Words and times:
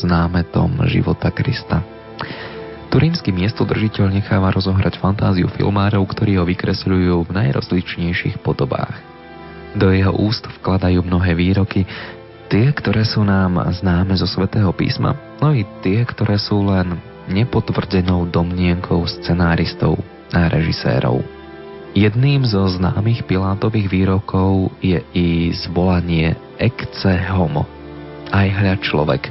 S 0.00 0.02
námetom 0.08 0.80
života 0.88 1.28
Krista. 1.28 1.84
Turínsky 2.88 3.30
miestodržiteľ 3.30 4.10
necháva 4.10 4.48
rozohrať 4.50 4.96
fantáziu 4.96 5.46
filmárov, 5.52 6.02
ktorí 6.08 6.40
ho 6.40 6.48
vykresľujú 6.48 7.28
v 7.28 7.30
najrozličnejších 7.30 8.40
podobách. 8.40 8.96
Do 9.76 9.92
jeho 9.94 10.10
úst 10.16 10.48
vkladajú 10.48 11.04
mnohé 11.06 11.36
výroky, 11.38 11.86
tie, 12.50 12.66
ktoré 12.74 13.06
sú 13.06 13.22
nám 13.22 13.62
známe 13.78 14.18
zo 14.18 14.26
svätého 14.26 14.74
písma, 14.74 15.14
no 15.38 15.54
i 15.54 15.62
tie, 15.86 16.02
ktoré 16.02 16.40
sú 16.40 16.66
len 16.66 16.98
nepotvrdenou 17.30 18.26
domnienkou 18.26 19.06
scenáristov 19.06 20.02
a 20.34 20.50
režisérov. 20.50 21.22
Jedným 21.94 22.42
zo 22.46 22.66
známych 22.66 23.22
Pilátových 23.26 23.86
výrokov 23.86 24.74
je 24.82 24.98
i 25.14 25.54
zvolanie 25.54 26.34
Ecce 26.58 27.18
homo. 27.30 27.66
Aj 28.30 28.46
hľa 28.46 28.78
človek, 28.82 29.30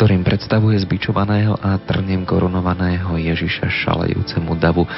ktorým 0.00 0.24
predstavuje 0.24 0.80
zbičovaného 0.80 1.60
a 1.60 1.76
trnem 1.76 2.24
korunovaného 2.24 3.20
Ježiša 3.20 3.68
šalejúcemu 3.68 4.56
davu, 4.56 4.88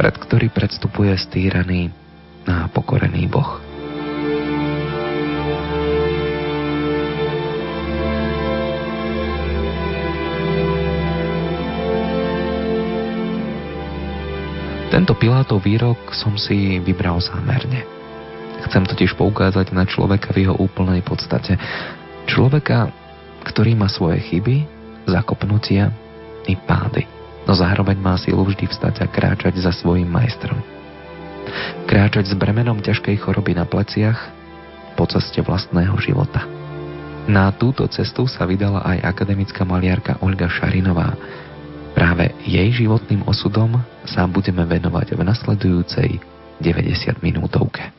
pred 0.00 0.16
ktorý 0.16 0.48
predstupuje 0.48 1.12
stýraný 1.20 1.92
a 2.48 2.64
pokorený 2.72 3.28
Boh. 3.28 3.60
Tento 14.88 15.12
Pilátov 15.12 15.60
výrok 15.60 16.16
som 16.16 16.40
si 16.40 16.80
vybral 16.80 17.20
zámerne. 17.20 17.84
Chcem 18.64 18.88
totiž 18.88 19.12
poukázať 19.12 19.76
na 19.76 19.84
človeka 19.84 20.32
v 20.32 20.48
jeho 20.48 20.56
úplnej 20.56 21.04
podstate. 21.04 21.60
Človeka, 22.24 23.07
ktorý 23.44 23.78
má 23.78 23.90
svoje 23.90 24.22
chyby, 24.22 24.64
zakopnutia 25.06 25.92
i 26.48 26.56
pády, 26.56 27.04
no 27.44 27.52
zároveň 27.52 27.96
má 28.00 28.14
silu 28.16 28.42
vždy 28.44 28.66
vstať 28.70 29.04
a 29.04 29.06
kráčať 29.06 29.58
za 29.60 29.72
svojim 29.74 30.08
majstrom. 30.08 30.58
Kráčať 31.88 32.28
s 32.30 32.34
bremenom 32.36 32.80
ťažkej 32.80 33.16
choroby 33.20 33.56
na 33.56 33.64
pleciach 33.64 34.18
po 34.96 35.08
ceste 35.08 35.40
vlastného 35.40 35.96
života. 36.00 36.44
Na 37.28 37.52
túto 37.52 37.84
cestu 37.92 38.24
sa 38.24 38.48
vydala 38.48 38.84
aj 38.84 39.04
akademická 39.04 39.64
maliarka 39.64 40.16
Olga 40.24 40.48
Šarinová, 40.48 41.12
Práve 41.98 42.30
jej 42.46 42.70
životným 42.70 43.26
osudom 43.26 43.74
sa 44.06 44.22
budeme 44.30 44.62
venovať 44.62 45.18
v 45.18 45.20
nasledujúcej 45.26 46.22
90 46.62 47.18
minútovke. 47.26 47.90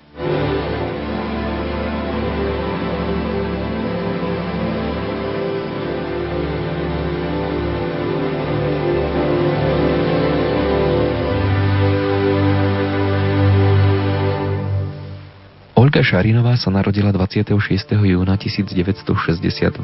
Olga 15.99 16.15
Šarinová 16.15 16.55
sa 16.55 16.71
narodila 16.71 17.11
26. 17.11 17.59
júna 17.91 18.39
1960 18.39 19.03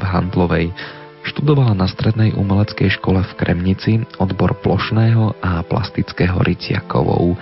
Handlovej. 0.00 0.66
Študovala 1.28 1.76
na 1.76 1.84
Strednej 1.84 2.32
umeleckej 2.32 2.88
škole 2.96 3.20
v 3.20 3.32
Kremnici 3.36 4.00
odbor 4.16 4.56
plošného 4.64 5.36
a 5.44 5.60
plastického 5.60 6.40
rytiakovou. 6.40 7.36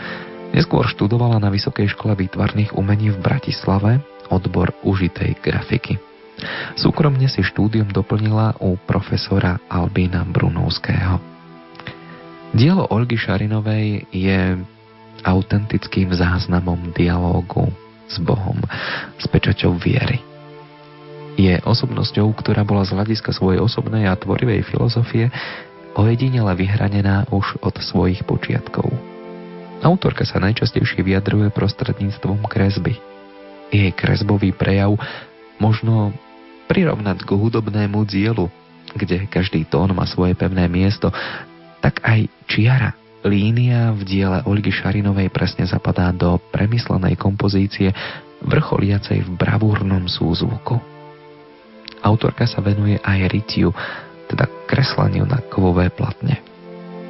Neskôr 0.51 0.91
študovala 0.91 1.39
na 1.39 1.55
Vysokej 1.55 1.95
škole 1.95 2.19
výtvarných 2.19 2.75
umení 2.75 3.15
v 3.15 3.23
Bratislave 3.23 4.03
odbor 4.27 4.75
užitej 4.83 5.39
grafiky. 5.39 5.95
Súkromne 6.75 7.31
si 7.31 7.47
štúdium 7.47 7.95
doplnila 7.95 8.59
u 8.59 8.75
profesora 8.75 9.55
Albína 9.71 10.27
Brunovského. 10.27 11.23
Dielo 12.51 12.91
Olgy 12.91 13.23
Šarinovej 13.23 14.11
je 14.11 14.59
autentickým 15.23 16.11
záznamom 16.11 16.91
dialógu 16.91 17.84
s 18.09 18.17
Bohom, 18.21 18.59
s 19.19 19.27
pečaťou 19.29 19.77
viery 19.81 20.23
je 21.35 21.59
osobnosťou, 21.67 22.31
ktorá 22.39 22.63
bola 22.63 22.87
z 22.87 22.95
hľadiska 22.95 23.35
svojej 23.35 23.59
osobnej 23.59 24.07
a 24.07 24.15
tvorivej 24.15 24.63
filozofie 24.71 25.35
ojedinele 25.95 26.51
vyhranená 26.55 27.27
už 27.31 27.59
od 27.63 27.75
svojich 27.79 28.23
počiatkov. 28.27 28.91
Autorka 29.85 30.25
sa 30.25 30.41
najčastejšie 30.41 31.05
vyjadruje 31.05 31.53
prostredníctvom 31.53 32.47
kresby. 32.49 32.99
Jej 33.69 33.91
kresbový 33.93 34.55
prejav 34.55 34.97
možno 35.59 36.15
prirovnať 36.71 37.27
k 37.27 37.31
hudobnému 37.37 38.07
dielu, 38.09 38.49
kde 38.95 39.29
každý 39.29 39.67
tón 39.67 39.93
má 39.93 40.07
svoje 40.09 40.33
pevné 40.39 40.71
miesto, 40.71 41.13
tak 41.85 42.01
aj 42.01 42.31
čiara, 42.49 42.97
línia 43.25 43.91
v 43.97 44.05
diele 44.05 44.45
Olgy 44.45 44.69
Šarinovej 44.69 45.33
presne 45.33 45.65
zapadá 45.65 46.13
do 46.13 46.37
premyslenej 46.53 47.17
kompozície 47.17 47.91
vrcholiacej 48.45 49.25
v 49.25 49.31
bravúrnom 49.35 50.05
súzvuku. 50.05 50.77
Autorka 52.05 52.45
sa 52.45 52.61
venuje 52.61 53.01
aj 53.01 53.19
rytiu, 53.33 53.73
teda 54.29 54.45
kreslaniu 54.69 55.25
na 55.25 55.41
kovové 55.49 55.89
platne. 55.89 56.45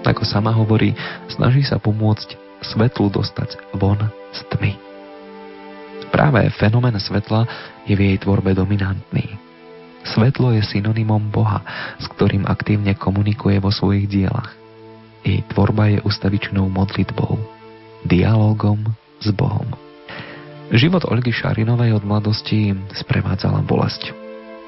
Ako 0.06 0.22
sama 0.22 0.54
hovorí, 0.54 0.94
snaží 1.26 1.66
sa 1.66 1.82
pomôcť 1.82 2.38
svetlu 2.62 3.10
dostať 3.10 3.74
von 3.74 3.98
z 4.30 4.40
tmy. 4.54 4.72
Práve 6.14 6.46
fenomén 6.54 6.94
svetla 6.94 7.42
je 7.90 7.98
v 7.98 8.14
jej 8.14 8.16
tvorbe 8.22 8.54
dominantný. 8.54 9.34
Svetlo 10.04 10.54
je 10.54 10.62
synonymom 10.62 11.32
Boha, 11.32 11.64
s 11.98 12.06
ktorým 12.14 12.46
aktívne 12.46 12.94
komunikuje 12.94 13.58
vo 13.58 13.74
svojich 13.74 14.06
dielach. 14.06 14.63
Jej 15.24 15.40
tvorba 15.56 15.88
je 15.88 16.04
ustavičnou 16.04 16.68
modlitbou, 16.68 17.40
dialogom 18.04 18.84
s 19.24 19.32
Bohom. 19.32 19.64
Život 20.68 21.08
Olgy 21.08 21.32
Šarinovej 21.32 21.96
od 21.96 22.04
mladosti 22.04 22.76
sprevádzala 22.92 23.64
bolesť. 23.64 24.12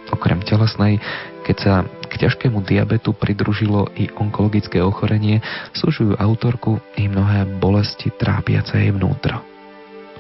Okrem 0.09 0.41
telesnej, 0.41 0.97
keď 1.45 1.57
sa 1.61 1.75
k 2.09 2.25
ťažkému 2.25 2.65
diabetu 2.65 3.13
pridružilo 3.13 3.93
i 4.01 4.09
onkologické 4.17 4.81
ochorenie, 4.81 5.45
súžujú 5.77 6.17
autorku 6.17 6.81
i 6.97 7.05
mnohé 7.05 7.45
bolesti 7.61 8.09
trápiace 8.09 8.81
jej 8.81 8.97
vnútro. 8.97 9.45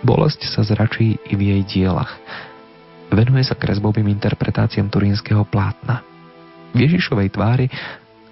Bolesť 0.05 0.53
sa 0.53 0.61
zračí 0.69 1.17
i 1.17 1.33
v 1.33 1.43
jej 1.57 1.63
dielach. 1.65 2.13
Venuje 3.09 3.47
sa 3.47 3.57
kresbovým 3.57 4.13
interpretáciám 4.13 4.93
turínskeho 4.93 5.49
plátna. 5.49 6.05
V 6.77 6.85
Ježišovej 6.85 7.33
tvári 7.33 7.73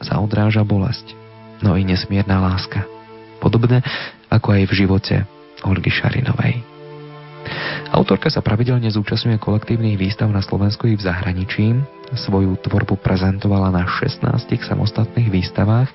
sa 0.04 0.20
odráža 0.20 0.60
bolesť, 0.66 1.23
no 1.60 1.76
i 1.78 1.86
nesmierna 1.86 2.40
láska. 2.40 2.82
Podobne 3.38 3.84
ako 4.32 4.56
aj 4.56 4.62
v 4.66 4.72
živote 4.72 5.14
Olgy 5.62 5.92
Šarinovej. 5.92 6.64
Autorka 7.94 8.26
sa 8.32 8.42
pravidelne 8.42 8.90
zúčastňuje 8.90 9.38
kolektívnych 9.38 9.94
výstav 9.94 10.26
na 10.32 10.42
Slovensku 10.42 10.90
i 10.90 10.98
v 10.98 11.04
zahraničí. 11.04 11.78
Svoju 12.16 12.58
tvorbu 12.58 12.98
prezentovala 12.98 13.70
na 13.70 13.86
16 13.86 14.24
samostatných 14.64 15.30
výstavách. 15.30 15.92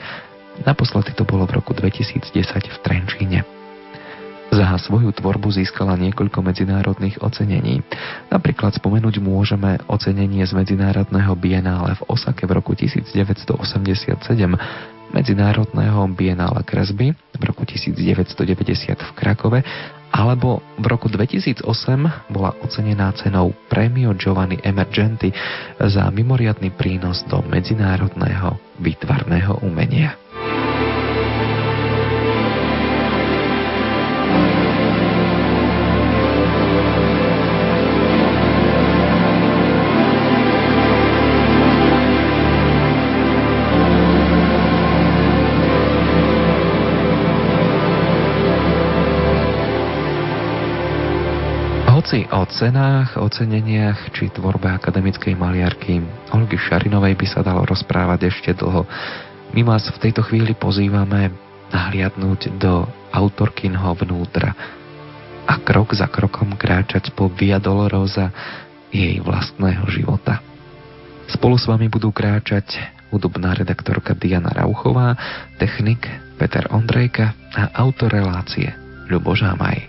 Naposledy 0.64 1.12
to 1.16 1.28
bolo 1.28 1.44
v 1.44 1.60
roku 1.60 1.76
2010 1.76 2.32
v 2.46 2.78
Trenčíne. 2.86 3.40
Za 4.50 4.66
svoju 4.82 5.14
tvorbu 5.14 5.54
získala 5.54 5.94
niekoľko 6.02 6.42
medzinárodných 6.42 7.22
ocenení. 7.22 7.86
Napríklad 8.34 8.74
spomenúť 8.74 9.22
môžeme 9.22 9.78
ocenenie 9.86 10.42
z 10.42 10.58
Medzinárodného 10.58 11.38
bienále 11.38 11.94
v 12.02 12.02
Osake 12.10 12.50
v 12.50 12.58
roku 12.58 12.74
1987, 12.74 14.18
Medzinárodného 15.10 16.06
bienále 16.14 16.62
kresby 16.62 17.14
v 17.16 17.42
roku 17.44 17.66
1990 17.66 18.94
v 18.94 19.12
Krakove 19.18 19.60
alebo 20.10 20.62
v 20.78 20.86
roku 20.90 21.10
2008 21.10 21.66
bola 22.34 22.54
ocenená 22.66 23.14
cenou 23.14 23.54
Premio 23.70 24.14
Giovanni 24.18 24.58
Emergenti 24.62 25.30
za 25.78 26.10
mimoriadný 26.10 26.74
prínos 26.74 27.22
do 27.30 27.42
medzinárodného 27.46 28.58
výtvarného 28.82 29.62
umenia. 29.66 30.18
Hoci 52.10 52.26
o 52.34 52.42
cenách, 52.42 53.22
oceneniach 53.22 54.10
či 54.18 54.34
tvorbe 54.34 54.66
akademickej 54.66 55.38
maliarky 55.38 56.02
Olgy 56.34 56.58
Šarinovej 56.58 57.14
by 57.14 57.28
sa 57.30 57.46
dalo 57.46 57.62
rozprávať 57.70 58.34
ešte 58.34 58.58
dlho. 58.58 58.82
My 59.54 59.62
vás 59.62 59.86
v 59.94 60.02
tejto 60.02 60.26
chvíli 60.26 60.58
pozývame 60.58 61.30
nahliadnúť 61.70 62.58
do 62.58 62.90
autorkinho 63.14 63.94
vnútra 63.94 64.58
a 65.46 65.54
krok 65.62 65.94
za 65.94 66.10
krokom 66.10 66.58
kráčať 66.58 67.14
po 67.14 67.30
Via 67.30 67.62
Dolorosa 67.62 68.34
jej 68.90 69.22
vlastného 69.22 69.86
života. 69.94 70.42
Spolu 71.30 71.62
s 71.62 71.70
vami 71.70 71.94
budú 71.94 72.10
kráčať 72.10 72.90
hudobná 73.14 73.54
redaktorka 73.54 74.18
Diana 74.18 74.50
Rauchová, 74.50 75.14
technik 75.62 76.10
Peter 76.42 76.66
Ondrejka 76.74 77.38
a 77.54 77.70
autor 77.78 78.18
relácie 78.18 78.74
Ľuboš 79.14 79.46
Hamaj. 79.46 79.89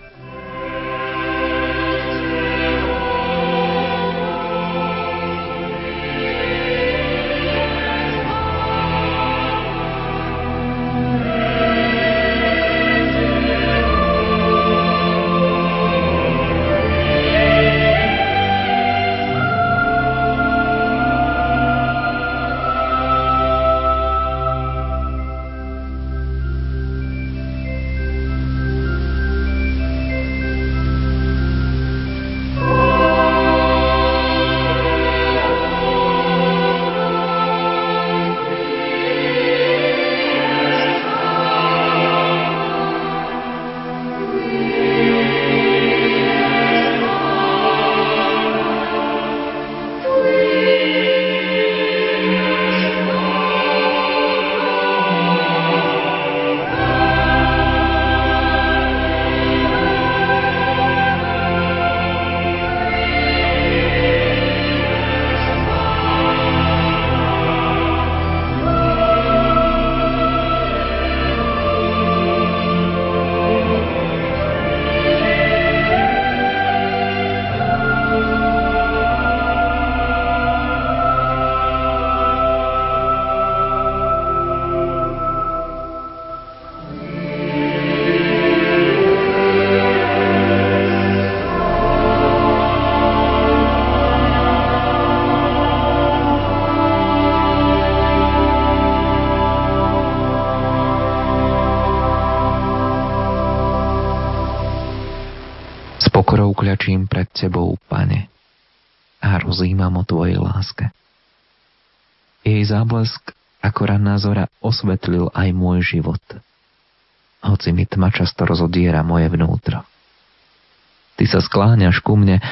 Sa 121.31 121.39
skláňaš 121.39 122.03
ku 122.03 122.19
mne, 122.19 122.43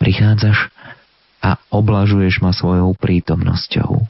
prichádzaš 0.00 0.72
a 1.44 1.60
oblažuješ 1.68 2.40
ma 2.40 2.56
svojou 2.56 2.96
prítomnosťou. 2.96 4.00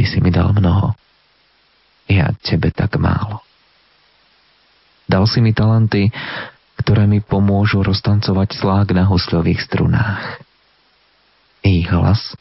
Ty 0.00 0.04
si 0.08 0.18
mi 0.24 0.32
dal 0.32 0.56
mnoho, 0.56 0.96
ja 2.08 2.32
tebe 2.40 2.72
tak 2.72 2.96
málo. 2.96 3.44
Dal 5.04 5.28
si 5.28 5.44
mi 5.44 5.52
talenty, 5.52 6.08
ktoré 6.80 7.04
mi 7.04 7.20
pomôžu 7.20 7.84
roztancovať 7.84 8.56
slák 8.56 8.88
na 8.96 9.04
husľových 9.04 9.60
strunách. 9.60 10.40
Ich 11.60 11.92
hlas 11.92 12.32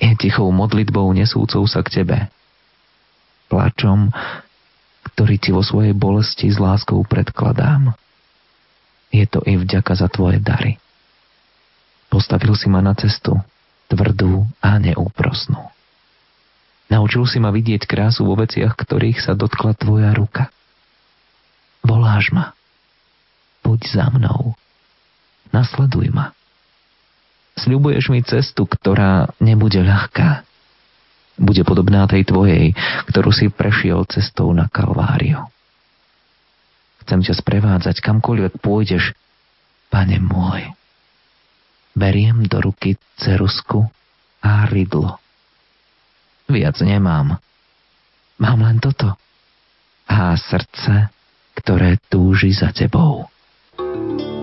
je 0.00 0.12
tichou 0.16 0.48
modlitbou 0.48 1.12
nesúcou 1.12 1.66
sa 1.68 1.84
k 1.84 2.02
tebe. 2.02 2.18
Plačom, 3.52 4.08
ktorý 5.12 5.36
ti 5.36 5.50
vo 5.52 5.60
svojej 5.60 5.92
bolesti 5.92 6.48
s 6.48 6.56
láskou 6.56 7.04
predkladám. 7.04 7.92
Je 9.14 9.22
to 9.30 9.46
i 9.46 9.54
vďaka 9.54 9.94
za 9.94 10.10
tvoje 10.10 10.42
dary. 10.42 10.82
Postavil 12.10 12.58
si 12.58 12.66
ma 12.66 12.82
na 12.82 12.98
cestu, 12.98 13.38
tvrdú 13.86 14.42
a 14.58 14.82
neúprosnú. 14.82 15.70
Naučil 16.90 17.22
si 17.30 17.38
ma 17.38 17.54
vidieť 17.54 17.86
krásu 17.86 18.26
vo 18.26 18.34
veciach, 18.34 18.74
ktorých 18.74 19.22
sa 19.22 19.38
dotkla 19.38 19.78
tvoja 19.78 20.10
ruka. 20.10 20.50
Voláš 21.86 22.34
ma 22.34 22.54
poď 23.64 23.80
za 23.88 24.06
mnou. 24.12 24.52
Nasleduj 25.48 26.12
ma. 26.12 26.36
Sľubuješ 27.56 28.12
mi 28.12 28.20
cestu, 28.20 28.68
ktorá 28.68 29.32
nebude 29.40 29.80
ľahká. 29.80 30.44
Bude 31.40 31.64
podobná 31.64 32.04
tej 32.06 32.28
tvojej, 32.28 32.76
ktorú 33.08 33.32
si 33.32 33.48
prešiel 33.48 34.04
cestou 34.06 34.52
na 34.52 34.68
Kalváriu. 34.68 35.48
Chcem 37.04 37.20
ťa 37.20 37.34
sprevádzať 37.36 38.00
kamkoľvek 38.00 38.64
pôjdeš, 38.64 39.12
pane 39.92 40.16
môj. 40.18 40.72
Beriem 41.92 42.48
do 42.48 42.64
ruky 42.64 42.96
cerusku 43.20 43.86
a 44.40 44.66
rydlo. 44.66 45.20
Viac 46.48 46.80
nemám. 46.80 47.38
Mám 48.40 48.58
len 48.64 48.82
toto. 48.82 49.14
A 50.10 50.34
srdce, 50.36 51.12
ktoré 51.54 52.00
túži 52.10 52.50
za 52.50 52.74
tebou. 52.74 53.28
V 53.78 54.33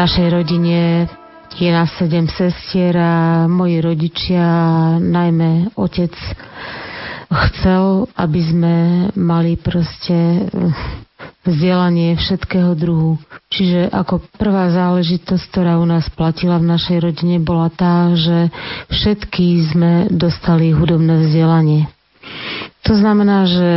našej 0.00 0.32
rodine 0.32 1.04
je 1.60 1.68
nás 1.68 1.92
sedem 2.00 2.24
sestier 2.24 2.96
a 2.96 3.44
moji 3.44 3.84
rodičia, 3.84 4.48
najmä 4.96 5.76
otec, 5.76 6.16
chcel, 7.28 8.08
aby 8.16 8.40
sme 8.40 8.74
mali 9.12 9.60
proste 9.60 10.16
eh, 10.16 10.48
vzdelanie 11.44 12.16
všetkého 12.16 12.72
druhu. 12.80 13.20
Čiže 13.52 13.92
ako 13.92 14.24
prvá 14.40 14.72
záležitosť, 14.72 15.44
ktorá 15.52 15.76
u 15.76 15.84
nás 15.84 16.08
platila 16.16 16.56
v 16.56 16.70
našej 16.72 16.98
rodine, 17.04 17.36
bola 17.36 17.68
tá, 17.68 18.08
že 18.16 18.48
všetky 18.88 19.46
sme 19.68 19.92
dostali 20.08 20.72
hudobné 20.72 21.28
vzdelanie. 21.28 21.92
To 22.88 22.92
znamená, 22.96 23.44
že 23.44 23.70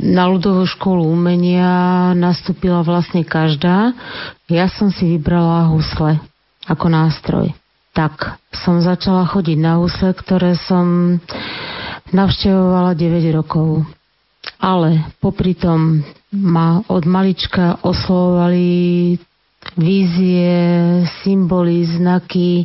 na 0.00 0.30
ľudovú 0.30 0.62
školu 0.64 1.02
umenia 1.10 2.10
nastúpila 2.14 2.86
vlastne 2.86 3.26
každá. 3.26 3.92
Ja 4.46 4.70
som 4.70 4.94
si 4.94 5.18
vybrala 5.18 5.68
husle 5.74 6.22
ako 6.70 6.86
nástroj. 6.86 7.46
Tak 7.90 8.38
som 8.54 8.78
začala 8.78 9.26
chodiť 9.26 9.58
na 9.58 9.82
husle, 9.82 10.14
ktoré 10.14 10.54
som 10.54 11.18
navštevovala 12.14 12.94
9 12.94 13.36
rokov. 13.36 13.82
Ale 14.62 15.10
popri 15.18 15.58
tom 15.58 16.06
ma 16.30 16.86
od 16.86 17.02
malička 17.04 17.82
oslovovali 17.82 19.18
vízie, 19.76 20.54
symboly, 21.20 21.84
znaky, 21.84 22.64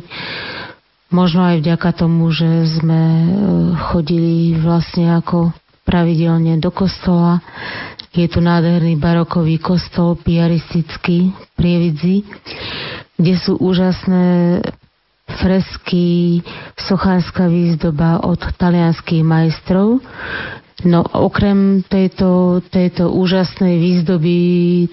možno 1.10 1.46
aj 1.46 1.62
vďaka 1.62 1.90
tomu, 1.94 2.30
že 2.34 2.66
sme 2.66 3.00
e, 3.00 3.26
chodili 3.90 4.58
vlastne 4.58 5.16
ako 5.16 5.54
pravidelne 5.86 6.58
do 6.58 6.74
kostola. 6.74 7.38
Je 8.10 8.26
tu 8.26 8.42
nádherný 8.42 8.98
barokový 8.98 9.60
kostol, 9.60 10.18
piaristický, 10.18 11.30
prievidzi, 11.54 12.24
kde 13.20 13.34
sú 13.38 13.60
úžasné 13.60 14.60
fresky, 15.26 16.40
sochárska 16.74 17.46
výzdoba 17.46 18.24
od 18.24 18.40
talianských 18.56 19.22
majstrov. 19.22 20.00
No 20.84 21.00
okrem 21.08 21.80
tejto, 21.88 22.60
tejto 22.68 23.08
úžasnej 23.08 23.80
výzdoby 23.80 24.36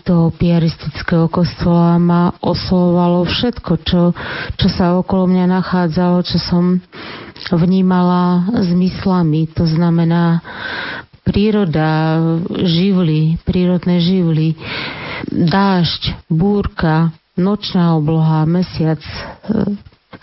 toho 0.08 0.32
piaristického 0.32 1.28
kostola 1.28 2.00
ma 2.00 2.32
oslovovalo 2.40 3.28
všetko, 3.28 3.72
čo, 3.84 4.16
čo 4.56 4.68
sa 4.72 4.96
okolo 4.96 5.28
mňa 5.28 5.46
nachádzalo, 5.60 6.24
čo 6.24 6.40
som 6.40 6.80
vnímala 7.52 8.48
zmyslami. 8.64 9.52
To 9.60 9.68
znamená 9.68 10.40
príroda, 11.28 12.16
živly, 12.64 13.36
prírodné 13.44 14.00
živly, 14.00 14.56
dážď, 15.28 16.16
búrka, 16.32 17.12
nočná 17.36 18.00
obloha, 18.00 18.48
mesiac, 18.48 19.04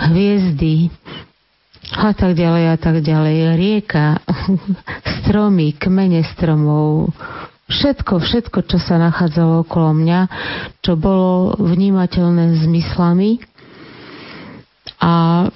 hviezdy, 0.00 0.88
a 1.90 2.14
tak 2.14 2.38
ďalej 2.38 2.64
a 2.70 2.76
tak 2.78 3.02
ďalej. 3.02 3.36
Rieka, 3.58 4.22
stromy, 5.30 5.78
kmene 5.78 6.26
stromov, 6.34 7.14
všetko, 7.70 8.18
všetko, 8.18 8.66
čo 8.66 8.82
sa 8.82 8.98
nachádzalo 8.98 9.62
okolo 9.62 9.94
mňa, 9.94 10.20
čo 10.82 10.98
bolo 10.98 11.54
vnímateľné 11.54 12.66
zmyslami 12.66 13.38
a 14.98 15.46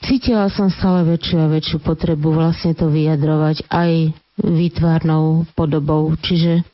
cítila 0.00 0.48
som 0.48 0.72
stále 0.72 1.04
väčšiu 1.04 1.36
a 1.36 1.52
väčšiu 1.52 1.84
potrebu 1.84 2.32
vlastne 2.32 2.72
to 2.72 2.88
vyjadrovať 2.88 3.68
aj 3.68 4.16
výtvarnou 4.40 5.44
podobou. 5.52 6.08
Čiže 6.16 6.64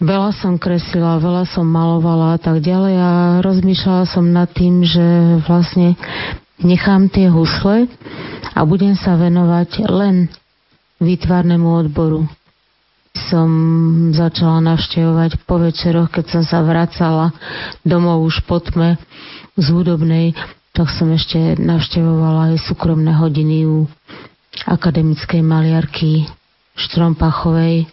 veľa 0.00 0.32
som 0.32 0.56
kreslila, 0.56 1.20
veľa 1.20 1.44
som 1.52 1.68
malovala 1.68 2.34
a 2.34 2.38
tak 2.40 2.64
ďalej 2.64 2.94
a 2.96 3.12
rozmýšľala 3.44 4.04
som 4.08 4.32
nad 4.32 4.48
tým, 4.48 4.80
že 4.80 5.04
vlastne 5.44 5.92
nechám 6.56 7.12
tie 7.12 7.28
husle 7.28 7.84
a 8.56 8.64
budem 8.64 8.96
sa 8.96 9.20
venovať 9.20 9.84
len 9.92 10.32
výtvarnému 11.02 11.68
odboru. 11.86 12.26
Som 13.30 13.48
začala 14.10 14.58
navštevovať 14.74 15.46
po 15.46 15.62
večeroch, 15.62 16.10
keď 16.10 16.24
som 16.34 16.42
sa 16.42 16.66
vracala 16.66 17.30
domov 17.86 18.26
už 18.26 18.42
po 18.46 18.58
tme 18.58 18.98
z 19.54 19.66
hudobnej, 19.70 20.34
tak 20.74 20.90
som 20.90 21.06
ešte 21.14 21.54
navštevovala 21.62 22.54
aj 22.54 22.66
súkromné 22.66 23.14
hodiny 23.14 23.62
u 23.70 23.86
akademickej 24.66 25.42
maliarky 25.46 26.26
Štrompachovej, 26.74 27.86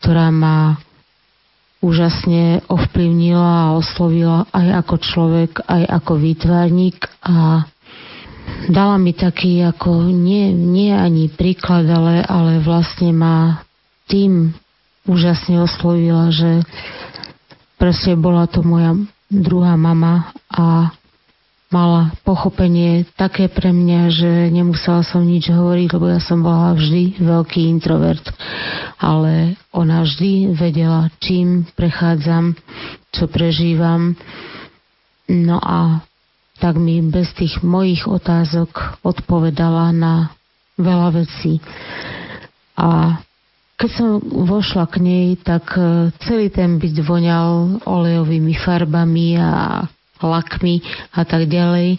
ktorá 0.00 0.32
ma 0.32 0.80
úžasne 1.84 2.64
ovplyvnila 2.64 3.68
a 3.68 3.76
oslovila 3.76 4.48
aj 4.56 4.80
ako 4.80 4.94
človek, 5.04 5.52
aj 5.68 5.82
ako 5.84 6.12
výtvarník 6.16 6.96
a 7.20 7.68
dala 8.68 8.96
mi 8.96 9.12
taký 9.12 9.60
ako 9.64 10.08
nie, 10.08 10.52
nie 10.52 10.92
ani 10.92 11.28
príklad, 11.28 11.84
ale, 11.88 12.24
ale 12.24 12.60
vlastne 12.64 13.12
ma 13.12 13.64
tým 14.08 14.52
úžasne 15.04 15.60
oslovila, 15.60 16.32
že 16.32 16.64
proste 17.76 18.16
bola 18.16 18.48
to 18.48 18.64
moja 18.64 18.96
druhá 19.28 19.76
mama 19.76 20.32
a 20.48 20.92
mala 21.74 22.14
pochopenie 22.22 23.02
také 23.18 23.50
pre 23.50 23.74
mňa, 23.74 24.00
že 24.14 24.30
nemusela 24.54 25.02
som 25.02 25.26
nič 25.26 25.50
hovoriť, 25.50 25.88
lebo 25.98 26.06
ja 26.06 26.22
som 26.22 26.38
bola 26.38 26.70
vždy 26.78 27.18
veľký 27.18 27.66
introvert. 27.66 28.22
Ale 29.02 29.58
ona 29.74 30.06
vždy 30.06 30.54
vedela, 30.54 31.10
čím 31.18 31.66
prechádzam, 31.74 32.54
čo 33.10 33.26
prežívam. 33.26 34.14
No 35.26 35.58
a 35.58 36.06
tak 36.58 36.78
mi 36.78 37.02
bez 37.02 37.34
tých 37.34 37.62
mojich 37.66 38.06
otázok 38.06 39.02
odpovedala 39.02 39.90
na 39.90 40.30
veľa 40.78 41.08
vecí. 41.24 41.58
A 42.78 43.18
keď 43.74 43.90
som 43.90 44.10
vošla 44.22 44.86
k 44.86 45.02
nej, 45.02 45.26
tak 45.42 45.74
e, 45.74 46.14
celý 46.22 46.50
ten 46.50 46.78
byt 46.78 46.94
voňal 47.02 47.82
olejovými 47.82 48.54
farbami 48.54 49.34
a 49.38 49.82
lakmi 50.22 50.78
a 51.10 51.22
tak 51.26 51.50
ďalej. 51.50 51.98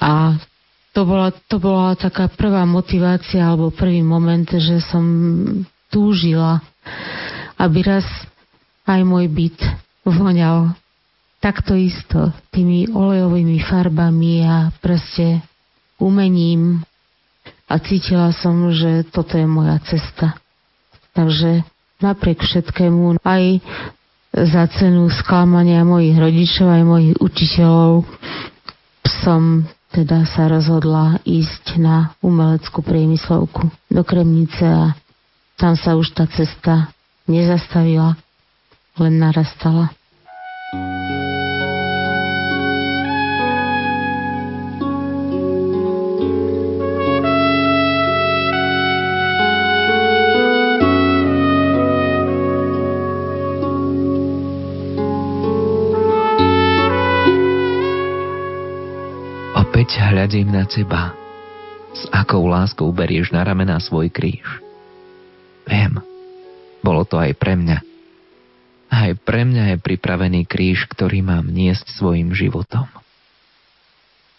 A 0.00 0.40
to 0.96 1.04
bola, 1.04 1.28
to 1.52 1.60
bola 1.60 1.92
taká 1.92 2.32
prvá 2.32 2.64
motivácia 2.64 3.44
alebo 3.44 3.68
prvý 3.68 4.00
moment, 4.00 4.48
že 4.48 4.80
som 4.80 5.04
túžila, 5.92 6.64
aby 7.60 7.84
raz 7.84 8.08
aj 8.88 9.04
môj 9.04 9.28
byt 9.28 9.58
voňal 10.08 10.72
takto 11.46 11.78
isto, 11.78 12.34
tými 12.50 12.90
olejovými 12.90 13.62
farbami 13.62 14.42
a 14.42 14.74
proste 14.82 15.46
umením 16.02 16.82
a 17.70 17.78
cítila 17.78 18.34
som, 18.34 18.74
že 18.74 19.06
toto 19.06 19.38
je 19.38 19.46
moja 19.46 19.78
cesta. 19.86 20.34
Takže 21.14 21.62
napriek 22.02 22.42
všetkému, 22.42 23.22
aj 23.22 23.62
za 24.34 24.66
cenu 24.74 25.06
sklamania 25.06 25.86
mojich 25.86 26.18
rodičov 26.18 26.66
aj 26.66 26.82
mojich 26.82 27.14
učiteľov 27.22 28.02
som 29.22 29.70
teda 29.94 30.26
sa 30.26 30.50
rozhodla 30.50 31.22
ísť 31.22 31.78
na 31.78 32.10
umeleckú 32.26 32.82
priemyslovku 32.82 33.70
do 33.86 34.02
Kremnice 34.02 34.66
a 34.66 34.98
tam 35.56 35.78
sa 35.78 35.94
už 35.94 36.10
tá 36.10 36.26
cesta 36.26 36.90
nezastavila, 37.30 38.18
len 38.98 39.14
narastala. 39.16 39.94
thank 40.74 41.10
you 41.20 41.25
Opäť 59.86 60.02
hľadím 60.02 60.50
na 60.50 60.66
teba. 60.66 61.14
S 61.94 62.10
akou 62.10 62.42
láskou 62.50 62.90
berieš 62.90 63.30
na 63.30 63.46
ramená 63.46 63.78
svoj 63.78 64.10
kríž. 64.10 64.42
Viem, 65.62 66.02
bolo 66.82 67.06
to 67.06 67.22
aj 67.22 67.30
pre 67.38 67.54
mňa. 67.54 67.78
Aj 68.90 69.14
pre 69.14 69.46
mňa 69.46 69.70
je 69.70 69.76
pripravený 69.78 70.42
kríž, 70.50 70.90
ktorý 70.90 71.22
mám 71.22 71.54
niesť 71.54 71.86
svojim 72.02 72.34
životom. 72.34 72.90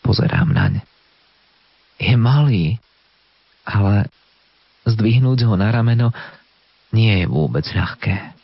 Pozerám 0.03 0.51
naň. 0.51 0.83
Je 1.95 2.19
malý, 2.19 2.83
ale 3.63 4.11
zdvihnúť 4.83 5.47
ho 5.47 5.55
na 5.55 5.71
rameno 5.71 6.11
nie 6.91 7.23
je 7.23 7.25
vôbec 7.31 7.63
ľahké. 7.71 8.35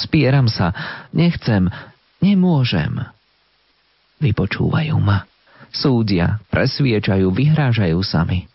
Vspieram 0.00 0.48
sa, 0.48 0.72
nechcem, 1.12 1.68
nemôžem. 2.24 3.04
Vypočúvajú 4.16 4.96
ma 4.96 5.28
súdia, 5.72 6.42
presviečajú, 6.50 7.30
vyhrážajú 7.30 7.98
sami. 8.02 8.50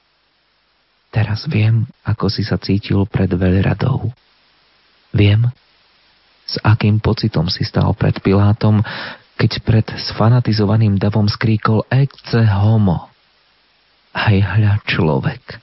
Teraz 1.15 1.47
viem, 1.47 1.87
ako 2.03 2.27
si 2.27 2.43
sa 2.43 2.59
cítil 2.59 3.07
pred 3.07 3.31
veľradou. 3.31 4.11
Viem, 5.15 5.47
s 6.45 6.59
akým 6.61 6.99
pocitom 6.99 7.47
si 7.47 7.63
stal 7.63 7.95
pred 7.95 8.19
Pilátom, 8.19 8.83
keď 9.39 9.51
pred 9.63 9.87
sfanatizovaným 10.11 10.99
davom 10.99 11.25
skríkol 11.25 11.87
Ecce 11.87 12.43
homo. 12.45 13.07
Aj 14.15 14.35
hľa 14.35 14.83
človek. 14.87 15.59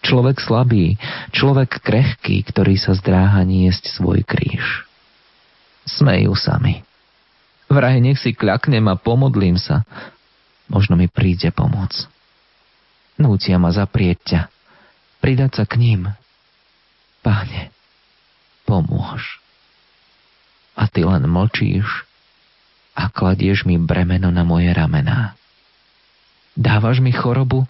Človek 0.00 0.40
slabý, 0.40 0.96
človek 1.32 1.84
krehký, 1.84 2.40
ktorý 2.48 2.80
sa 2.80 2.96
zdráha 2.96 3.44
niesť 3.44 4.00
svoj 4.00 4.24
kríž. 4.24 4.88
Smejú 5.84 6.32
sa 6.36 6.56
mi. 6.56 6.80
Vraj 7.68 8.00
nech 8.00 8.16
si 8.16 8.32
kľaknem 8.32 8.88
a 8.88 8.96
pomodlím 8.96 9.60
sa, 9.60 9.84
Možno 10.70 10.94
mi 10.94 11.10
príde 11.10 11.50
pomoc. 11.50 11.90
Núcia 13.18 13.58
ma 13.58 13.74
zaprieť 13.74 14.18
ťa, 14.24 14.40
pridať 15.20 15.60
sa 15.60 15.64
k 15.66 15.76
ním. 15.76 16.00
Páne, 17.20 17.74
pomôž. 18.64 19.42
A 20.78 20.88
ty 20.88 21.04
len 21.04 21.26
mlčíš 21.28 22.08
a 22.96 23.12
kladieš 23.12 23.68
mi 23.68 23.76
bremeno 23.76 24.32
na 24.32 24.46
moje 24.46 24.72
ramená. 24.72 25.36
Dávaš 26.56 27.02
mi 27.04 27.12
chorobu, 27.12 27.68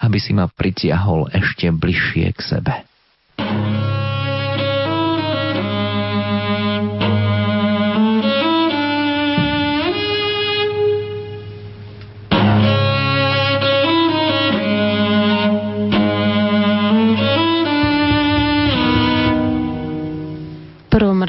aby 0.00 0.18
si 0.18 0.32
ma 0.32 0.48
pritiahol 0.48 1.28
ešte 1.30 1.68
bližšie 1.70 2.26
k 2.32 2.40
sebe. 2.40 2.74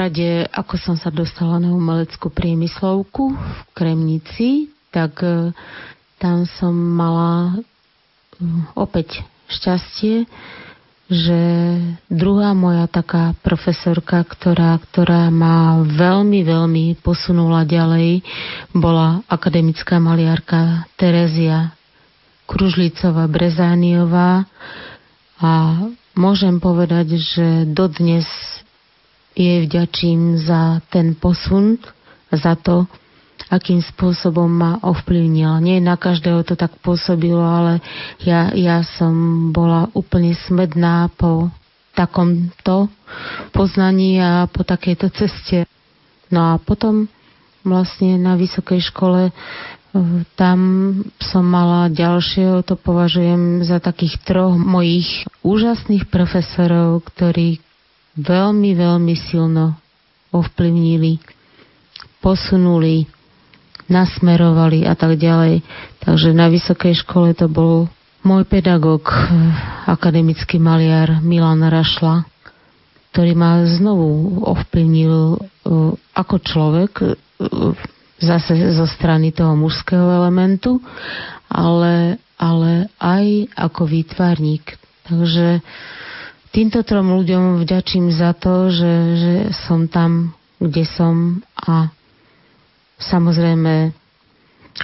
Rade, 0.02 0.50
ako 0.50 0.76
som 0.82 0.96
sa 0.98 1.14
dostala 1.14 1.62
na 1.62 1.70
umeleckú 1.70 2.34
priemyslovku 2.34 3.38
v 3.38 3.60
Kremnici, 3.78 4.74
tak 4.90 5.22
e, 5.22 5.54
tam 6.18 6.50
som 6.58 6.74
mala 6.74 7.62
e, 7.62 8.46
opäť 8.74 9.22
šťastie, 9.46 10.26
že 11.12 11.42
druhá 12.08 12.56
moja 12.56 12.88
taká 12.88 13.36
profesorka, 13.44 14.24
ktorá, 14.24 14.80
ktorá 14.80 15.28
ma 15.28 15.84
veľmi, 15.84 16.40
veľmi 16.40 16.86
posunula 17.04 17.68
ďalej, 17.68 18.24
bola 18.72 19.20
akademická 19.28 20.00
maliarka 20.00 20.88
Terezia 20.96 21.76
Kružlicová 22.48 23.28
Brezániová 23.28 24.48
a 25.36 25.52
môžem 26.16 26.64
povedať, 26.64 27.20
že 27.20 27.68
dodnes 27.68 28.28
jej 29.36 29.64
vďačím 29.66 30.42
za 30.44 30.84
ten 30.92 31.16
posun, 31.16 31.80
za 32.32 32.56
to, 32.60 32.88
akým 33.52 33.84
spôsobom 33.84 34.48
ma 34.48 34.80
ovplyvnil. 34.80 35.60
Nie 35.60 35.84
na 35.84 36.00
každého 36.00 36.48
to 36.48 36.56
tak 36.56 36.72
pôsobilo, 36.80 37.44
ale 37.44 37.84
ja, 38.24 38.52
ja 38.56 38.80
som 38.84 39.12
bola 39.52 39.92
úplne 39.92 40.32
smedná 40.36 41.12
po 41.16 41.52
takomto 41.92 42.88
poznaní 43.52 44.24
a 44.24 44.48
po 44.48 44.64
takejto 44.64 45.12
ceste. 45.12 45.68
No 46.32 46.56
a 46.56 46.60
potom 46.64 47.12
vlastne 47.68 48.16
na 48.16 48.40
vysokej 48.40 48.80
škole 48.88 49.30
e, 49.30 49.32
tam 50.40 50.60
som 51.20 51.44
mala 51.44 51.92
ďalšieho, 51.92 52.64
to 52.64 52.80
považujem 52.80 53.68
za 53.68 53.84
takých 53.84 54.24
troch 54.24 54.56
mojich 54.56 55.28
úžasných 55.44 56.08
profesorov, 56.08 57.04
ktorí 57.12 57.60
veľmi, 58.18 58.72
veľmi 58.76 59.16
silno 59.16 59.78
ovplyvnili, 60.32 61.20
posunuli, 62.24 63.08
nasmerovali 63.92 64.88
a 64.88 64.96
tak 64.96 65.20
ďalej. 65.20 65.60
Takže 66.00 66.32
na 66.32 66.48
vysokej 66.48 67.04
škole 67.04 67.36
to 67.36 67.52
bol 67.52 67.92
môj 68.24 68.48
pedagóg, 68.48 69.10
akademický 69.90 70.62
maliar 70.62 71.20
Milan 71.20 71.66
Rašla, 71.66 72.24
ktorý 73.12 73.32
ma 73.36 73.60
znovu 73.68 74.40
ovplyvnil 74.48 75.16
e, 75.36 75.38
ako 76.16 76.36
človek, 76.40 76.92
e, 77.02 77.06
zase 78.22 78.54
zo 78.78 78.86
strany 78.88 79.34
toho 79.34 79.58
mužského 79.58 80.06
elementu, 80.22 80.80
ale, 81.50 82.22
ale 82.38 82.88
aj 83.02 83.52
ako 83.58 83.90
výtvarník. 83.90 84.78
Takže 85.10 85.60
Týmto 86.52 86.84
trom 86.84 87.16
ľuďom 87.16 87.64
vďačím 87.64 88.12
za 88.12 88.36
to, 88.36 88.68
že, 88.68 88.94
že 89.16 89.34
som 89.56 89.88
tam, 89.88 90.36
kde 90.60 90.84
som 90.84 91.40
a 91.56 91.88
samozrejme 93.00 93.96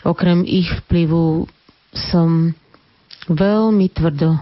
okrem 0.08 0.48
ich 0.48 0.72
vplyvu 0.84 1.44
som 1.92 2.56
veľmi 3.28 3.92
tvrdo 3.92 4.40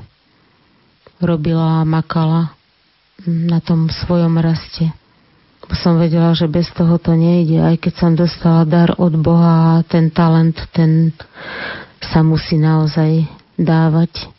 robila 1.17 1.81
a 1.81 1.87
makala 1.87 2.53
na 3.25 3.57
tom 3.57 3.89
svojom 3.89 4.37
raste. 4.37 4.93
Som 5.81 5.97
vedela, 5.97 6.37
že 6.37 6.45
bez 6.45 6.69
toho 6.77 7.01
to 7.01 7.17
nejde, 7.17 7.57
aj 7.57 7.81
keď 7.81 7.93
som 7.97 8.11
dostala 8.13 8.69
dar 8.69 8.93
od 9.01 9.17
Boha 9.17 9.81
a 9.81 9.85
ten 9.87 10.13
talent, 10.13 10.61
ten 10.77 11.09
sa 12.05 12.21
musí 12.21 12.61
naozaj 12.61 13.25
dávať 13.57 14.29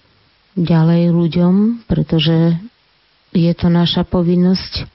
ďalej 0.54 1.10
ľuďom, 1.10 1.54
pretože 1.90 2.54
je 3.36 3.52
to 3.52 3.68
naša 3.68 4.08
povinnosť. 4.08 4.88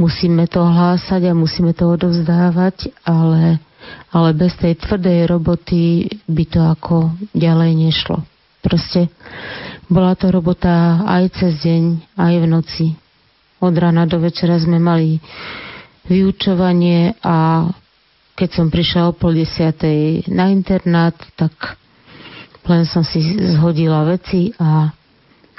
Musíme 0.00 0.48
to 0.48 0.64
hlásať 0.64 1.30
a 1.30 1.36
musíme 1.36 1.76
to 1.76 1.86
odovzdávať, 1.86 2.90
ale, 3.04 3.60
ale 4.10 4.30
bez 4.32 4.56
tej 4.58 4.80
tvrdej 4.80 5.28
roboty 5.28 6.08
by 6.24 6.44
to 6.48 6.60
ako 6.64 6.96
ďalej 7.36 7.72
nešlo. 7.78 8.24
Proste 8.64 9.12
bola 9.92 10.16
to 10.16 10.32
robota 10.32 11.04
aj 11.04 11.36
cez 11.36 11.60
deň, 11.60 12.16
aj 12.16 12.34
v 12.40 12.46
noci. 12.48 12.86
Od 13.60 13.74
rána 13.76 14.08
do 14.08 14.18
večera 14.18 14.56
sme 14.56 14.80
mali 14.80 15.20
vyučovanie 16.08 17.20
a 17.20 17.68
keď 18.34 18.48
som 18.50 18.66
prišla 18.66 19.12
o 19.12 19.16
pol 19.16 19.38
desiatej 19.38 20.26
na 20.32 20.50
internát, 20.50 21.14
tak 21.38 21.78
len 22.66 22.82
som 22.88 23.06
si 23.06 23.20
zhodila 23.54 24.02
veci 24.08 24.50
a 24.58 24.90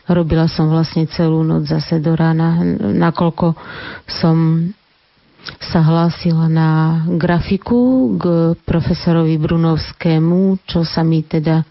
Robila 0.05 0.45
som 0.45 0.69
vlastne 0.69 1.09
celú 1.09 1.41
noc 1.41 1.65
zase 1.65 1.97
do 1.97 2.13
rána, 2.13 2.61
nakoľko 2.93 3.57
som 4.05 4.69
sa 5.61 5.81
hlásila 5.81 6.49
na 6.49 6.69
grafiku 7.17 8.13
k 8.17 8.23
profesorovi 8.65 9.37
Brunovskému, 9.37 10.61
čo 10.65 10.81
sa 10.81 11.05
mi 11.05 11.21
teda 11.21 11.65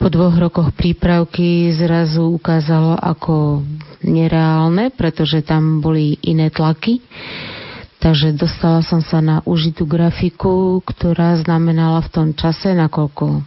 po 0.00 0.12
dvoch 0.12 0.36
rokoch 0.36 0.68
prípravky 0.76 1.72
zrazu 1.72 2.28
ukázalo 2.28 2.96
ako 3.00 3.64
nereálne, 4.04 4.92
pretože 4.92 5.40
tam 5.40 5.80
boli 5.80 6.20
iné 6.28 6.52
tlaky. 6.52 7.00
Takže 8.04 8.36
dostala 8.36 8.84
som 8.84 9.00
sa 9.00 9.24
na 9.24 9.40
užitú 9.48 9.88
grafiku, 9.88 10.84
ktorá 10.84 11.40
znamenala 11.40 12.04
v 12.04 12.12
tom 12.12 12.28
čase, 12.36 12.76
nakoľko 12.76 13.40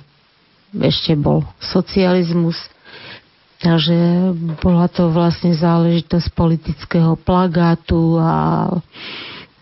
ešte 0.82 1.14
bol 1.14 1.46
socializmus, 1.62 2.58
Takže 3.58 3.98
bola 4.62 4.86
to 4.86 5.10
vlastne 5.10 5.58
záležitosť 5.58 6.30
politického 6.38 7.18
plagátu 7.18 8.22
a 8.22 8.70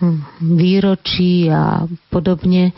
hm, 0.03 0.19
výročí 0.43 1.47
a 1.47 1.87
podobne. 2.11 2.75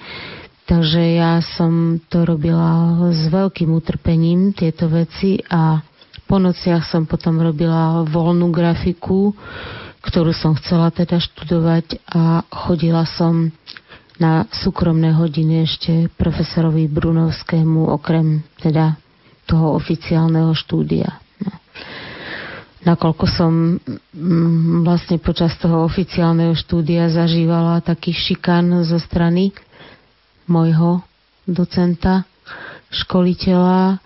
Takže 0.68 1.00
ja 1.18 1.40
som 1.40 1.98
to 2.12 2.28
robila 2.28 3.08
s 3.10 3.32
veľkým 3.32 3.72
utrpením, 3.72 4.52
tieto 4.52 4.92
veci 4.92 5.40
a 5.48 5.80
po 6.28 6.38
nociach 6.44 6.84
som 6.84 7.08
potom 7.08 7.40
robila 7.40 8.04
voľnú 8.04 8.52
grafiku, 8.52 9.32
ktorú 10.04 10.36
som 10.36 10.60
chcela 10.60 10.92
teda 10.92 11.24
študovať 11.24 12.04
a 12.12 12.44
chodila 12.52 13.08
som 13.08 13.48
na 14.20 14.44
súkromné 14.52 15.16
hodiny 15.16 15.64
ešte 15.64 16.12
profesorovi 16.20 16.92
Brunovskému, 16.92 17.88
okrem 17.88 18.44
teda 18.60 19.00
toho 19.48 19.80
oficiálneho 19.80 20.52
štúdia. 20.52 21.24
No. 21.40 21.52
Nakoľko 22.84 23.26
som 23.26 23.80
mm, 23.80 24.84
vlastne 24.84 25.18
počas 25.18 25.56
toho 25.56 25.88
oficiálneho 25.88 26.52
štúdia 26.54 27.08
zažívala 27.08 27.80
taký 27.80 28.12
šikan 28.12 28.84
zo 28.84 29.00
strany 29.00 29.56
môjho 30.48 31.02
docenta, 31.48 32.28
školiteľa, 32.92 34.00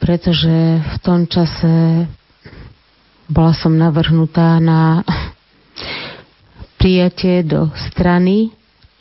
pretože 0.00 0.80
v 0.80 0.96
tom 1.00 1.24
čase 1.24 2.04
bola 3.28 3.52
som 3.56 3.72
navrhnutá 3.72 4.60
na 4.60 5.00
prijatie 6.76 7.40
do 7.40 7.72
strany 7.88 8.52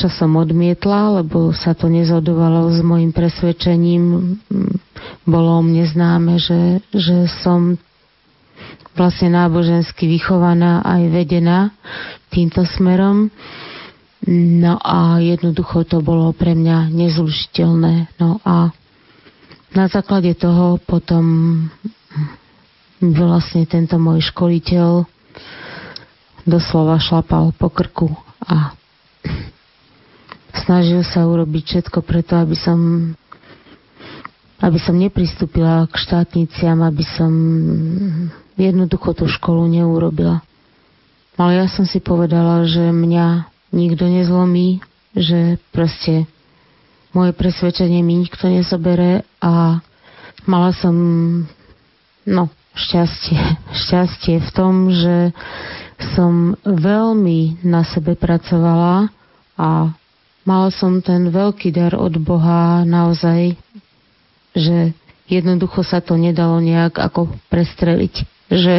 čo 0.03 0.12
som 0.12 0.36
odmietla, 0.36 1.23
lebo 1.23 1.56
sa 1.56 1.71
to 1.71 1.88
nezhodovalo 1.88 2.67
s 2.75 2.84
môjim 2.84 3.15
presvedčením. 3.15 4.36
Bolo 5.23 5.63
mne 5.63 5.88
známe, 5.88 6.36
že, 6.36 6.83
že 6.91 7.31
som 7.41 7.79
vlastne 8.93 9.33
nábožensky 9.33 10.05
vychovaná 10.05 10.83
aj 10.86 11.01
vedená 11.09 11.73
týmto 12.29 12.67
smerom. 12.67 13.31
No 14.29 14.79
a 14.79 15.19
jednoducho 15.19 15.83
to 15.83 15.99
bolo 15.99 16.31
pre 16.31 16.55
mňa 16.55 16.91
nezlušiteľné. 16.91 18.15
No 18.19 18.39
a 18.47 18.71
na 19.73 19.86
základe 19.89 20.31
toho 20.38 20.79
potom 20.79 21.25
vlastne 23.01 23.67
tento 23.67 23.99
môj 23.99 24.23
školiteľ 24.31 25.03
doslova 26.47 26.99
šlapal 26.99 27.51
po 27.55 27.67
krku 27.67 28.12
a 28.43 28.75
snažil 30.63 31.03
sa 31.03 31.27
urobiť 31.27 31.63
všetko 31.63 31.99
preto, 32.03 32.39
aby 32.39 32.55
som 32.55 33.12
aby 34.63 34.80
som 34.80 34.95
nepristúpila 34.95 35.84
k 35.91 35.95
štátniciam, 35.99 36.80
aby 36.88 37.04
som 37.04 37.32
jednoducho 38.56 39.12
tú 39.12 39.28
školu 39.28 39.67
neurobila. 39.67 40.39
Ale 41.36 41.60
ja 41.60 41.67
som 41.67 41.84
si 41.84 41.99
povedala, 41.99 42.63
že 42.63 42.95
mňa 42.95 43.52
nikto 43.76 44.08
nezlomí, 44.08 44.80
že 45.17 45.60
proste 45.76 46.30
moje 47.12 47.36
presvedčenie 47.36 47.99
mi 47.99 48.23
nikto 48.23 48.47
nezobere 48.47 49.28
a 49.43 49.84
mala 50.47 50.71
som 50.71 50.95
no, 52.23 52.43
šťastie. 52.78 53.38
Šťastie 53.84 54.39
v 54.39 54.49
tom, 54.56 54.73
že 54.95 55.36
som 56.15 56.56
veľmi 56.63 57.63
na 57.67 57.84
sebe 57.84 58.15
pracovala 58.15 59.12
a 59.60 59.93
mala 60.43 60.69
som 60.73 60.99
ten 60.99 61.30
veľký 61.30 61.71
dar 61.71 61.95
od 61.95 62.15
Boha 62.19 62.84
naozaj, 62.84 63.56
že 64.54 64.94
jednoducho 65.28 65.82
sa 65.82 66.00
to 66.00 66.18
nedalo 66.18 66.62
nejak 66.62 66.98
ako 66.98 67.34
prestreliť. 67.50 68.13
Že 68.54 68.76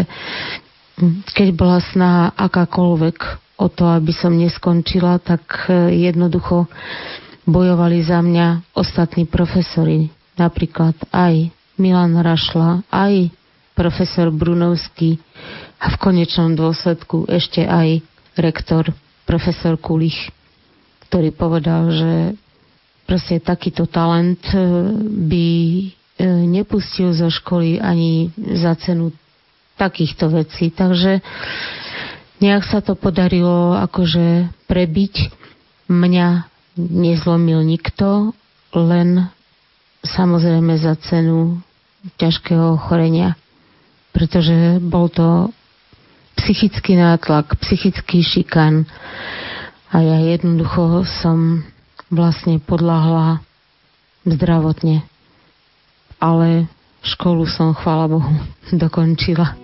keď 1.35 1.49
bola 1.55 1.83
snaha 1.83 2.31
akákoľvek 2.39 3.19
o 3.59 3.67
to, 3.71 3.85
aby 3.91 4.15
som 4.15 4.35
neskončila, 4.35 5.19
tak 5.23 5.67
e, 5.67 5.95
jednoducho 6.11 6.67
bojovali 7.47 8.03
za 8.03 8.23
mňa 8.23 8.75
ostatní 8.75 9.27
profesori. 9.27 10.11
Napríklad 10.35 10.95
aj 11.15 11.51
Milan 11.79 12.19
Rašla, 12.19 12.87
aj 12.91 13.31
profesor 13.75 14.31
Brunovský 14.31 15.19
a 15.83 15.91
v 15.91 15.97
konečnom 15.99 16.55
dôsledku 16.55 17.27
ešte 17.27 17.67
aj 17.67 18.03
rektor 18.39 18.91
profesor 19.27 19.79
Kulich, 19.79 20.31
ktorý 21.11 21.35
povedal, 21.35 21.91
že 21.91 22.13
proste 23.05 23.41
takýto 23.41 23.85
talent 23.87 24.41
e, 24.51 24.59
by 25.29 25.47
e, 25.47 25.85
nepustil 26.49 27.13
zo 27.13 27.29
školy 27.29 27.81
ani 27.81 28.33
za 28.37 28.75
cenu 28.81 29.13
takýchto 29.77 30.31
vecí. 30.31 30.71
Takže 30.71 31.21
nejak 32.41 32.65
sa 32.65 32.81
to 32.81 32.97
podarilo 32.97 33.77
akože 33.79 34.49
prebiť. 34.67 35.15
Mňa 35.85 36.29
nezlomil 36.81 37.61
nikto, 37.61 38.33
len 38.73 39.29
samozrejme 40.03 40.75
za 40.81 40.97
cenu 40.97 41.61
ťažkého 42.17 42.81
ochorenia. 42.81 43.37
Pretože 44.15 44.79
bol 44.81 45.11
to 45.11 45.51
psychický 46.39 46.97
nátlak, 46.97 47.55
psychický 47.61 48.23
šikan 48.23 48.87
a 49.91 49.97
ja 50.03 50.19
jednoducho 50.23 51.07
som 51.23 51.63
vlastne 52.13 52.61
podľahla 52.61 53.41
zdravotne. 54.25 55.05
Ale 56.21 56.69
školu 57.05 57.45
som, 57.45 57.77
chvála 57.77 58.09
Bohu, 58.09 58.33
dokončila. 58.73 59.61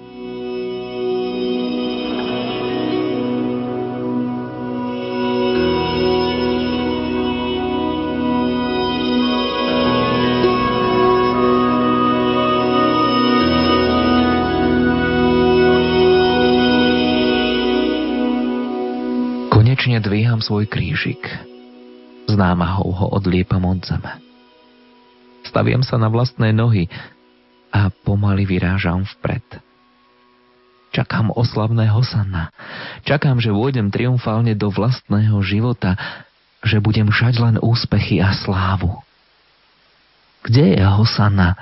Konečne 19.50 20.00
dvíham 20.04 20.44
svoj 20.44 20.68
krížik. 20.68 21.50
S 22.30 22.38
námahou 22.38 22.94
ho 22.94 23.06
odliepam 23.10 23.66
od 23.66 23.82
zeme. 23.82 24.22
Staviam 25.42 25.82
sa 25.82 25.98
na 25.98 26.06
vlastné 26.06 26.54
nohy 26.54 26.86
a 27.74 27.90
pomaly 27.90 28.46
vyrážam 28.46 29.02
vpred. 29.02 29.42
Čakám 30.94 31.34
oslavné 31.34 31.90
Hosanna. 31.90 32.54
Čakám, 33.02 33.42
že 33.42 33.50
vôjdem 33.50 33.90
triumfálne 33.90 34.54
do 34.54 34.70
vlastného 34.70 35.42
života, 35.42 35.98
že 36.62 36.78
budem 36.78 37.10
šať 37.10 37.34
len 37.42 37.56
úspechy 37.58 38.22
a 38.22 38.30
slávu. 38.30 39.02
Kde 40.46 40.78
je 40.78 40.82
Hosanna? 40.86 41.58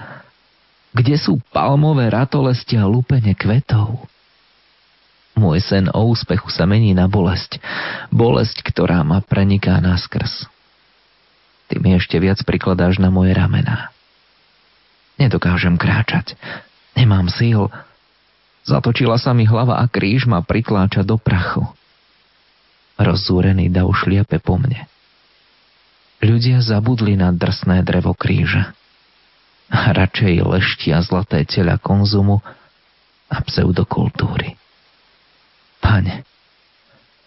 Kde 0.93 1.17
sú 1.17 1.41
palmové 1.49 2.13
ratolesti 2.13 2.77
a 2.77 2.85
lúpenie 2.85 3.33
kvetov? 3.33 4.05
Môj 5.33 5.65
sen 5.65 5.89
o 5.97 6.13
úspechu 6.13 6.53
sa 6.53 6.69
mení 6.69 6.93
na 6.93 7.09
bolesť. 7.09 7.57
Bolesť, 8.13 8.61
ktorá 8.69 9.01
ma 9.01 9.25
preniká 9.25 9.81
naskrz. 9.81 10.58
Ešte 11.99 12.23
viac 12.23 12.39
prikladáš 12.47 13.03
na 13.03 13.11
moje 13.11 13.35
ramená. 13.35 13.91
Nedokážem 15.19 15.75
kráčať. 15.75 16.39
Nemám 16.95 17.27
síl. 17.27 17.67
Zatočila 18.63 19.19
sa 19.19 19.35
mi 19.35 19.43
hlava 19.43 19.83
a 19.83 19.85
kríž 19.91 20.31
ma 20.31 20.39
pritláča 20.39 21.03
do 21.03 21.19
prachu. 21.19 21.67
Rozzúrený 23.03 23.67
dav 23.67 23.91
šliepe 23.91 24.39
po 24.39 24.63
mne. 24.63 24.87
Ľudia 26.23 26.63
zabudli 26.63 27.19
na 27.19 27.35
drsné 27.35 27.83
drevo 27.83 28.15
kríža. 28.15 28.75
A 29.67 29.91
radšej 29.91 30.39
leštia 30.47 31.03
zlaté 31.03 31.43
tela 31.51 31.83
konzumu 31.83 32.39
a 33.27 33.43
pseudokultúry. 33.43 34.55
Pane, 35.83 36.23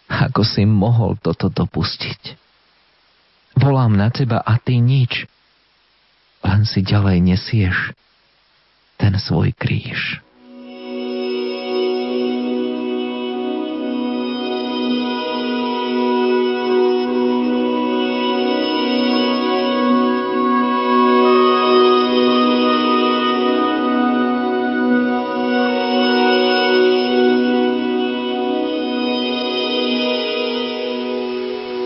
ako 0.08 0.48
si 0.48 0.64
mohol 0.64 1.20
toto 1.20 1.52
dopustiť? 1.52 2.51
Volám 3.58 3.98
na 3.98 4.08
teba 4.10 4.40
a 4.40 4.58
ty 4.62 4.80
nič. 4.80 5.28
Len 6.42 6.64
si 6.66 6.82
ďalej 6.82 7.18
nesieš 7.22 7.78
ten 8.98 9.18
svoj 9.18 9.54
kríž. 9.58 10.22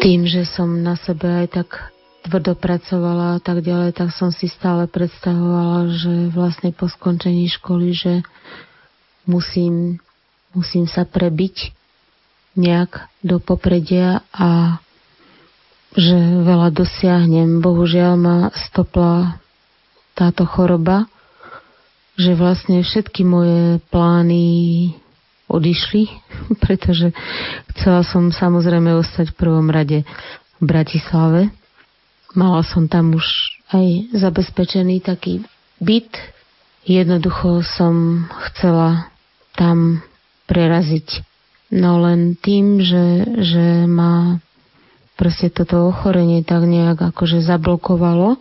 Tým, 0.06 0.30
že 0.30 0.46
som 0.46 0.70
na 0.86 0.94
sebe 1.02 1.26
aj 1.26 1.48
tak 1.50 1.70
tvrdo 2.30 2.54
pracovala 2.54 3.38
a 3.38 3.40
tak 3.42 3.66
ďalej, 3.66 3.98
tak 3.98 4.14
som 4.14 4.30
si 4.30 4.46
stále 4.46 4.86
predstavovala, 4.86 5.90
že 5.98 6.30
vlastne 6.30 6.70
po 6.70 6.86
skončení 6.86 7.50
školy, 7.50 7.90
že 7.98 8.14
musím, 9.26 9.98
musím 10.54 10.86
sa 10.86 11.10
prebiť 11.10 11.74
nejak 12.54 13.10
do 13.26 13.42
popredia 13.42 14.22
a 14.30 14.78
že 15.98 16.18
veľa 16.46 16.70
dosiahnem. 16.70 17.66
Bohužiaľ 17.66 18.14
ma 18.14 18.38
stopla 18.54 19.42
táto 20.14 20.46
choroba, 20.46 21.10
že 22.14 22.38
vlastne 22.38 22.86
všetky 22.86 23.26
moje 23.26 23.82
plány 23.90 24.46
odišli, 25.50 26.10
pretože 26.64 27.14
chcela 27.76 28.02
som 28.06 28.34
samozrejme 28.34 28.96
ostať 29.00 29.34
v 29.34 29.40
prvom 29.40 29.68
rade 29.70 30.04
v 30.60 30.64
Bratislave. 30.64 31.52
Mala 32.36 32.62
som 32.68 32.92
tam 32.92 33.16
už 33.16 33.26
aj 33.72 34.12
zabezpečený 34.12 35.00
taký 35.00 35.44
byt. 35.80 36.12
Jednoducho 36.86 37.66
som 37.66 38.28
chcela 38.52 39.10
tam 39.58 40.04
preraziť. 40.46 41.24
No 41.74 41.98
len 42.04 42.38
tým, 42.38 42.78
že, 42.84 43.26
že 43.42 43.90
ma 43.90 44.38
proste 45.18 45.50
toto 45.50 45.90
ochorenie 45.90 46.44
tak 46.46 46.68
nejak 46.68 47.00
akože 47.00 47.42
zablokovalo, 47.42 48.38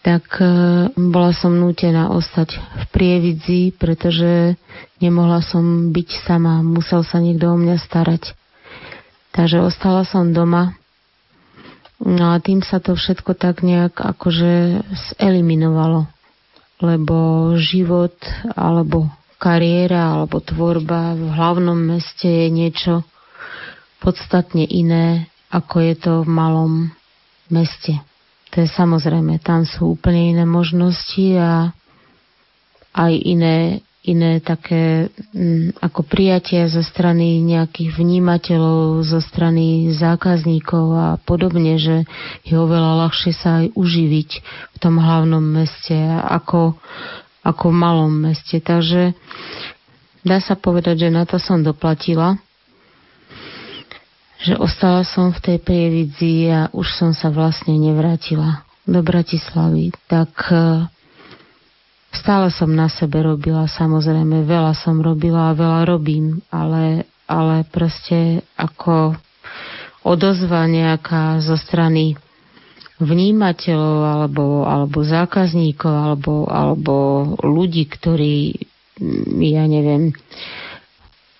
tak 0.00 0.40
e, 0.40 0.48
bola 0.96 1.32
som 1.36 1.52
nútená 1.52 2.08
ostať 2.08 2.56
v 2.56 2.84
Prievidzi, 2.88 3.62
pretože 3.76 4.56
nemohla 5.04 5.44
som 5.44 5.92
byť 5.92 6.08
sama, 6.24 6.64
musel 6.64 7.04
sa 7.04 7.20
niekto 7.20 7.52
o 7.52 7.56
mňa 7.60 7.76
starať. 7.76 8.32
Takže 9.36 9.60
ostala 9.60 10.08
som 10.08 10.32
doma. 10.32 10.74
No 12.00 12.32
a 12.32 12.40
tým 12.40 12.64
sa 12.64 12.80
to 12.80 12.96
všetko 12.96 13.36
tak 13.36 13.60
nejak 13.60 13.92
akože 14.00 14.82
zeliminovalo. 15.20 16.08
Lebo 16.80 17.52
život 17.60 18.16
alebo 18.56 19.12
kariéra 19.36 20.16
alebo 20.16 20.40
tvorba 20.40 21.12
v 21.12 21.28
hlavnom 21.28 21.76
meste 21.76 22.24
je 22.24 22.48
niečo 22.48 23.04
podstatne 24.00 24.64
iné, 24.64 25.28
ako 25.52 25.76
je 25.84 25.94
to 26.00 26.12
v 26.24 26.28
malom 26.28 26.72
meste. 27.52 28.00
To 28.50 28.66
je 28.66 28.68
samozrejme, 28.68 29.38
tam 29.38 29.62
sú 29.62 29.94
úplne 29.94 30.34
iné 30.34 30.42
možnosti 30.42 31.26
a 31.38 31.70
aj 32.90 33.12
iné, 33.22 33.86
iné 34.02 34.42
také 34.42 35.06
m, 35.30 35.70
mm, 35.70 35.78
ako 35.78 36.02
prijatia 36.02 36.66
zo 36.66 36.82
strany 36.82 37.38
nejakých 37.46 37.94
vnímateľov, 37.94 39.06
zo 39.06 39.22
strany 39.22 39.94
zákazníkov 39.94 40.84
a 40.98 41.08
podobne, 41.22 41.78
že 41.78 42.02
je 42.42 42.54
oveľa 42.58 43.06
ľahšie 43.06 43.32
sa 43.38 43.62
aj 43.62 43.66
uživiť 43.78 44.30
v 44.74 44.76
tom 44.82 44.98
hlavnom 44.98 45.42
meste, 45.46 45.94
ako, 46.26 46.74
ako 47.46 47.64
v 47.70 47.76
malom 47.78 48.10
meste. 48.10 48.58
Takže 48.58 49.14
dá 50.26 50.42
sa 50.42 50.58
povedať, 50.58 51.06
že 51.06 51.14
na 51.14 51.22
to 51.22 51.38
som 51.38 51.62
doplatila 51.62 52.42
že 54.40 54.56
ostala 54.56 55.04
som 55.04 55.36
v 55.36 55.40
tej 55.44 55.58
prievidzi 55.60 56.48
a 56.48 56.60
už 56.72 56.88
som 56.96 57.12
sa 57.12 57.28
vlastne 57.28 57.76
nevrátila 57.76 58.64
do 58.88 59.04
Bratislavy. 59.04 59.92
Tak 60.08 60.32
e, 60.48 60.56
stále 62.16 62.48
som 62.48 62.72
na 62.72 62.88
sebe 62.88 63.20
robila, 63.20 63.68
samozrejme, 63.68 64.48
veľa 64.48 64.72
som 64.80 64.96
robila 65.04 65.52
a 65.52 65.58
veľa 65.58 65.80
robím, 65.84 66.40
ale, 66.48 67.04
ale 67.28 67.68
proste 67.68 68.40
ako 68.56 69.12
odozva 70.08 70.64
nejaká 70.64 71.44
zo 71.44 71.60
strany 71.60 72.16
vnímateľov 72.96 73.96
alebo, 74.08 74.44
alebo 74.64 75.04
zákazníkov 75.04 75.92
alebo, 75.92 76.48
alebo 76.48 76.94
ľudí, 77.44 77.84
ktorí, 77.92 78.56
ja 79.40 79.64
neviem, 79.68 80.16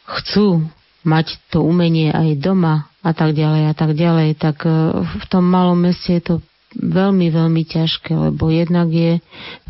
chcú 0.05 0.69
mať 1.01 1.41
to 1.49 1.65
umenie 1.65 2.13
aj 2.13 2.37
doma 2.37 2.90
a 3.01 3.11
tak 3.17 3.33
ďalej 3.33 3.63
a 3.71 3.75
tak 3.75 3.97
ďalej, 3.97 4.29
tak 4.37 4.69
e, 4.69 4.73
v 5.01 5.25
tom 5.33 5.45
malom 5.49 5.81
meste 5.89 6.21
je 6.21 6.23
to 6.23 6.35
veľmi, 6.77 7.33
veľmi 7.33 7.63
ťažké, 7.67 8.13
lebo 8.15 8.53
jednak 8.53 8.93
je 8.93 9.19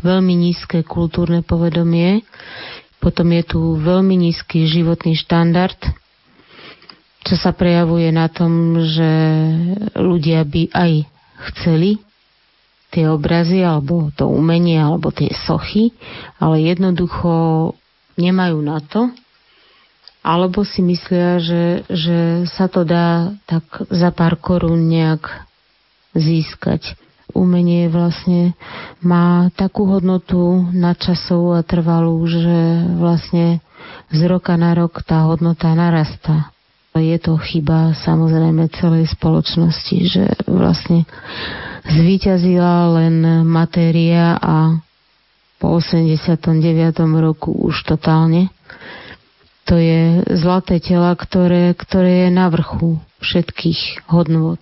veľmi 0.05 0.33
nízke 0.35 0.85
kultúrne 0.85 1.41
povedomie, 1.41 2.21
potom 3.01 3.33
je 3.33 3.43
tu 3.47 3.59
veľmi 3.81 4.13
nízky 4.13 4.69
životný 4.69 5.17
štandard, 5.17 5.79
čo 7.25 7.35
sa 7.37 7.53
prejavuje 7.53 8.13
na 8.13 8.29
tom, 8.29 8.81
že 8.85 9.09
ľudia 9.97 10.45
by 10.45 10.69
aj 10.73 10.91
chceli 11.49 12.01
tie 12.91 13.07
obrazy, 13.07 13.63
alebo 13.63 14.11
to 14.13 14.27
umenie, 14.27 14.77
alebo 14.77 15.09
tie 15.09 15.31
sochy, 15.31 15.95
ale 16.37 16.61
jednoducho 16.61 17.73
nemajú 18.19 18.59
na 18.59 18.83
to, 18.83 19.09
alebo 20.21 20.61
si 20.61 20.85
myslia, 20.85 21.41
že, 21.41 21.81
že 21.89 22.45
sa 22.45 22.69
to 22.69 22.85
dá 22.85 23.33
tak 23.49 23.65
za 23.89 24.13
pár 24.13 24.37
korún 24.37 24.85
nejak 24.85 25.49
získať. 26.13 26.93
Umenie 27.31 27.87
vlastne 27.87 28.53
má 28.99 29.49
takú 29.55 29.87
hodnotu 29.87 30.67
nadčasovú 30.75 31.55
a 31.55 31.63
trvalú, 31.63 32.21
že 32.27 32.85
vlastne 32.99 33.63
z 34.11 34.19
roka 34.27 34.53
na 34.59 34.75
rok 34.75 35.01
tá 35.07 35.25
hodnota 35.25 35.71
narastá. 35.71 36.51
Je 36.91 37.15
to 37.23 37.39
chyba 37.39 37.95
samozrejme 38.03 38.67
celej 38.75 39.15
spoločnosti, 39.15 39.97
že 40.11 40.23
vlastne 40.43 41.07
zvíťazila 41.87 42.99
len 42.99 43.47
matéria 43.47 44.35
a 44.35 44.75
po 45.55 45.79
89. 45.79 46.35
roku 47.15 47.55
už 47.55 47.87
totálne 47.87 48.51
to 49.65 49.77
je 49.77 50.25
zlaté 50.41 50.81
tela, 50.81 51.13
ktoré, 51.13 51.73
ktoré 51.77 52.27
je 52.27 52.29
na 52.33 52.49
vrchu 52.49 52.97
všetkých 53.21 54.09
hodnôt. 54.09 54.59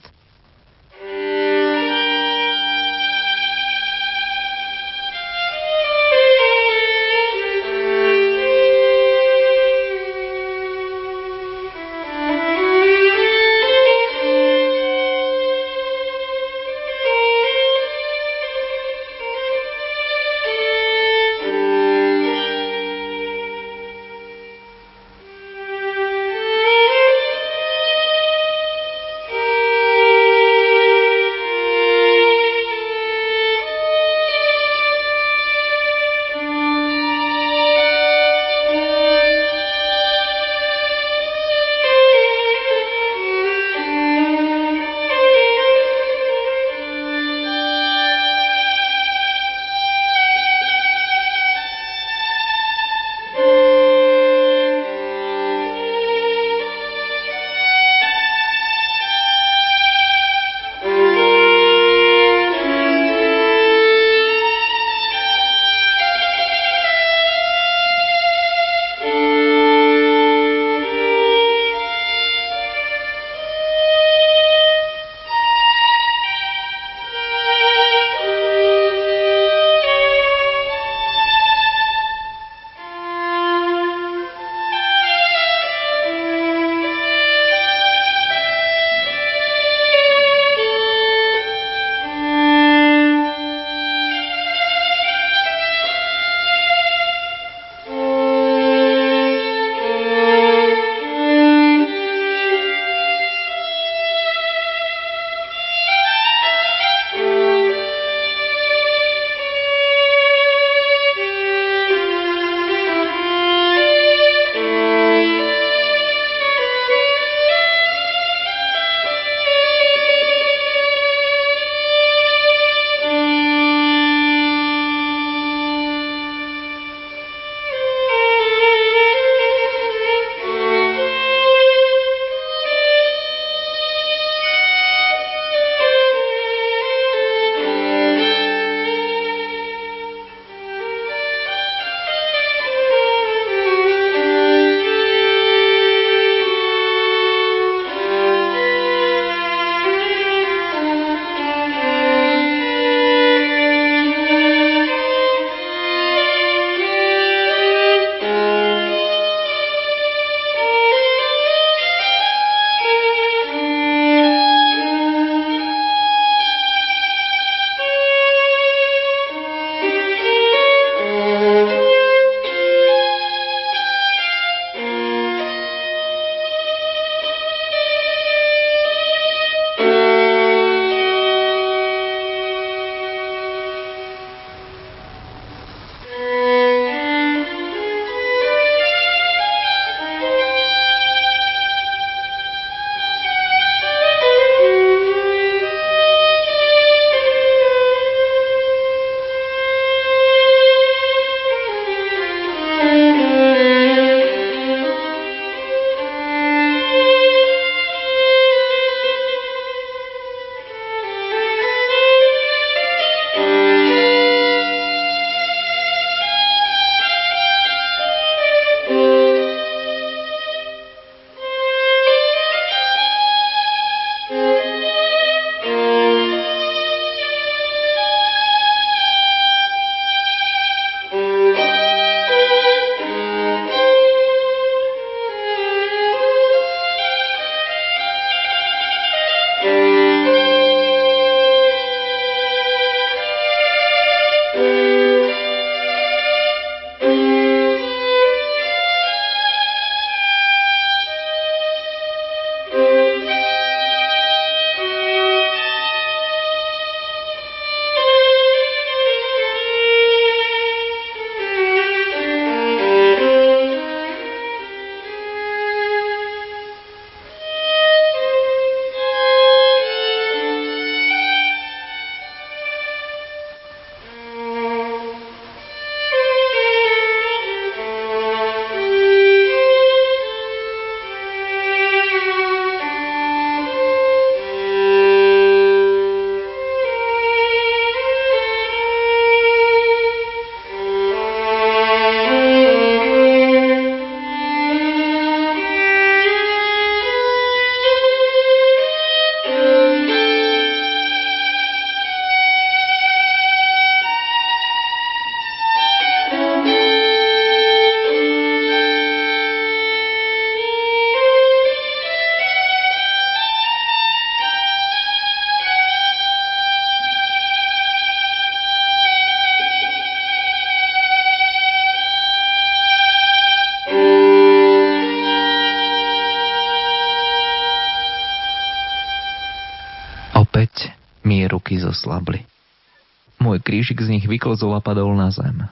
Vyklzol 334.30 334.78
a 334.78 334.82
padol 334.86 335.18
na 335.18 335.34
zem. 335.34 335.66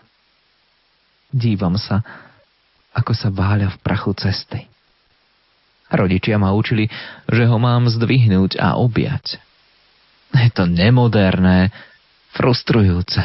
Dívam 1.29 1.77
sa, 1.77 2.01
ako 2.97 3.13
sa 3.13 3.29
váľa 3.29 3.77
v 3.77 3.81
prachu 3.85 4.17
cesty. 4.17 4.65
Rodičia 5.87 6.35
ma 6.35 6.51
učili, 6.51 6.91
že 7.29 7.47
ho 7.47 7.57
mám 7.61 7.87
zdvihnúť 7.87 8.59
a 8.59 8.75
objať. 8.75 9.39
Je 10.35 10.49
to 10.51 10.67
nemoderné, 10.67 11.71
frustrujúce. 12.35 13.23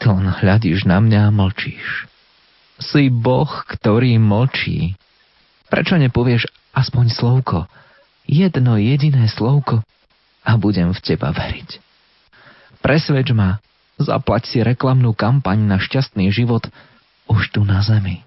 To 0.00 0.14
len 0.16 0.30
hľadíš 0.30 0.88
na 0.88 1.02
mňa 1.02 1.28
a 1.28 1.34
mlčíš. 1.34 2.08
Si 2.78 3.10
Boh, 3.10 3.50
ktorý 3.66 4.16
mlčí. 4.16 4.94
Prečo 5.68 5.98
nepovieš 6.00 6.48
aspoň 6.72 7.12
slovko? 7.12 7.58
Jedno 8.24 8.78
jediné 8.80 9.28
slovko 9.28 9.84
a 10.46 10.52
budem 10.56 10.94
v 10.96 11.00
teba 11.02 11.34
veriť. 11.34 11.82
Presvedč 12.80 13.34
ma, 13.34 13.60
zaplať 13.98 14.42
si 14.46 14.58
reklamnú 14.62 15.12
kampaň 15.12 15.58
na 15.66 15.76
šťastný 15.82 16.30
život 16.30 16.70
už 17.28 17.50
tu 17.52 17.66
na 17.66 17.82
zemi. 17.82 18.22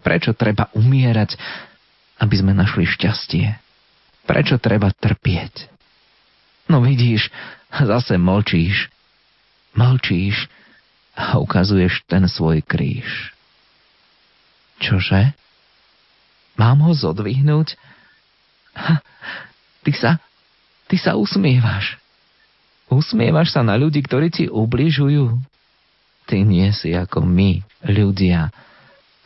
Prečo 0.00 0.32
treba 0.32 0.72
umierať, 0.72 1.36
aby 2.18 2.34
sme 2.40 2.56
našli 2.56 2.88
šťastie? 2.88 3.60
Prečo 4.24 4.56
treba 4.56 4.88
trpieť? 4.90 5.68
No 6.72 6.80
vidíš, 6.80 7.28
zase 7.68 8.16
mlčíš. 8.16 8.88
Mlčíš 9.76 10.48
a 11.14 11.36
ukazuješ 11.36 12.02
ten 12.08 12.24
svoj 12.24 12.64
kríž. 12.64 13.36
Čože? 14.80 15.36
Mám 16.56 16.80
ho 16.88 16.92
zodvihnúť? 16.96 17.76
Ha, 18.74 19.04
ty 19.84 19.92
sa, 19.92 20.16
ty 20.88 20.96
sa 20.96 21.20
usmievaš. 21.20 21.99
Usmievaš 22.90 23.54
sa 23.54 23.62
na 23.62 23.78
ľudí, 23.78 24.02
ktorí 24.02 24.34
ti 24.34 24.44
ubližujú. 24.50 25.38
Ty 26.26 26.36
nie 26.42 26.74
si 26.74 26.90
ako 26.90 27.22
my, 27.22 27.62
ľudia, 27.86 28.50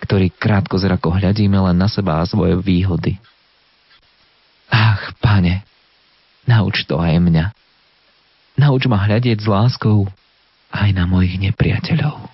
ktorí 0.04 0.36
krátko 0.36 0.76
zrako 0.76 1.16
hľadíme 1.16 1.56
len 1.56 1.76
na 1.80 1.88
seba 1.88 2.20
a 2.20 2.28
svoje 2.28 2.60
výhody. 2.60 3.16
Ach, 4.68 5.16
pane, 5.16 5.64
nauč 6.44 6.84
to 6.84 7.00
aj 7.00 7.16
mňa. 7.16 7.56
Nauč 8.60 8.84
ma 8.84 9.00
hľadieť 9.00 9.40
s 9.40 9.48
láskou 9.48 10.12
aj 10.68 10.88
na 10.92 11.08
mojich 11.08 11.40
nepriateľov. 11.40 12.33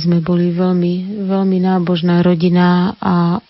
Sme 0.00 0.24
boli 0.24 0.50
veľmi, 0.56 1.26
veľmi 1.28 1.58
nábožná 1.60 2.24
rodina 2.24 2.96
a 2.96 3.44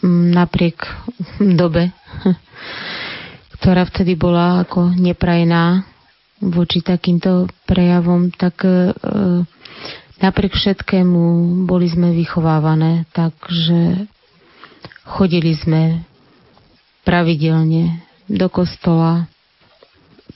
mm, 0.00 0.32
napriek 0.32 0.80
dobe, 1.60 1.92
ktorá 3.60 3.84
vtedy 3.84 4.16
bola 4.16 4.64
ako 4.64 4.96
neprajná 4.96 5.84
voči 6.40 6.84
takýmto 6.84 7.48
prejavom, 7.64 8.28
tak 8.34 8.64
e, 8.66 8.92
napriek 10.20 10.52
všetkému 10.52 11.22
boli 11.64 11.88
sme 11.88 12.12
vychovávané, 12.12 13.08
takže 13.16 14.04
chodili 15.08 15.56
sme 15.56 16.04
pravidelne 17.04 18.04
do 18.28 18.48
kostola, 18.48 19.28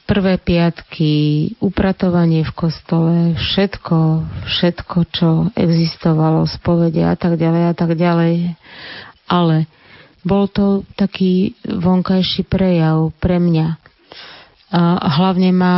prvé 0.09 0.40
piatky, 0.40 1.12
upratovanie 1.61 2.40
v 2.40 2.52
kostole, 2.56 3.36
všetko, 3.36 4.24
všetko, 4.48 4.96
čo 5.12 5.28
existovalo, 5.52 6.48
spovede 6.48 7.04
a 7.04 7.12
tak 7.12 7.36
ďalej 7.36 7.62
a 7.68 7.74
tak 7.76 7.92
ďalej. 7.92 8.56
Ale 9.28 9.68
bol 10.24 10.48
to 10.48 10.88
taký 10.96 11.52
vonkajší 11.68 12.48
prejav 12.48 13.12
pre 13.20 13.36
mňa. 13.36 13.76
A 14.72 15.09
hlavne 15.20 15.52
ma 15.52 15.76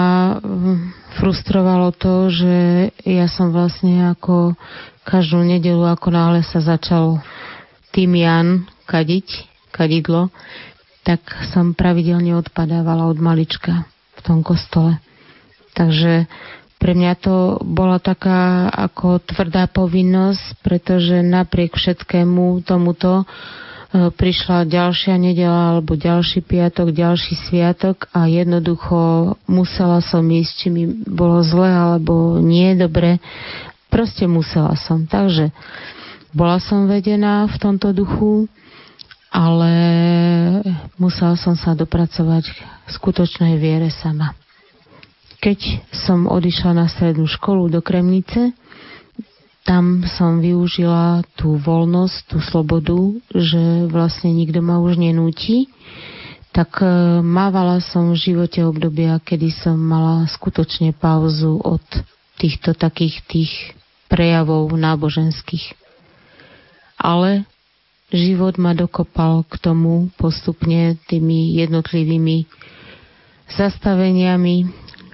frustrovalo 1.19 1.91
to, 1.91 2.31
že 2.31 2.55
ja 3.03 3.27
som 3.27 3.51
vlastne 3.51 4.15
ako 4.15 4.55
každú 5.03 5.43
nedelu, 5.43 5.91
ako 5.91 6.15
náhle 6.15 6.47
sa 6.47 6.63
začal 6.63 7.19
Jan 7.91 8.71
kadiť, 8.87 9.51
kadidlo, 9.75 10.31
tak 11.03 11.19
som 11.51 11.75
pravidelne 11.75 12.39
odpadávala 12.39 13.11
od 13.11 13.19
malička 13.19 13.91
tom 14.23 14.41
kostole. 14.45 15.01
Takže 15.75 16.29
pre 16.81 16.97
mňa 16.97 17.13
to 17.21 17.61
bola 17.61 18.01
taká 18.01 18.73
ako 18.73 19.21
tvrdá 19.21 19.69
povinnosť, 19.69 20.65
pretože 20.65 21.21
napriek 21.21 21.77
všetkému 21.77 22.65
tomuto 22.65 23.23
e, 23.23 23.25
prišla 24.09 24.65
ďalšia 24.65 25.21
nedela 25.21 25.77
alebo 25.77 25.93
ďalší 25.93 26.41
piatok, 26.41 26.97
ďalší 26.97 27.37
sviatok 27.37 28.09
a 28.17 28.25
jednoducho 28.33 29.37
musela 29.45 30.01
som 30.01 30.25
ísť, 30.25 30.53
či 30.57 30.67
mi 30.73 30.89
bolo 31.05 31.45
zle 31.45 31.69
alebo 31.69 32.41
nie 32.41 32.73
dobre. 32.73 33.21
Proste 33.93 34.25
musela 34.25 34.73
som. 34.81 35.05
Takže 35.05 35.53
bola 36.33 36.63
som 36.65 36.89
vedená 36.89 37.45
v 37.45 37.57
tomto 37.61 37.93
duchu 37.93 38.49
ale 39.31 39.73
musela 40.99 41.39
som 41.39 41.55
sa 41.55 41.79
dopracovať 41.79 42.45
k 42.51 42.89
skutočnej 42.91 43.57
viere 43.63 43.89
sama. 43.95 44.35
Keď 45.41 45.89
som 45.95 46.29
odišla 46.29 46.77
na 46.77 46.87
strednú 46.91 47.25
školu 47.25 47.73
do 47.73 47.81
Kremnice, 47.81 48.53
tam 49.65 50.03
som 50.19 50.43
využila 50.43 51.23
tú 51.39 51.57
voľnosť, 51.57 52.17
tú 52.27 52.43
slobodu, 52.43 52.99
že 53.33 53.87
vlastne 53.89 54.35
nikto 54.35 54.61
ma 54.61 54.83
už 54.83 54.99
nenúti, 54.99 55.71
tak 56.51 56.83
e, 56.83 57.23
mávala 57.23 57.79
som 57.79 58.11
v 58.11 58.19
živote 58.19 58.67
obdobia, 58.67 59.23
kedy 59.23 59.55
som 59.55 59.79
mala 59.79 60.27
skutočne 60.27 60.91
pauzu 60.91 61.63
od 61.63 61.85
týchto 62.43 62.75
takých 62.75 63.23
tých 63.31 63.53
prejavov 64.11 64.75
náboženských. 64.75 65.79
Ale 66.99 67.47
život 68.11 68.59
ma 68.59 68.75
dokopal 68.75 69.47
k 69.47 69.59
tomu 69.59 70.11
postupne 70.19 70.99
tými 71.07 71.55
jednotlivými 71.63 72.47
zastaveniami 73.51 74.67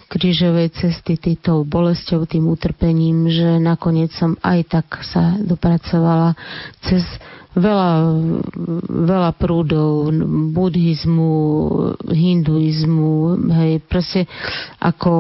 krížovej 0.06 0.70
cesty, 0.70 1.18
týtou 1.18 1.66
bolesťou, 1.66 2.24
tým 2.30 2.46
utrpením, 2.46 3.26
že 3.26 3.58
nakoniec 3.58 4.14
som 4.14 4.38
aj 4.40 4.60
tak 4.70 4.86
sa 5.02 5.34
dopracovala 5.42 6.38
cez 6.86 7.02
veľa, 7.56 7.90
veľa 9.08 9.30
prúdov 9.40 10.12
buddhizmu, 10.52 11.34
hinduizmu, 12.04 13.40
hej, 13.48 13.72
proste 13.88 14.28
ako 14.76 15.10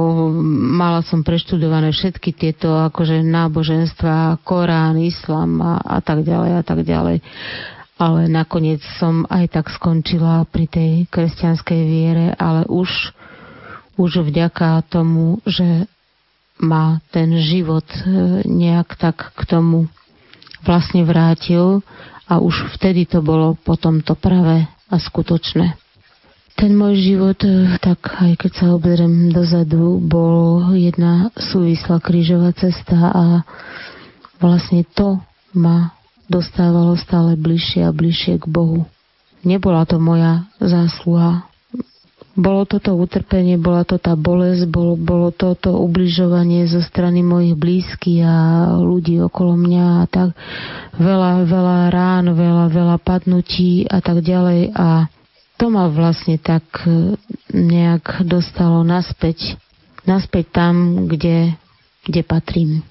mala 0.76 1.00
som 1.00 1.24
preštudované 1.24 1.96
všetky 1.96 2.36
tieto 2.36 2.76
akože 2.92 3.24
náboženstva, 3.24 4.44
Korán, 4.44 5.00
Islam 5.00 5.64
a, 5.64 5.80
a 5.80 5.98
tak 6.04 6.22
ďalej 6.22 6.50
a 6.60 6.62
tak 6.62 6.84
ďalej. 6.84 7.24
Ale 7.96 8.28
nakoniec 8.28 8.84
som 9.00 9.24
aj 9.32 9.56
tak 9.56 9.72
skončila 9.72 10.44
pri 10.44 10.68
tej 10.68 10.90
kresťanskej 11.08 11.80
viere, 11.80 12.26
ale 12.36 12.68
už, 12.68 13.16
už 13.96 14.20
vďaka 14.20 14.84
tomu, 14.92 15.40
že 15.48 15.88
ma 16.60 17.00
ten 17.12 17.32
život 17.40 17.84
e, 17.88 18.00
nejak 18.44 18.96
tak 19.00 19.32
k 19.32 19.40
tomu 19.48 19.88
vlastne 20.64 21.04
vrátil 21.04 21.84
a 22.26 22.42
už 22.42 22.74
vtedy 22.78 23.06
to 23.06 23.22
bolo 23.22 23.54
potom 23.54 24.02
to 24.02 24.18
pravé 24.18 24.66
a 24.90 24.96
skutočné. 24.98 25.78
Ten 26.56 26.72
môj 26.72 26.96
život, 26.96 27.36
e, 27.44 27.76
tak 27.78 28.00
aj 28.16 28.32
keď 28.40 28.52
sa 28.56 28.66
obzriem 28.72 29.28
dozadu, 29.28 30.00
bol 30.00 30.72
jedna 30.72 31.28
súvislá 31.36 32.00
krížová 32.00 32.56
cesta 32.56 32.96
a 33.12 33.24
vlastne 34.40 34.88
to 34.96 35.20
ma 35.52 35.92
dostávalo 36.26 36.96
stále 36.96 37.36
bližšie 37.36 37.84
a 37.84 37.92
bližšie 37.92 38.40
k 38.40 38.46
Bohu. 38.48 38.88
Nebola 39.46 39.84
to 39.86 40.00
moja 40.00 40.48
zásluha, 40.58 41.46
bolo 42.36 42.68
toto 42.68 42.92
utrpenie, 42.92 43.56
bola 43.56 43.82
to 43.88 43.96
tá 43.96 44.12
bolesť, 44.12 44.68
bolo, 44.68 44.94
bolo 44.94 45.32
toto 45.32 45.72
ubližovanie 45.80 46.68
zo 46.68 46.84
strany 46.84 47.24
mojich 47.24 47.56
blízkych 47.56 48.20
a 48.20 48.36
ľudí 48.76 49.16
okolo 49.24 49.56
mňa 49.56 49.84
a 50.00 50.04
tak 50.04 50.28
veľa, 51.00 51.48
veľa 51.48 51.78
rán, 51.88 52.24
veľa, 52.36 52.68
veľa 52.68 52.96
padnutí 53.00 53.88
a 53.88 54.04
tak 54.04 54.20
ďalej 54.20 54.76
a 54.76 55.08
to 55.56 55.72
ma 55.72 55.88
vlastne 55.88 56.36
tak 56.36 56.68
e, 56.84 57.16
nejak 57.56 58.28
dostalo 58.28 58.84
naspäť, 58.84 59.56
naspäť 60.04 60.52
tam, 60.52 61.08
kde, 61.08 61.56
kde 62.04 62.20
patrím. 62.20 62.84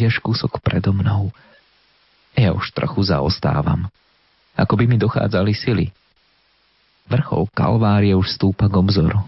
Ideš 0.00 0.24
kúsok 0.24 0.64
predo 0.64 0.96
mnou. 0.96 1.28
Ja 2.32 2.56
už 2.56 2.72
trochu 2.72 3.04
zaostávam. 3.04 3.92
Ako 4.56 4.80
by 4.80 4.88
mi 4.88 4.96
dochádzali 4.96 5.52
sily. 5.52 5.92
Vrchol 7.04 7.52
kalvárie 7.52 8.16
už 8.16 8.32
stúpa 8.32 8.72
k 8.72 8.80
obzoru. 8.80 9.20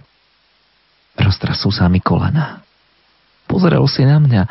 Roztrasú 1.13 1.69
sa 1.69 1.93
mi 1.93 2.01
kolena. 2.01 2.65
Pozrel 3.45 3.85
si 3.85 4.09
na 4.09 4.17
mňa. 4.17 4.43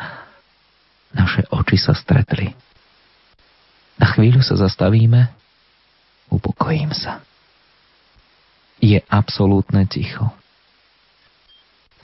Naše 1.10 1.50
oči 1.50 1.74
sa 1.74 1.90
stretli. 1.90 2.54
Na 3.98 4.06
chvíľu 4.14 4.46
sa 4.46 4.54
zastavíme. 4.54 5.26
Upokojím 6.30 6.94
sa. 6.94 7.18
Je 8.78 9.02
absolútne 9.10 9.90
ticho. 9.90 10.30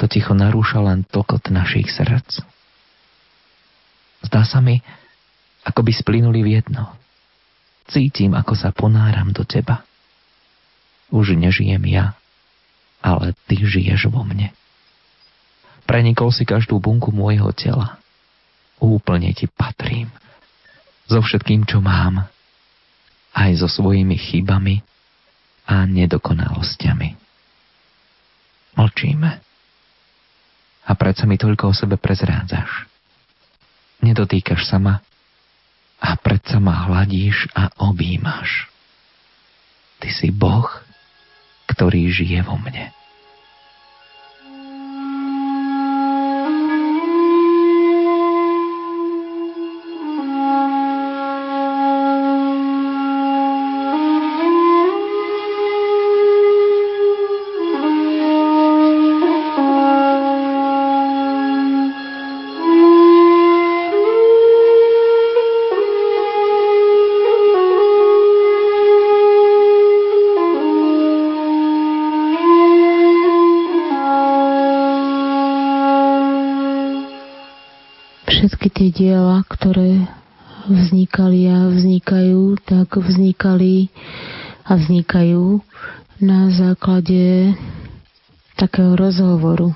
To 0.03 0.11
ticho 0.11 0.35
narúša 0.35 0.83
len 0.83 1.07
tokot 1.07 1.55
našich 1.55 1.87
srdc. 1.87 2.58
Zdá 4.25 4.43
sa 4.43 4.59
mi, 4.59 4.83
ako 5.63 5.81
by 5.85 5.93
splynuli 5.95 6.41
v 6.43 6.59
jedno. 6.59 6.91
Cítim, 7.89 8.35
ako 8.35 8.53
sa 8.59 8.75
ponáram 8.75 9.31
do 9.31 9.47
teba. 9.47 9.87
Už 11.09 11.33
nežijem 11.39 11.81
ja, 11.89 12.19
ale 13.01 13.33
ty 13.49 13.57
žiješ 13.57 14.13
vo 14.13 14.27
mne. 14.27 14.53
Prenikol 15.89 16.29
si 16.35 16.45
každú 16.45 16.77
bunku 16.83 17.09
môjho 17.15 17.49
tela. 17.57 17.97
Úplne 18.77 19.33
ti 19.33 19.49
patrím. 19.49 20.13
So 21.09 21.25
všetkým, 21.25 21.65
čo 21.65 21.81
mám. 21.81 22.29
Aj 23.33 23.51
so 23.57 23.71
svojimi 23.71 24.21
chybami 24.21 24.85
a 25.65 25.89
nedokonalosťami. 25.89 27.17
Mlčíme. 28.77 29.31
A 30.89 30.93
predsa 30.93 31.25
mi 31.25 31.41
toľko 31.41 31.73
o 31.73 31.77
sebe 31.77 31.97
prezrádzaš 31.97 32.98
nedotýkaš 34.03 34.67
sa 34.67 34.79
ma 34.79 35.01
a 35.99 36.15
predsa 36.19 36.63
ma 36.63 36.87
hladíš 36.87 37.51
a 37.55 37.75
objímaš. 37.83 38.71
Ty 39.99 40.09
si 40.15 40.31
Boh, 40.31 40.67
ktorý 41.67 42.07
žije 42.11 42.47
vo 42.47 42.55
mne. 42.55 42.95
Diela, 78.95 79.43
ktoré 79.51 80.07
vznikali 80.71 81.51
a 81.51 81.67
vznikajú, 81.75 82.55
tak 82.63 82.95
vznikali 82.95 83.91
a 84.63 84.79
vznikajú 84.79 85.59
na 86.23 86.47
základe 86.55 87.57
takého 88.55 88.95
rozhovoru 88.95 89.75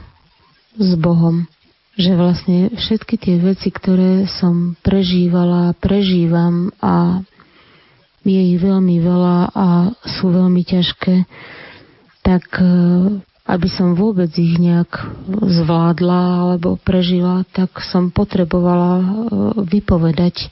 s 0.78 0.94
Bohom. 0.94 1.50
Že 1.98 2.12
vlastne 2.14 2.58
všetky 2.78 3.14
tie 3.18 3.36
veci, 3.42 3.74
ktoré 3.74 4.30
som 4.30 4.78
prežívala 4.80 5.74
prežívam 5.82 6.70
a 6.78 7.26
je 8.22 8.40
ich 8.54 8.62
veľmi 8.62 9.02
veľa 9.02 9.38
a 9.50 9.68
sú 10.06 10.30
veľmi 10.30 10.62
ťažké, 10.62 11.26
tak 12.22 12.46
aby 13.42 13.66
som 13.66 13.98
vôbec 13.98 14.30
ich 14.38 14.54
nejak 14.54 15.02
zvládla 15.26 16.46
alebo 16.46 16.78
prežila, 16.78 17.42
tak 17.50 17.82
som 17.82 18.14
potrebovala 18.14 18.92
e, 18.98 19.04
vypovedať 19.66 20.48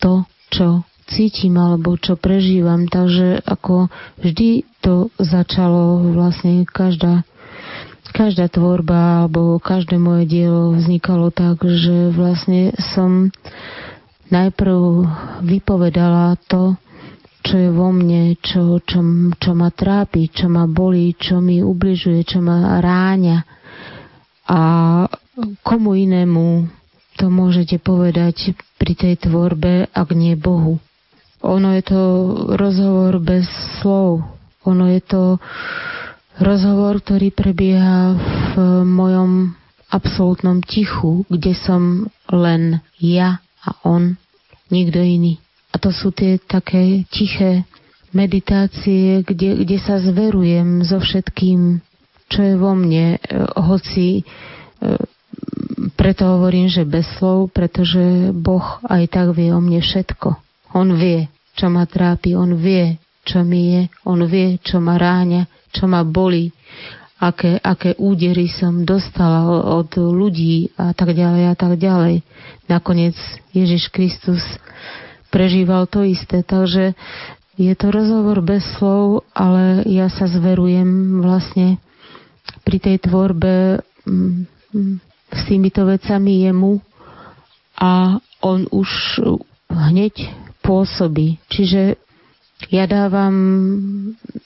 to, 0.00 0.24
čo 0.48 0.82
cítim 1.10 1.60
alebo 1.60 1.98
čo 2.00 2.16
prežívam. 2.16 2.88
Takže 2.88 3.44
ako 3.44 3.92
vždy 4.24 4.64
to 4.80 5.12
začalo 5.20 6.00
vlastne 6.16 6.64
každá 6.64 7.22
každá 8.10 8.50
tvorba 8.50 9.22
alebo 9.22 9.62
každé 9.62 9.94
moje 9.94 10.26
dielo 10.26 10.74
vznikalo 10.74 11.30
tak, 11.30 11.62
že 11.62 12.10
vlastne 12.10 12.74
som 12.90 13.30
najprv 14.34 15.06
vypovedala 15.46 16.34
to, 16.50 16.74
čo 17.40 17.54
je 17.56 17.70
vo 17.72 17.88
mne, 17.90 18.36
čo, 18.40 18.78
čo, 18.84 19.00
čo 19.36 19.50
ma 19.56 19.72
trápi, 19.72 20.28
čo 20.28 20.46
ma 20.52 20.68
bolí, 20.68 21.16
čo 21.16 21.40
mi 21.40 21.64
ubližuje, 21.64 22.22
čo 22.24 22.44
ma 22.44 22.78
ráňa. 22.78 23.38
A 24.50 24.60
komu 25.64 25.96
inému 25.96 26.68
to 27.16 27.28
môžete 27.28 27.80
povedať 27.80 28.56
pri 28.80 28.92
tej 28.96 29.14
tvorbe, 29.28 29.88
ak 29.92 30.08
nie 30.16 30.36
Bohu. 30.36 30.80
Ono 31.40 31.68
je 31.72 31.82
to 31.84 32.02
rozhovor 32.56 33.20
bez 33.20 33.48
slov. 33.80 34.24
Ono 34.68 34.84
je 34.92 35.00
to 35.00 35.22
rozhovor, 36.40 37.00
ktorý 37.00 37.32
prebieha 37.32 38.16
v 38.52 38.84
mojom 38.84 39.56
absolútnom 39.90 40.60
tichu, 40.64 41.24
kde 41.28 41.52
som 41.56 42.08
len 42.30 42.84
ja 43.00 43.42
a 43.64 43.76
on, 43.84 44.16
nikto 44.72 45.00
iný. 45.02 45.42
A 45.70 45.76
to 45.78 45.94
sú 45.94 46.10
tie 46.10 46.42
také 46.42 47.06
tiché 47.08 47.62
meditácie, 48.10 49.22
kde, 49.22 49.62
kde 49.62 49.78
sa 49.78 50.02
zverujem 50.02 50.82
so 50.82 50.98
všetkým, 50.98 51.78
čo 52.26 52.40
je 52.42 52.54
vo 52.58 52.74
mne, 52.74 53.16
e, 53.16 53.18
hoci 53.54 54.08
e, 54.18 54.22
preto 55.94 56.26
hovorím, 56.26 56.66
že 56.66 56.82
bez 56.82 57.06
slov, 57.18 57.54
pretože 57.54 58.34
Boh 58.34 58.82
aj 58.86 59.04
tak 59.10 59.30
vie 59.34 59.54
o 59.54 59.62
mne 59.62 59.78
všetko. 59.78 60.28
On 60.74 60.88
vie, 60.94 61.30
čo 61.54 61.70
ma 61.70 61.86
trápi, 61.86 62.34
on 62.34 62.58
vie, 62.58 62.98
čo 63.22 63.46
mi 63.46 63.78
je, 63.78 63.82
on 64.06 64.22
vie, 64.26 64.58
čo 64.62 64.82
ma 64.82 64.98
ráňa, 64.98 65.46
čo 65.70 65.86
ma 65.86 66.02
bolí, 66.02 66.50
aké, 67.20 67.60
aké 67.60 67.94
údery 68.00 68.48
som 68.48 68.82
dostala 68.82 69.44
od 69.76 69.92
ľudí 69.94 70.72
a 70.80 70.96
tak 70.96 71.12
ďalej 71.12 71.44
a 71.52 71.54
tak 71.54 71.76
ďalej. 71.76 72.24
Nakoniec 72.66 73.14
Ježiš 73.52 73.92
Kristus 73.92 74.42
prežíval 75.30 75.86
to 75.86 76.02
isté. 76.04 76.42
Takže 76.42 76.98
je 77.56 77.72
to 77.76 77.86
rozhovor 77.88 78.42
bez 78.42 78.66
slov, 78.76 79.26
ale 79.32 79.86
ja 79.86 80.10
sa 80.10 80.26
zverujem 80.26 81.22
vlastne 81.22 81.78
pri 82.66 82.78
tej 82.82 82.96
tvorbe 83.04 83.80
mm, 84.04 84.46
s 85.30 85.40
týmito 85.46 85.86
vecami 85.86 86.50
jemu 86.50 86.82
a 87.78 88.18
on 88.42 88.66
už 88.68 89.20
hneď 89.70 90.32
pôsobí. 90.60 91.40
Čiže 91.48 91.96
ja 92.68 92.84
dávam 92.84 93.34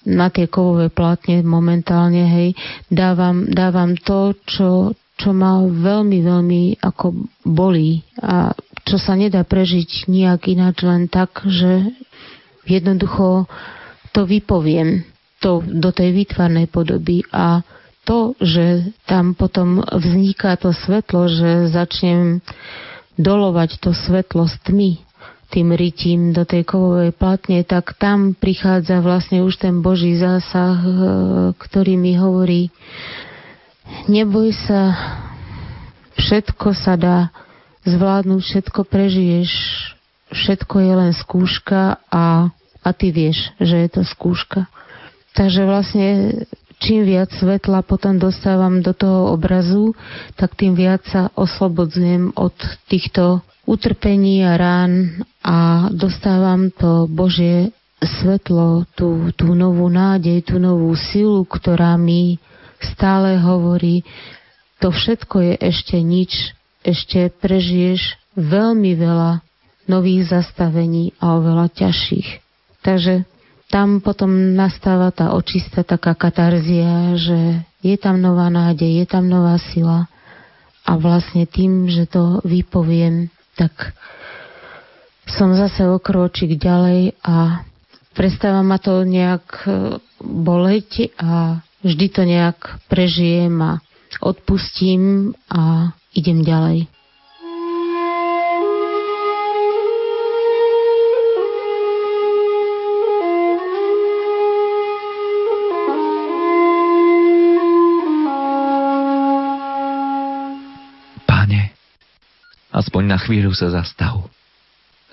na 0.06 0.30
tie 0.30 0.46
kovové 0.46 0.86
plátne 0.86 1.42
momentálne, 1.42 2.30
hej, 2.30 2.48
dávam, 2.86 3.42
dávam 3.50 3.98
to, 3.98 4.38
čo, 4.46 4.94
čo 5.18 5.30
ma 5.34 5.58
veľmi, 5.66 6.18
veľmi 6.22 6.62
ako 6.78 7.26
bolí 7.42 8.06
a 8.22 8.54
čo 8.84 8.96
sa 9.00 9.16
nedá 9.16 9.42
prežiť 9.42 10.08
nejak 10.08 10.52
ináč 10.52 10.84
len 10.84 11.08
tak, 11.08 11.42
že 11.44 11.92
jednoducho 12.68 13.48
to 14.12 14.28
vypoviem 14.28 15.04
to, 15.40 15.60
do 15.64 15.90
tej 15.90 16.12
výtvarnej 16.12 16.68
podoby. 16.70 17.24
A 17.32 17.64
to, 18.04 18.36
že 18.38 18.92
tam 19.08 19.32
potom 19.32 19.80
vzniká 19.80 20.60
to 20.60 20.76
svetlo, 20.76 21.28
že 21.28 21.72
začnem 21.72 22.44
dolovať 23.16 23.80
to 23.80 23.96
svetlo 23.96 24.44
s 24.44 24.56
tmy, 24.64 25.00
tým 25.48 25.72
rytím 25.72 26.36
do 26.36 26.44
tej 26.44 26.68
kovovej 26.68 27.16
platne, 27.16 27.64
tak 27.64 27.96
tam 27.96 28.36
prichádza 28.36 29.00
vlastne 29.00 29.40
už 29.40 29.56
ten 29.56 29.80
Boží 29.80 30.18
zásah, 30.18 30.76
e, 30.76 30.88
ktorý 31.56 31.94
mi 31.96 32.18
hovorí, 32.18 32.68
Neboj 34.08 34.52
sa, 34.64 34.96
všetko 36.16 36.68
sa 36.72 36.96
dá 36.96 37.18
zvládnuť, 37.84 38.40
všetko 38.40 38.80
prežiješ, 38.88 39.50
všetko 40.32 40.76
je 40.80 40.92
len 40.96 41.12
skúška 41.12 42.00
a, 42.08 42.50
a 42.80 42.88
ty 42.96 43.12
vieš, 43.12 43.52
že 43.60 43.84
je 43.84 43.88
to 43.92 44.02
skúška. 44.04 44.66
Takže 45.34 45.62
vlastne 45.68 46.06
čím 46.80 47.06
viac 47.06 47.30
svetla 47.32 47.84
potom 47.84 48.18
dostávam 48.18 48.80
do 48.80 48.92
toho 48.96 49.32
obrazu, 49.32 49.94
tak 50.36 50.56
tým 50.58 50.74
viac 50.74 51.04
sa 51.06 51.30
oslobodzujem 51.34 52.34
od 52.34 52.54
týchto 52.88 53.44
utrpení 53.64 54.44
a 54.44 54.60
rán 54.60 55.24
a 55.40 55.88
dostávam 55.92 56.68
to 56.72 57.08
Božie 57.08 57.72
svetlo, 58.04 58.84
tú, 58.92 59.32
tú 59.32 59.56
novú 59.56 59.88
nádej, 59.88 60.44
tú 60.44 60.60
novú 60.60 60.92
silu, 60.92 61.48
ktorá 61.48 61.96
mi 61.96 62.36
stále 62.84 63.40
hovorí, 63.40 64.04
to 64.76 64.92
všetko 64.92 65.36
je 65.40 65.54
ešte 65.64 65.96
nič, 66.04 66.52
ešte 66.84 67.32
prežiješ 67.40 68.20
veľmi 68.36 68.92
veľa 68.94 69.40
nových 69.88 70.30
zastavení 70.30 71.16
a 71.20 71.40
oveľa 71.40 71.72
ťažších. 71.72 72.28
Takže 72.84 73.24
tam 73.72 74.04
potom 74.04 74.54
nastáva 74.54 75.10
tá 75.10 75.32
očistá 75.32 75.82
taká 75.82 76.14
katarzia, 76.14 77.16
že 77.16 77.64
je 77.80 77.96
tam 77.96 78.20
nová 78.20 78.52
nádej, 78.52 79.02
je 79.02 79.06
tam 79.08 79.26
nová 79.26 79.56
sila 79.72 80.06
a 80.84 80.92
vlastne 81.00 81.48
tým, 81.48 81.88
že 81.88 82.04
to 82.04 82.44
vypoviem, 82.44 83.32
tak 83.56 83.96
som 85.24 85.56
zase 85.56 85.88
o 85.88 85.96
kročík 85.96 86.60
ďalej 86.60 87.16
a 87.24 87.64
prestáva 88.12 88.60
ma 88.60 88.76
to 88.76 89.02
nejak 89.08 89.64
e, 89.64 89.96
boleť 90.20 91.16
a 91.16 91.64
vždy 91.80 92.06
to 92.12 92.22
nejak 92.28 92.60
prežijem 92.92 93.56
a 93.64 93.80
odpustím 94.20 95.32
a 95.48 95.96
idem 96.14 96.46
ďalej. 96.46 96.86
Pane, 111.26 111.74
aspoň 112.70 113.02
na 113.04 113.18
chvíľu 113.18 113.50
sa 113.52 113.74
zastav. 113.74 114.30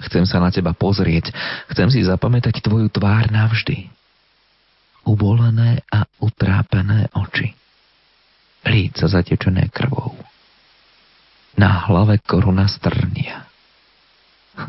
Chcem 0.02 0.26
sa 0.26 0.42
na 0.42 0.50
teba 0.50 0.74
pozrieť, 0.74 1.30
chcem 1.74 1.90
si 1.94 2.02
zapamätať 2.02 2.62
tvoju 2.62 2.90
tvár 2.90 3.30
navždy. 3.30 3.90
Ubolené 5.06 5.82
a 5.90 6.06
utrápené 6.22 7.10
oči 7.18 7.58
líca 8.66 9.10
zatečené 9.10 9.70
krvou. 9.74 10.31
Na 11.62 11.86
hlave 11.86 12.18
koruna 12.18 12.66
strnia. 12.66 13.46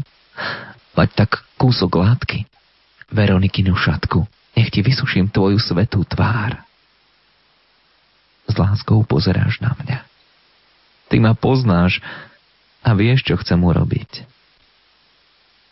Mať 0.98 1.08
tak 1.16 1.40
kúsok 1.56 1.96
látky, 1.96 2.44
Veronikinu 3.08 3.72
šatku, 3.72 4.28
nech 4.52 4.68
ti 4.68 4.84
vysuším 4.84 5.32
tvoju 5.32 5.56
svetú 5.56 6.04
tvár. 6.04 6.60
S 8.44 8.52
láskou 8.60 9.00
pozeráš 9.08 9.64
na 9.64 9.72
mňa. 9.72 10.04
Ty 11.08 11.16
ma 11.16 11.32
poznáš 11.32 12.04
a 12.84 12.92
vieš, 12.92 13.24
čo 13.24 13.40
chcem 13.40 13.56
urobiť. 13.56 14.28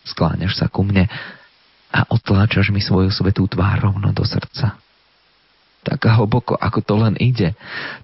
Skláňaš 0.09 0.57
sa 0.57 0.73
ku 0.73 0.89
mne 0.89 1.05
a 1.93 2.01
otláčaš 2.09 2.73
mi 2.73 2.81
svoju 2.81 3.13
svetú 3.13 3.45
tvár 3.45 3.93
rovno 3.93 4.17
do 4.17 4.25
srdca 4.25 4.81
tak 5.81 6.05
hlboko, 6.05 6.57
ako 6.57 6.81
to 6.85 6.95
len 6.97 7.15
ide, 7.17 7.57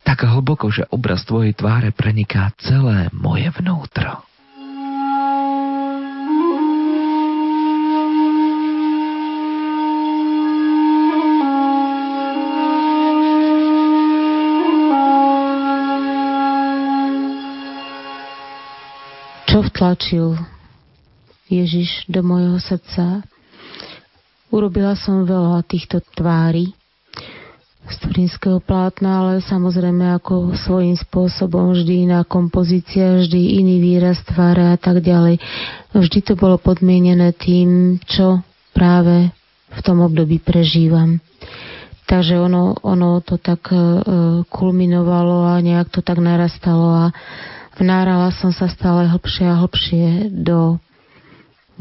tak 0.04 0.24
hlboko, 0.24 0.72
že 0.72 0.88
obraz 0.88 1.24
tvojej 1.28 1.52
tváre 1.52 1.92
preniká 1.92 2.52
celé 2.60 3.12
moje 3.12 3.48
vnútro. 3.52 4.24
Čo 19.56 19.64
vtlačil 19.72 20.36
Ježiš 21.48 22.04
do 22.12 22.20
mojho 22.20 22.60
srdca? 22.60 23.24
Urobila 24.52 24.92
som 24.92 25.24
veľa 25.24 25.64
týchto 25.64 26.04
tvári, 26.12 26.75
z 28.06 28.14
turínskeho 28.14 28.62
plátna, 28.62 29.26
ale 29.26 29.32
samozrejme 29.42 30.14
ako 30.22 30.54
svojím 30.54 30.94
spôsobom 30.94 31.74
vždy 31.74 32.06
iná 32.06 32.22
kompozícia, 32.22 33.18
vždy 33.18 33.58
iný 33.58 33.82
výraz 33.82 34.22
tváre 34.22 34.70
a 34.70 34.78
tak 34.78 35.02
ďalej. 35.02 35.42
Vždy 35.90 36.18
to 36.22 36.38
bolo 36.38 36.54
podmienené 36.54 37.34
tým, 37.34 37.98
čo 38.06 38.46
práve 38.70 39.34
v 39.74 39.80
tom 39.82 40.06
období 40.06 40.38
prežívam. 40.38 41.18
Takže 42.06 42.38
ono, 42.38 42.78
ono 42.86 43.18
to 43.26 43.42
tak 43.42 43.74
e, 43.74 43.78
kulminovalo 44.46 45.50
a 45.50 45.58
nejak 45.58 45.90
to 45.90 45.98
tak 45.98 46.22
narastalo 46.22 47.10
a 47.10 47.10
vnárala 47.74 48.30
som 48.30 48.54
sa 48.54 48.70
stále 48.70 49.10
hlbšie 49.10 49.50
a 49.50 49.58
hlbšie 49.66 50.30
do 50.30 50.78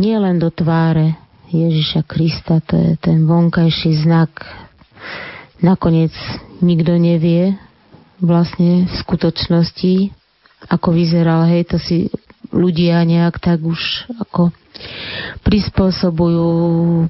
nielen 0.02 0.42
do 0.42 0.50
tváre 0.50 1.22
Ježiša 1.54 2.10
Krista, 2.10 2.58
to 2.66 2.74
je 2.74 2.92
ten 2.98 3.30
vonkajší 3.30 4.02
znak 4.02 4.34
nakoniec 5.60 6.12
nikto 6.60 6.96
nevie 6.96 7.56
vlastne 8.20 8.88
v 8.88 8.94
skutočnosti, 9.04 10.16
ako 10.72 10.88
vyzeral, 10.96 11.46
hej, 11.52 11.68
to 11.68 11.78
si 11.78 12.10
ľudia 12.56 13.04
nejak 13.04 13.38
tak 13.44 13.62
už 13.62 14.08
ako 14.24 14.56
prispôsobujú, 15.44 16.50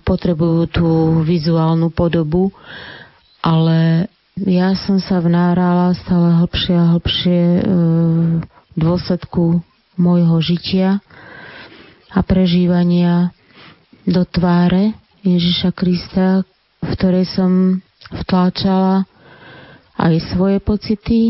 potrebujú 0.02 0.62
tú 0.70 0.90
vizuálnu 1.26 1.94
podobu, 1.94 2.54
ale 3.42 4.10
ja 4.36 4.76
som 4.76 5.00
sa 5.00 5.22
vnárala 5.24 5.96
stále 5.96 6.44
hlbšie 6.44 6.76
a 6.76 6.92
hlbšie 6.98 7.40
e, 7.40 7.62
v 8.76 8.78
dôsledku 8.78 9.64
môjho 9.96 10.38
žitia 10.44 11.00
a 12.12 12.20
prežívania 12.20 13.32
do 14.04 14.28
tváre 14.28 14.94
Ježiša 15.24 15.72
Krista, 15.72 16.44
v 16.84 16.88
ktorej 17.00 17.26
som 17.32 17.82
vtláčala 18.12 19.08
aj 19.96 20.14
svoje 20.36 20.58
pocity, 20.60 21.22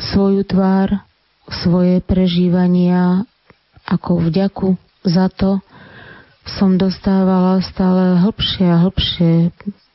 svoju 0.00 0.42
tvár, 0.44 1.00
svoje 1.48 2.02
prežívania 2.02 3.24
ako 3.86 4.28
vďaku 4.28 4.78
za 5.02 5.32
to 5.32 5.58
som 6.46 6.80
dostávala 6.80 7.60
stále 7.62 8.18
hlbšie 8.20 8.66
a 8.66 8.82
hlbšie 8.88 9.32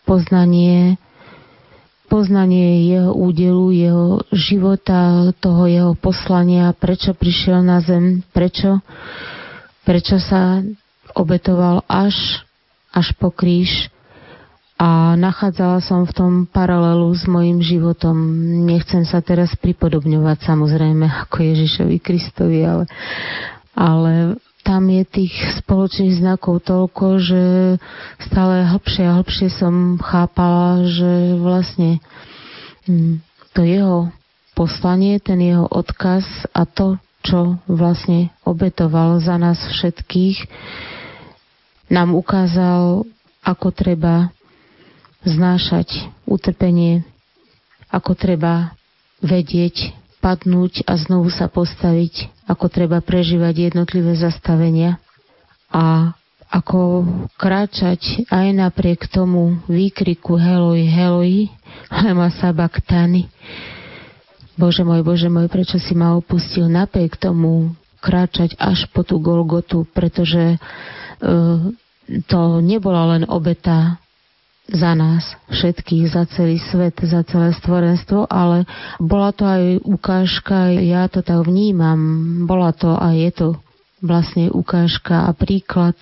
poznanie, 0.05 0.95
poznanie 2.07 2.85
jeho 2.85 3.11
údelu, 3.11 3.73
jeho 3.73 4.07
života, 4.29 5.33
toho 5.41 5.65
jeho 5.65 5.93
poslania, 5.97 6.71
prečo 6.77 7.17
prišiel 7.17 7.65
na 7.65 7.81
zem, 7.81 8.21
prečo, 8.29 8.79
prečo 9.83 10.21
sa 10.21 10.61
obetoval 11.17 11.81
až, 11.89 12.45
až 12.93 13.11
po 13.17 13.33
kríž, 13.33 13.89
a 14.75 15.15
nachádzala 15.15 15.79
som 15.79 16.03
v 16.03 16.11
tom 16.11 16.33
paralelu 16.51 17.07
s 17.15 17.23
mojim 17.31 17.63
životom. 17.63 18.15
Nechcem 18.67 19.07
sa 19.07 19.23
teraz 19.23 19.55
pripodobňovať 19.55 20.43
samozrejme 20.43 21.07
ako 21.27 21.37
Ježišovi 21.39 21.97
Kristovi, 22.03 22.67
ale, 22.67 22.83
ale 23.71 24.35
tam 24.67 24.91
je 24.91 25.03
tých 25.07 25.31
spoločných 25.63 26.19
znakov 26.19 26.67
toľko, 26.67 27.05
že 27.23 27.43
stále 28.19 28.67
hlbšie 28.67 29.03
a 29.07 29.15
hlbšie 29.23 29.47
som 29.47 29.95
chápala, 29.95 30.83
že 30.83 31.39
vlastne 31.39 32.03
hm, 32.83 33.23
to 33.55 33.63
jeho 33.63 34.11
poslanie, 34.59 35.23
ten 35.23 35.39
jeho 35.39 35.71
odkaz 35.71 36.27
a 36.51 36.67
to, 36.67 36.99
čo 37.23 37.63
vlastne 37.71 38.35
obetoval 38.43 39.23
za 39.23 39.39
nás 39.39 39.55
všetkých, 39.71 40.51
nám 41.87 42.11
ukázal, 42.11 43.07
ako 43.45 43.67
treba 43.71 44.34
znášať 45.25 46.09
utrpenie, 46.29 47.01
ako 47.89 48.13
treba 48.13 48.77
vedieť, 49.19 49.91
padnúť 50.21 50.85
a 50.89 50.97
znovu 50.97 51.29
sa 51.29 51.45
postaviť, 51.45 52.45
ako 52.49 52.65
treba 52.69 52.97
prežívať 53.01 53.69
jednotlivé 53.69 54.17
zastavenia 54.17 54.97
a 55.69 56.17
ako 56.49 57.05
kráčať 57.35 58.25
aj 58.29 58.47
napriek 58.53 59.09
tomu 59.09 59.59
výkriku 59.67 60.37
Heloj, 60.37 60.81
Heloj, 60.87 61.49
lema 61.91 62.29
sabaktani. 62.31 63.27
Bože 64.55 64.87
môj, 64.87 65.03
Bože 65.03 65.27
môj, 65.27 65.51
prečo 65.51 65.75
si 65.75 65.91
ma 65.91 66.15
opustil 66.15 66.71
napriek 66.71 67.19
tomu 67.19 67.75
kráčať 67.99 68.55
až 68.55 68.87
po 68.95 69.03
tú 69.03 69.19
Golgotu, 69.19 69.83
pretože 69.91 70.55
uh, 70.55 71.59
to 72.29 72.41
nebola 72.63 73.17
len 73.17 73.27
obeta 73.27 73.99
za 74.65 74.97
nás 74.97 75.37
všetkých, 75.53 76.09
za 76.09 76.25
celý 76.25 76.57
svet, 76.57 76.97
za 77.05 77.21
celé 77.21 77.53
stvorenstvo, 77.53 78.25
ale 78.25 78.65
bola 78.97 79.29
to 79.29 79.45
aj 79.45 79.63
ukážka, 79.85 80.73
ja 80.73 81.05
to 81.05 81.21
tak 81.21 81.45
vnímam, 81.45 81.99
bola 82.49 82.73
to 82.73 82.97
a 82.97 83.13
je 83.13 83.29
to 83.29 83.47
vlastne 84.01 84.49
ukážka 84.49 85.29
a 85.29 85.31
príklad, 85.37 85.93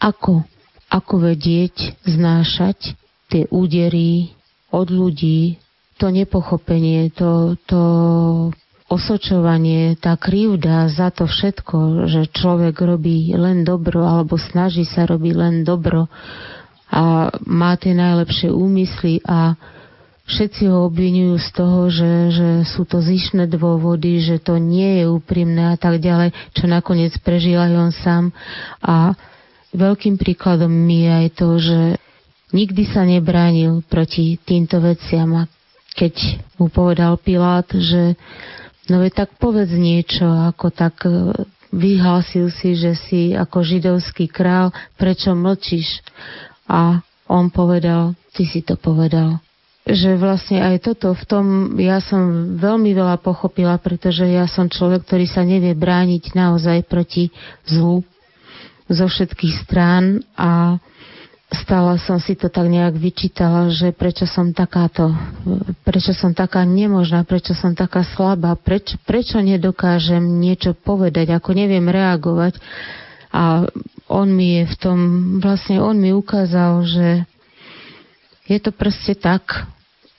ako, 0.00 0.48
ako 0.88 1.14
vedieť 1.20 1.98
znášať 2.08 2.96
tie 3.28 3.44
údery 3.52 4.32
od 4.72 4.88
ľudí, 4.88 5.60
to 5.98 6.08
nepochopenie, 6.08 7.10
to, 7.12 7.58
to 7.66 7.82
osočovanie, 8.88 10.00
tá 10.00 10.16
krivda 10.16 10.88
za 10.88 11.12
to 11.12 11.28
všetko, 11.28 12.08
že 12.08 12.32
človek 12.32 12.80
robí 12.80 13.36
len 13.36 13.60
dobro 13.60 14.08
alebo 14.08 14.40
snaží 14.40 14.88
sa 14.88 15.04
robiť 15.04 15.34
len 15.36 15.54
dobro, 15.60 16.08
a 16.88 17.28
má 17.44 17.76
tie 17.76 17.92
najlepšie 17.92 18.48
úmysly 18.48 19.20
a 19.28 19.56
všetci 20.28 20.68
ho 20.68 20.88
obvinujú 20.88 21.40
z 21.40 21.48
toho, 21.56 21.80
že, 21.88 22.12
že 22.32 22.48
sú 22.68 22.84
to 22.84 23.00
zišné 23.00 23.48
dôvody, 23.48 24.20
že 24.20 24.36
to 24.40 24.60
nie 24.60 25.00
je 25.00 25.04
úprimné 25.08 25.72
a 25.72 25.76
tak 25.80 26.04
ďalej, 26.04 26.36
čo 26.52 26.68
nakoniec 26.68 27.16
prežil 27.24 27.56
aj 27.56 27.72
on 27.76 27.92
sám. 27.92 28.24
A 28.84 29.16
veľkým 29.72 30.20
príkladom 30.20 30.70
mi 30.70 31.08
je 31.08 31.10
aj 31.12 31.28
to, 31.36 31.48
že 31.56 31.80
nikdy 32.52 32.82
sa 32.88 33.04
nebránil 33.08 33.84
proti 33.88 34.36
týmto 34.40 34.80
veciam 34.80 35.32
a 35.36 35.42
keď 35.96 36.14
mu 36.60 36.70
povedal 36.70 37.18
Pilát, 37.18 37.66
že 37.74 38.14
no 38.86 39.02
je 39.02 39.10
tak 39.10 39.34
povedz 39.36 39.74
niečo, 39.74 40.24
ako 40.24 40.70
tak 40.70 41.02
e, 41.04 41.34
vyhlásil 41.74 42.54
si, 42.54 42.78
že 42.78 42.94
si 42.94 43.34
ako 43.34 43.66
židovský 43.66 44.30
král, 44.30 44.70
prečo 44.94 45.34
mlčíš? 45.34 46.00
A 46.68 47.00
on 47.28 47.48
povedal, 47.48 48.14
ty 48.36 48.44
si 48.44 48.60
to 48.62 48.76
povedal 48.76 49.40
že 49.88 50.20
vlastne 50.20 50.60
aj 50.60 50.84
toto 50.84 51.16
v 51.16 51.24
tom 51.24 51.46
ja 51.80 52.04
som 52.04 52.54
veľmi 52.60 52.92
veľa 52.92 53.24
pochopila, 53.24 53.80
pretože 53.80 54.28
ja 54.28 54.44
som 54.44 54.68
človek, 54.68 55.08
ktorý 55.08 55.24
sa 55.24 55.40
nevie 55.40 55.72
brániť 55.72 56.36
naozaj 56.36 56.84
proti 56.84 57.32
zlu 57.64 58.04
zo 58.92 59.06
všetkých 59.08 59.64
strán 59.64 60.20
a 60.36 60.76
stále 61.48 61.96
som 62.04 62.20
si 62.20 62.36
to 62.36 62.52
tak 62.52 62.68
nejak 62.68 63.00
vyčítala, 63.00 63.72
že 63.72 63.96
prečo 63.96 64.28
som 64.28 64.52
takáto, 64.52 65.08
prečo 65.88 66.12
som 66.12 66.36
taká 66.36 66.68
nemožná, 66.68 67.24
prečo 67.24 67.56
som 67.56 67.72
taká 67.72 68.04
slabá, 68.04 68.52
prečo, 68.60 69.00
prečo 69.08 69.40
nedokážem 69.40 70.20
niečo 70.20 70.76
povedať, 70.76 71.32
ako 71.32 71.56
neviem 71.56 71.88
reagovať. 71.88 72.60
A 73.32 73.64
on 74.08 74.32
mi 74.32 74.60
je 74.60 74.64
v 74.66 74.76
tom, 74.80 74.98
vlastne 75.38 75.78
on 75.78 75.96
mi 76.00 76.10
ukázal, 76.16 76.82
že 76.88 77.08
je 78.48 78.58
to 78.58 78.72
proste 78.72 79.20
tak, 79.20 79.68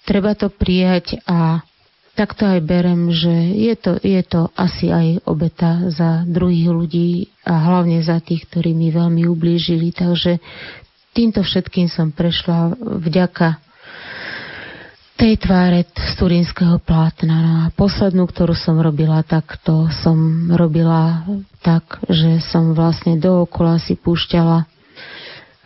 treba 0.05 0.37
to 0.37 0.53
prijať 0.53 1.17
a 1.25 1.65
tak 2.13 2.35
to 2.35 2.43
aj 2.43 2.59
berem, 2.67 3.15
že 3.15 3.31
je 3.55 3.73
to, 3.79 3.95
je 4.03 4.21
to 4.27 4.51
asi 4.59 4.91
aj 4.91 5.23
obeta 5.23 5.87
za 5.87 6.27
druhých 6.27 6.67
ľudí 6.67 7.11
a 7.47 7.55
hlavne 7.55 8.03
za 8.03 8.19
tých, 8.19 8.43
ktorí 8.51 8.75
mi 8.75 8.91
veľmi 8.91 9.23
ublížili. 9.23 9.95
Takže 9.95 10.43
týmto 11.15 11.39
všetkým 11.47 11.87
som 11.87 12.11
prešla 12.11 12.75
vďaka 12.75 13.68
tej 15.20 15.36
tváre 15.36 15.84
z 15.84 16.15
turínskeho 16.15 16.80
plátna. 16.80 17.36
No 17.43 17.51
a 17.67 17.76
poslednú, 17.76 18.24
ktorú 18.24 18.55
som 18.55 18.80
robila, 18.80 19.20
tak 19.28 19.59
to 19.67 19.91
som 19.99 20.47
robila 20.47 21.28
tak, 21.59 21.99
že 22.07 22.39
som 22.39 22.72
vlastne 22.72 23.20
dookola 23.20 23.84
si 23.84 23.99
púšťala 23.99 24.63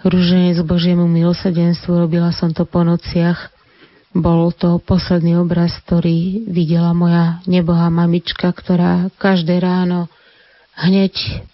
rúženec 0.01 0.58
Božiemu 0.66 1.06
milosedenstvu. 1.06 2.01
Robila 2.01 2.34
som 2.34 2.49
to 2.49 2.66
po 2.66 2.82
nociach 2.82 3.54
bol 4.14 4.54
to 4.54 4.78
posledný 4.78 5.41
obraz, 5.41 5.74
ktorý 5.86 6.45
videla 6.45 6.93
moja 6.93 7.41
nebohá 7.49 7.89
mamička, 7.89 8.54
ktorá 8.54 9.10
každé 9.18 9.58
ráno 9.58 10.06
hneď 10.78 11.45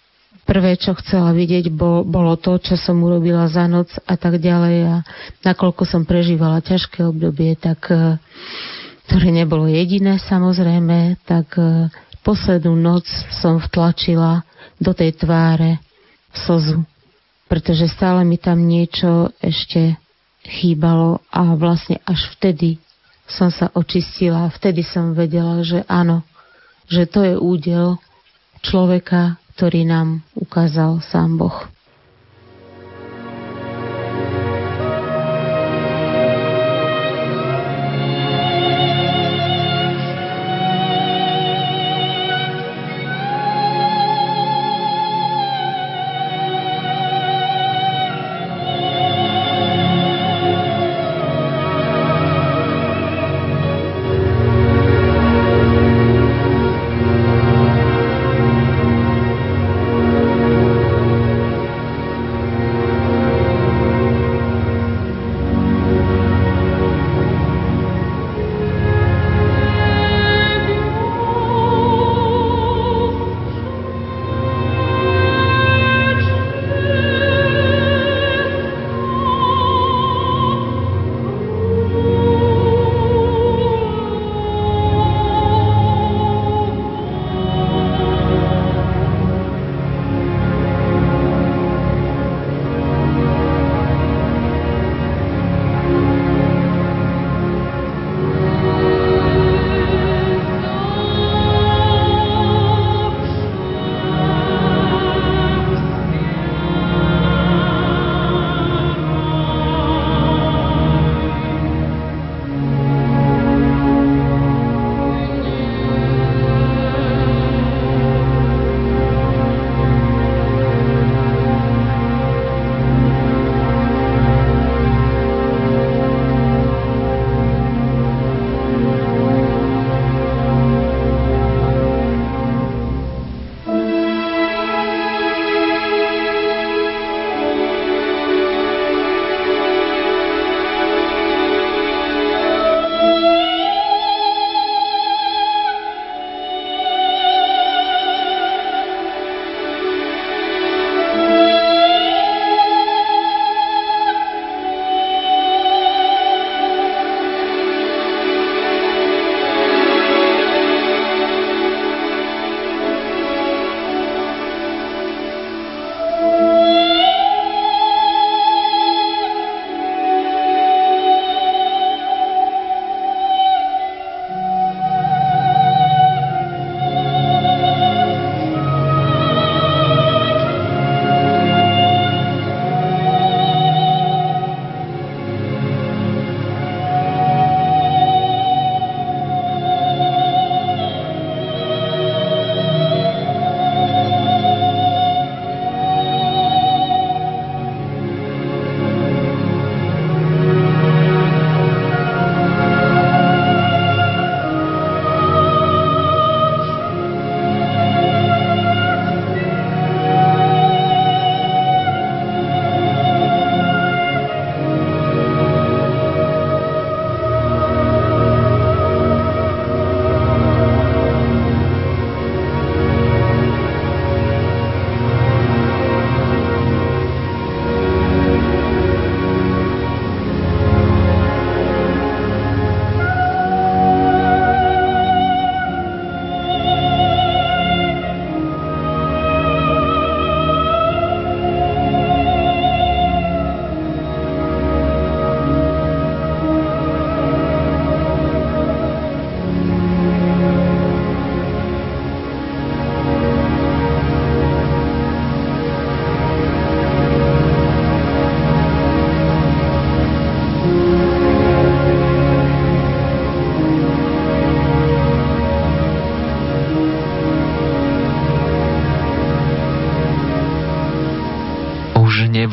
prvé, 0.50 0.74
čo 0.74 0.98
chcela 0.98 1.30
vidieť, 1.30 1.70
bol, 1.70 2.02
bolo 2.02 2.34
to, 2.34 2.58
čo 2.58 2.74
som 2.74 2.98
urobila 3.06 3.46
za 3.46 3.70
noc 3.70 3.86
a 4.02 4.18
tak 4.18 4.42
ďalej. 4.42 4.76
A 4.82 4.96
nakoľko 5.46 5.86
som 5.86 6.02
prežívala 6.02 6.58
ťažké 6.58 7.06
obdobie, 7.06 7.54
tak 7.54 7.86
e, 7.86 8.18
ktoré 9.06 9.30
nebolo 9.30 9.70
jediné 9.70 10.18
samozrejme, 10.18 11.22
tak 11.22 11.54
e, 11.54 11.86
poslednú 12.26 12.74
noc 12.74 13.06
som 13.30 13.62
vtlačila 13.62 14.42
do 14.82 14.90
tej 14.90 15.14
tváre 15.22 15.78
slzu, 16.34 16.82
pretože 17.46 17.86
stále 17.86 18.26
mi 18.26 18.34
tam 18.34 18.58
niečo 18.66 19.30
ešte 19.38 19.94
chýbalo 20.42 21.22
a 21.30 21.54
vlastne 21.54 22.02
až 22.02 22.26
vtedy 22.34 22.82
som 23.30 23.54
sa 23.54 23.70
očistila 23.78 24.50
vtedy 24.50 24.82
som 24.82 25.14
vedela, 25.14 25.62
že 25.62 25.86
áno, 25.86 26.26
že 26.90 27.06
to 27.06 27.22
je 27.22 27.34
údel 27.38 28.02
človeka, 28.58 29.38
ktorý 29.54 29.86
nám 29.86 30.24
ukázal 30.50 31.00
sám 31.00 31.38
Boh. 31.38 31.79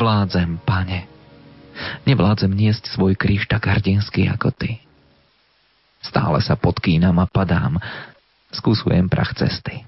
Nevládzem, 0.08 0.56
pane. 0.64 1.04
Nevládzem 2.08 2.48
niesť 2.48 2.96
svoj 2.96 3.12
kríž 3.12 3.44
tak 3.44 3.68
hrdinský 3.68 4.24
ako 4.32 4.56
ty. 4.56 4.80
Stále 6.00 6.40
sa 6.40 6.56
podkýnam 6.56 7.20
a 7.20 7.28
padám, 7.28 7.76
skúsujem 8.48 9.12
prach 9.12 9.36
cesty. 9.36 9.84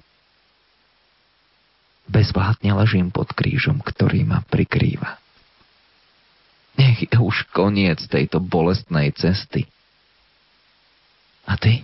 Bezvládne 2.04 2.76
ležím 2.76 3.08
pod 3.08 3.32
krížom, 3.32 3.80
ktorý 3.80 4.28
ma 4.28 4.44
prikrýva. 4.44 5.16
Nech 6.76 7.08
je 7.08 7.16
už 7.16 7.48
koniec 7.56 8.04
tejto 8.04 8.44
bolestnej 8.44 9.16
cesty. 9.16 9.72
A 11.48 11.56
ty? 11.56 11.80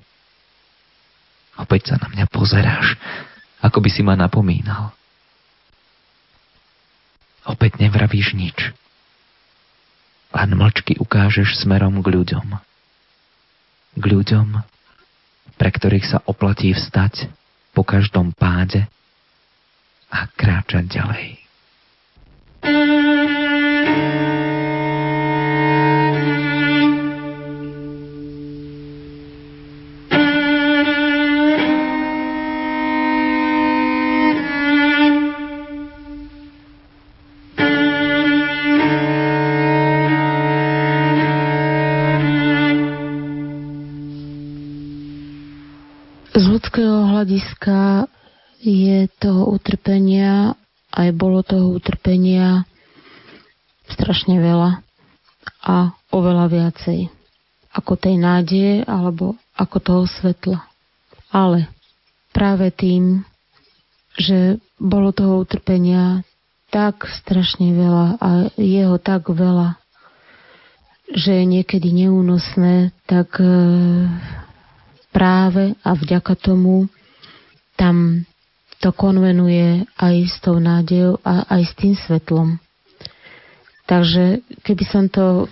Opäť 1.57 1.89
sa 1.89 2.05
na 2.05 2.13
mňa 2.13 2.29
pozeráš, 2.29 3.01
ako 3.65 3.81
by 3.81 3.89
si 3.89 4.05
ma 4.05 4.13
napomínal. 4.13 4.93
Opäť 7.47 7.79
nevravíš 7.79 8.35
nič. 8.35 8.75
Len 10.35 10.51
mlčky 10.53 10.99
ukážeš 10.99 11.63
smerom 11.63 12.03
k 12.03 12.11
ľuďom. 12.11 12.47
K 13.97 14.05
ľuďom, 14.05 14.61
pre 15.57 15.71
ktorých 15.71 16.07
sa 16.11 16.19
oplatí 16.27 16.75
vstať 16.75 17.31
po 17.73 17.87
každom 17.87 18.35
páde 18.35 18.91
a 20.11 20.27
kráčať 20.35 20.85
ďalej. 20.91 21.27
hľadiska 22.67 23.26
bolo 51.37 51.45
toho 51.53 51.69
utrpenia 51.77 52.65
strašne 53.93 54.41
veľa 54.41 54.81
a 55.69 55.93
oveľa 56.09 56.49
viacej 56.49 57.13
ako 57.77 57.93
tej 58.01 58.17
nádeje 58.17 58.81
alebo 58.89 59.37
ako 59.53 59.77
toho 59.85 60.03
svetla. 60.09 60.65
Ale 61.29 61.69
práve 62.33 62.73
tým, 62.73 63.21
že 64.17 64.57
bolo 64.81 65.13
toho 65.13 65.45
utrpenia 65.45 66.25
tak 66.73 67.05
strašne 67.05 67.69
veľa 67.77 68.07
a 68.17 68.29
jeho 68.57 68.97
tak 68.97 69.29
veľa, 69.29 69.77
že 71.13 71.37
je 71.37 71.45
niekedy 71.45 71.93
neúnosné, 71.93 72.97
tak 73.05 73.45
e, 73.45 73.53
práve 75.13 75.77
a 75.85 75.93
vďaka 75.93 76.33
tomu 76.41 76.89
tam 77.77 78.25
to 78.81 78.93
konvenuje 78.93 79.89
aj 79.97 80.15
s 80.29 80.37
tou 80.45 80.61
nádejou 80.61 81.21
a 81.25 81.49
aj 81.49 81.63
s 81.65 81.73
tým 81.77 81.95
svetlom. 81.97 82.49
Takže 83.87 84.43
keby 84.67 84.85
som 84.85 85.07
to 85.07 85.47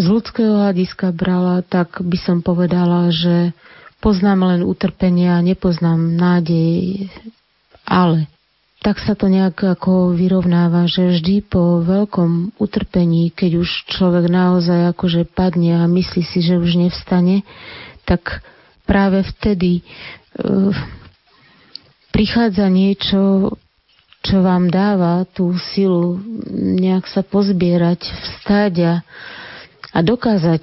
z 0.00 0.04
ľudského 0.08 0.56
hľadiska 0.56 1.12
brala, 1.12 1.60
tak 1.60 2.00
by 2.00 2.16
som 2.16 2.40
povedala, 2.40 3.12
že 3.12 3.52
poznám 4.00 4.56
len 4.56 4.60
utrpenia, 4.64 5.44
nepoznám 5.44 6.16
nádej, 6.16 7.06
ale 7.84 8.26
tak 8.82 8.98
sa 8.98 9.14
to 9.14 9.30
nejak 9.30 9.54
ako 9.78 10.10
vyrovnáva, 10.18 10.90
že 10.90 11.06
vždy 11.06 11.46
po 11.46 11.86
veľkom 11.86 12.58
utrpení, 12.58 13.30
keď 13.30 13.62
už 13.62 13.68
človek 13.86 14.26
naozaj 14.26 14.90
akože 14.90 15.22
padne 15.30 15.78
a 15.78 15.86
myslí 15.86 16.22
si, 16.26 16.42
že 16.42 16.58
už 16.58 16.82
nevstane, 16.82 17.46
tak 18.02 18.42
práve 18.82 19.22
vtedy 19.22 19.86
uh, 20.42 20.74
prichádza 22.12 22.68
niečo, 22.68 23.52
čo 24.22 24.36
vám 24.44 24.70
dáva 24.70 25.26
tú 25.26 25.50
silu 25.74 26.22
nejak 26.52 27.10
sa 27.10 27.26
pozbierať, 27.26 28.06
vstať 28.06 28.74
a, 28.86 28.94
a 29.90 29.98
dokázať 29.98 30.62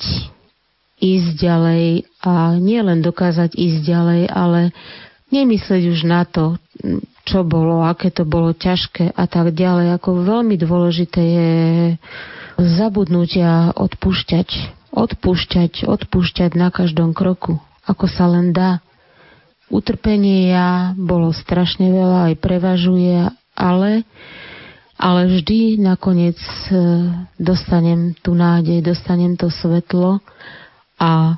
ísť 0.99 1.29
ďalej 1.35 2.07
a 2.23 2.55
nie 2.55 2.79
len 2.79 3.03
dokázať 3.03 3.55
ísť 3.55 3.79
ďalej, 3.83 4.21
ale 4.31 4.61
nemyslieť 5.31 5.83
už 5.91 5.99
na 6.07 6.23
to, 6.23 6.55
čo 7.27 7.43
bolo, 7.43 7.83
aké 7.83 8.09
to 8.09 8.23
bolo 8.23 8.55
ťažké 8.55 9.11
a 9.11 9.25
tak 9.27 9.51
ďalej. 9.51 9.99
Ako 9.99 10.23
veľmi 10.23 10.55
dôležité 10.55 11.21
je 11.21 11.51
zabudnúť 12.59 13.31
a 13.43 13.53
odpúšťať. 13.75 14.79
Odpúšťať, 14.89 15.85
odpúšťať 15.85 16.57
na 16.57 16.73
každom 16.73 17.13
kroku, 17.13 17.61
ako 17.85 18.05
sa 18.09 18.25
len 18.25 18.49
dá. 18.49 18.81
Utrpenia 19.69 20.97
bolo 20.97 21.29
strašne 21.29 21.93
veľa, 21.93 22.33
aj 22.33 22.35
prevažuje, 22.41 23.29
ale, 23.53 24.01
ale 24.97 25.21
vždy 25.29 25.77
nakoniec 25.77 26.41
e, 26.69 26.73
dostanem 27.37 28.17
tú 28.19 28.33
nádej, 28.33 28.81
dostanem 28.81 29.37
to 29.37 29.53
svetlo 29.53 30.19
a 30.97 31.37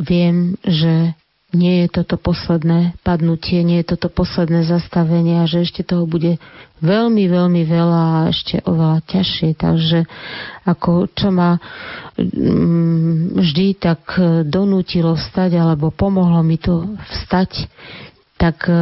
viem, 0.00 0.56
že 0.64 1.12
nie 1.56 1.88
je 1.88 2.00
toto 2.00 2.20
posledné 2.20 3.00
padnutie, 3.00 3.64
nie 3.64 3.80
je 3.80 3.96
toto 3.96 4.12
posledné 4.12 4.68
zastavenie 4.68 5.40
a 5.40 5.48
že 5.48 5.64
ešte 5.64 5.80
toho 5.80 6.04
bude 6.04 6.36
veľmi, 6.84 7.24
veľmi 7.24 7.62
veľa 7.64 8.02
a 8.04 8.28
ešte 8.28 8.60
oveľa 8.68 9.00
ťažšie. 9.08 9.56
Takže 9.56 9.98
ako 10.68 11.08
čo 11.16 11.32
ma 11.32 11.56
mm, 12.20 13.40
vždy 13.40 13.66
tak 13.80 14.20
donútilo 14.44 15.16
vstať 15.16 15.56
alebo 15.56 15.88
pomohlo 15.88 16.44
mi 16.44 16.60
to 16.60 16.84
vstať, 17.00 17.64
tak 18.36 18.68
e, 18.68 18.76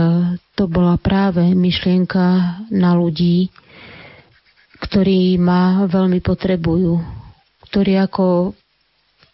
to 0.58 0.66
bola 0.66 0.98
práve 0.98 1.46
myšlienka 1.54 2.58
na 2.74 2.90
ľudí, 2.98 3.54
ktorí 4.82 5.38
ma 5.38 5.86
veľmi 5.86 6.18
potrebujú, 6.18 6.98
ktorí 7.70 7.94
ako 8.02 8.52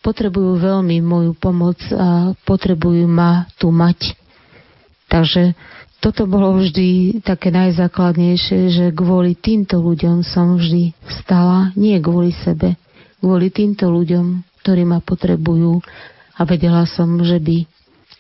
potrebujú 0.01 0.57
veľmi 0.61 1.01
moju 1.05 1.33
pomoc 1.37 1.81
a 1.93 2.33
potrebujú 2.49 3.05
ma 3.05 3.49
tu 3.61 3.69
mať. 3.69 4.17
Takže 5.11 5.53
toto 6.01 6.25
bolo 6.25 6.57
vždy 6.57 7.21
také 7.21 7.53
najzákladnejšie, 7.53 8.61
že 8.73 8.85
kvôli 8.97 9.37
týmto 9.37 9.85
ľuďom 9.85 10.25
som 10.25 10.57
vždy 10.57 10.97
vstala, 11.05 11.77
nie 11.77 12.01
kvôli 12.01 12.33
sebe, 12.33 12.81
kvôli 13.21 13.53
týmto 13.53 13.93
ľuďom, 13.93 14.41
ktorí 14.65 14.89
ma 14.89 15.05
potrebujú 15.05 15.85
a 16.37 16.41
vedela 16.49 16.89
som, 16.89 17.21
že 17.21 17.37
by 17.37 17.69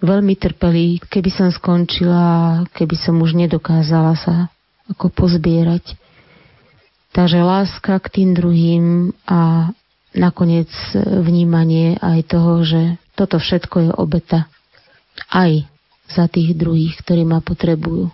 veľmi 0.04 0.36
trpeli, 0.36 1.00
keby 1.08 1.30
som 1.32 1.48
skončila, 1.48 2.64
keby 2.76 2.96
som 3.00 3.16
už 3.16 3.32
nedokázala 3.32 4.12
sa 4.20 4.52
ako 4.92 5.08
pozbierať. 5.08 5.96
Takže 7.16 7.40
láska 7.40 7.96
k 7.96 8.06
tým 8.20 8.36
druhým 8.36 9.16
a 9.24 9.72
nakoniec 10.14 10.70
vnímanie 10.96 11.94
aj 12.00 12.18
toho, 12.26 12.62
že 12.66 12.80
toto 13.14 13.38
všetko 13.38 13.76
je 13.84 13.90
obeta 13.94 14.48
aj 15.30 15.66
za 16.10 16.26
tých 16.26 16.56
druhých, 16.58 16.98
ktorí 17.04 17.22
ma 17.22 17.38
potrebujú. 17.38 18.10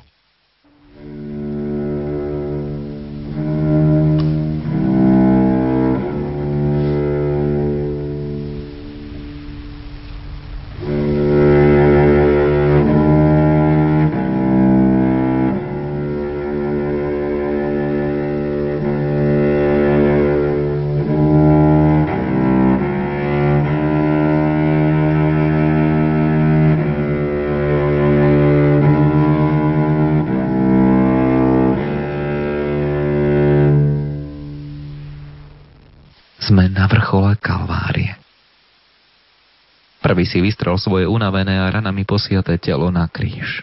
Si 40.27 40.43
vystrel 40.43 40.75
svoje 40.77 41.07
unavené 41.07 41.55
a 41.57 41.71
ranami 41.71 42.03
posiaté 42.03 42.59
telo 42.59 42.91
na 42.91 43.07
kríž. 43.07 43.63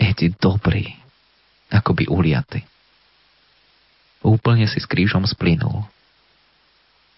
Je 0.00 0.10
ti 0.16 0.26
dobrý, 0.32 0.96
ako 1.70 1.92
by 1.92 2.04
uliaty. 2.08 2.64
Úplne 4.24 4.64
si 4.64 4.80
s 4.80 4.88
krížom 4.88 5.28
splynul. 5.28 5.84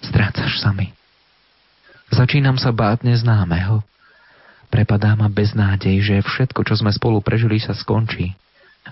Strácaš 0.02 0.58
sa 0.58 0.74
mi. 0.74 0.90
Začínam 2.10 2.58
sa 2.58 2.74
báť 2.74 3.06
neznámeho. 3.06 3.86
Prepadá 4.68 5.14
ma 5.14 5.30
beznádej, 5.30 6.02
že 6.02 6.16
všetko, 6.26 6.66
čo 6.66 6.74
sme 6.74 6.90
spolu 6.90 7.22
prežili, 7.22 7.62
sa 7.62 7.72
skončí. 7.72 8.34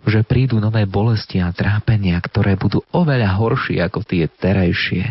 že 0.02 0.26
prídu 0.26 0.58
nové 0.58 0.86
bolesti 0.90 1.38
a 1.38 1.54
trápenia, 1.54 2.18
ktoré 2.18 2.58
budú 2.58 2.82
oveľa 2.90 3.38
horšie 3.38 3.78
ako 3.78 4.02
tie 4.02 4.26
terajšie. 4.26 5.06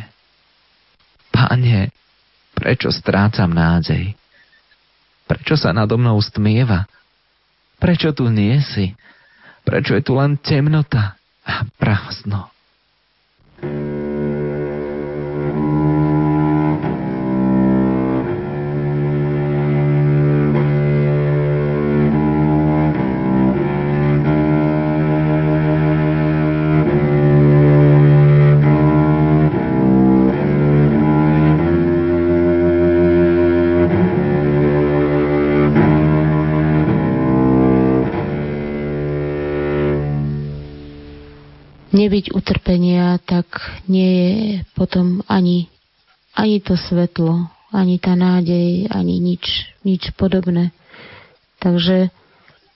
Pane, 1.32 1.88
prečo 2.54 2.94
strácam 2.94 3.50
nádej? 3.50 4.14
Prečo 5.26 5.58
sa 5.58 5.74
nado 5.74 5.98
mnou 5.98 6.22
stmieva? 6.22 6.86
Prečo 7.82 8.14
tu 8.14 8.30
nie 8.30 8.62
si? 8.62 8.94
Prečo 9.66 9.98
je 9.98 10.04
tu 10.06 10.14
len 10.16 10.38
temnota 10.38 11.18
a 11.44 11.66
prázdno? 11.82 12.53
Nebyť 42.14 42.30
utrpenia, 42.38 43.18
tak 43.26 43.50
nie 43.90 44.14
je 44.14 44.38
potom 44.78 45.26
ani, 45.26 45.66
ani 46.38 46.62
to 46.62 46.78
svetlo, 46.78 47.50
ani 47.74 47.98
tá 47.98 48.14
nádej, 48.14 48.86
ani 48.94 49.18
nič, 49.18 49.74
nič 49.82 50.14
podobné. 50.14 50.70
Takže 51.58 52.14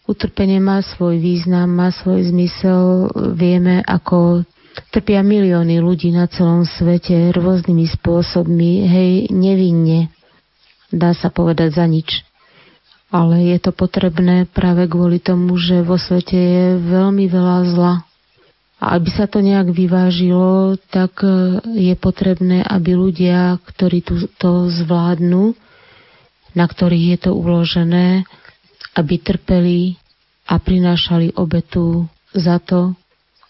utrpenie 0.09 0.57
má 0.57 0.81
svoj 0.81 1.21
význam, 1.21 1.69
má 1.69 1.93
svoj 1.93 2.33
zmysel. 2.33 3.13
Vieme, 3.38 3.85
ako 3.85 4.41
trpia 4.89 5.21
milióny 5.21 5.85
ľudí 5.85 6.09
na 6.09 6.25
celom 6.25 6.65
svete 6.65 7.29
rôznymi 7.29 7.93
spôsobmi, 7.93 8.89
hej, 8.89 9.11
nevinne. 9.29 10.09
Dá 10.89 11.13
sa 11.13 11.29
povedať 11.29 11.77
za 11.77 11.85
nič. 11.85 12.25
Ale 13.13 13.53
je 13.53 13.61
to 13.61 13.69
potrebné 13.69 14.49
práve 14.49 14.89
kvôli 14.89 15.21
tomu, 15.21 15.61
že 15.61 15.85
vo 15.85 16.01
svete 16.01 16.33
je 16.33 16.65
veľmi 16.89 17.29
veľa 17.29 17.57
zla 17.77 18.07
a 18.78 18.93
aby 18.93 19.09
sa 19.09 19.25
to 19.25 19.41
nejak 19.41 19.73
vyvážilo, 19.73 20.78
tak 20.93 21.25
e, 21.25 21.57
je 21.65 21.95
potrebné, 21.97 22.61
aby 22.61 22.93
ľudia, 22.93 23.57
ktorí 23.57 24.05
to 24.38 24.69
zvládnu, 24.69 25.57
na 26.53 26.65
ktorých 26.69 27.05
je 27.13 27.17
to 27.25 27.32
uložené, 27.34 28.21
aby 28.93 29.17
trpeli 29.17 29.97
a 30.45 30.61
prinášali 30.61 31.34
obetu 31.34 32.05
za 32.38 32.61
to, 32.61 32.93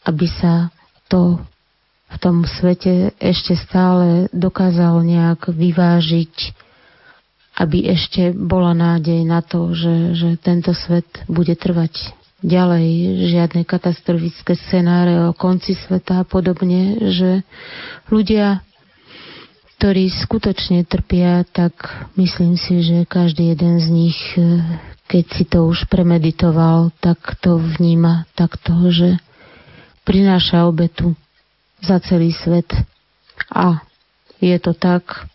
aby 0.07 0.27
sa 0.31 0.71
to 1.11 1.39
v 2.07 2.15
tom 2.23 2.47
svete 2.47 3.11
ešte 3.19 3.51
stále 3.59 4.31
dokázalo 4.31 5.03
nejak 5.03 5.51
vyvážiť, 5.51 6.35
aby 7.59 7.91
ešte 7.91 8.31
bola 8.31 8.71
nádej 8.71 9.27
na 9.27 9.43
to, 9.43 9.75
že, 9.75 10.15
že 10.15 10.29
tento 10.39 10.71
svet 10.71 11.07
bude 11.27 11.51
trvať 11.59 12.15
ďalej 12.45 12.87
žiadne 13.33 13.61
katastrofické 13.65 14.53
scenáre 14.53 15.29
o 15.29 15.33
konci 15.33 15.73
sveta 15.73 16.21
a 16.21 16.27
podobne, 16.27 16.97
že 17.09 17.41
ľudia, 18.13 18.61
ktorí 19.77 20.09
skutočne 20.09 20.85
trpia, 20.85 21.45
tak 21.49 21.73
myslím 22.17 22.57
si, 22.57 22.81
že 22.85 23.09
každý 23.09 23.57
jeden 23.57 23.81
z 23.81 23.87
nich, 23.89 24.19
keď 25.09 25.25
si 25.33 25.43
to 25.49 25.65
už 25.65 25.89
premeditoval, 25.89 26.93
tak 27.01 27.17
to 27.41 27.57
vníma 27.57 28.29
takto, 28.37 28.73
že 28.93 29.17
prináša 30.05 30.69
obetu 30.69 31.17
za 31.81 32.01
celý 32.01 32.33
svet. 32.33 32.69
A 33.53 33.81
je 34.41 34.57
to 34.61 34.73
tak, 34.77 35.25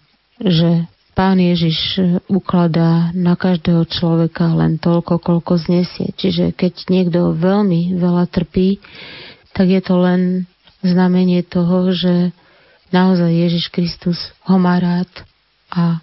že 0.43 0.87
Pán 1.13 1.37
Ježiš 1.37 2.01
ukladá 2.25 3.13
na 3.13 3.37
každého 3.37 3.85
človeka 3.85 4.49
len 4.57 4.81
toľko, 4.81 5.21
koľko 5.21 5.61
znesie. 5.61 6.09
Čiže 6.17 6.57
keď 6.57 6.89
niekto 6.89 7.37
veľmi 7.37 8.01
veľa 8.01 8.25
trpí, 8.33 8.81
tak 9.53 9.69
je 9.69 9.81
to 9.85 10.01
len 10.01 10.49
znamenie 10.81 11.45
toho, 11.45 11.93
že 11.93 12.33
naozaj 12.97 13.29
Ježiš 13.29 13.69
Kristus 13.69 14.19
ho 14.49 14.57
má 14.57 14.81
rád 14.81 15.09
a 15.69 16.01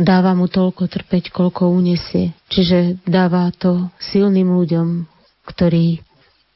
dáva 0.00 0.32
mu 0.32 0.48
toľko 0.48 0.88
trpeť, 0.88 1.32
koľko 1.32 1.68
unesie. 1.68 2.32
Čiže 2.48 3.00
dáva 3.04 3.52
to 3.52 3.92
silným 4.00 4.56
ľuďom, 4.56 5.04
ktorí 5.44 6.00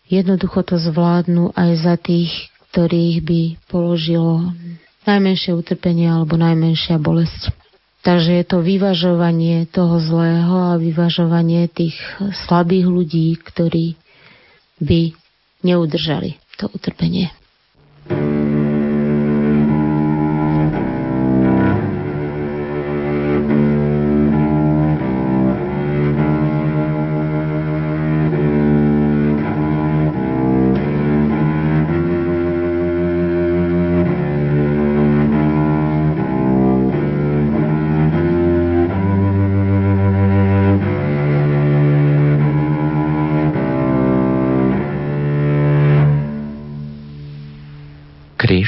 jednoducho 0.09 0.65
to 0.65 0.81
zvládnu 0.81 1.53
aj 1.53 1.71
za 1.85 1.95
tých, 2.01 2.49
ktorých 2.73 3.17
by 3.25 3.41
položilo 3.69 4.57
najmenšie 5.05 5.53
utrpenie 5.53 6.09
alebo 6.09 6.41
najmenšia 6.41 6.97
bolesť. 6.97 7.60
Takže 8.01 8.33
je 8.33 8.45
to 8.49 8.65
vyvažovanie 8.65 9.69
toho 9.69 10.01
zlého 10.01 10.73
a 10.73 10.81
vyvažovanie 10.81 11.69
tých 11.69 12.01
slabých 12.49 12.89
ľudí, 12.89 13.37
ktorí 13.37 14.01
by 14.81 15.13
neudržali 15.61 16.41
to 16.57 16.73
utrpenie. 16.73 17.29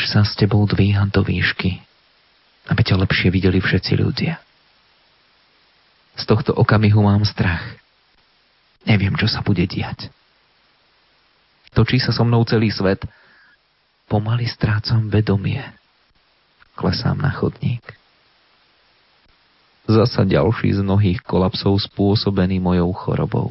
Sa 0.01 0.24
s 0.24 0.32
tebou 0.38 0.64
dvíhať 0.64 1.12
do 1.12 1.20
výšky, 1.26 1.80
aby 2.70 2.80
ťa 2.80 2.97
lepšie 3.03 3.28
videli 3.28 3.59
všetci 3.61 3.93
ľudia. 3.99 4.40
Z 6.16 6.24
tohto 6.28 6.53
okamihu 6.53 7.05
mám 7.05 7.24
strach. 7.24 7.64
Neviem, 8.84 9.16
čo 9.16 9.26
sa 9.28 9.40
bude 9.40 9.64
diať. 9.64 10.12
Točí 11.72 11.97
sa 11.97 12.12
so 12.12 12.24
mnou 12.28 12.45
celý 12.45 12.68
svet. 12.68 13.01
Pomaly 14.09 14.45
strácam 14.45 15.09
vedomie. 15.09 15.64
Klesám 16.76 17.16
na 17.16 17.32
chodník. 17.32 17.80
Zasa 19.88 20.22
ďalší 20.22 20.78
z 20.78 20.80
mnohých 20.84 21.20
kolapsov 21.24 21.80
spôsobený 21.80 22.61
mojou 22.61 22.93
chorobou. 22.93 23.51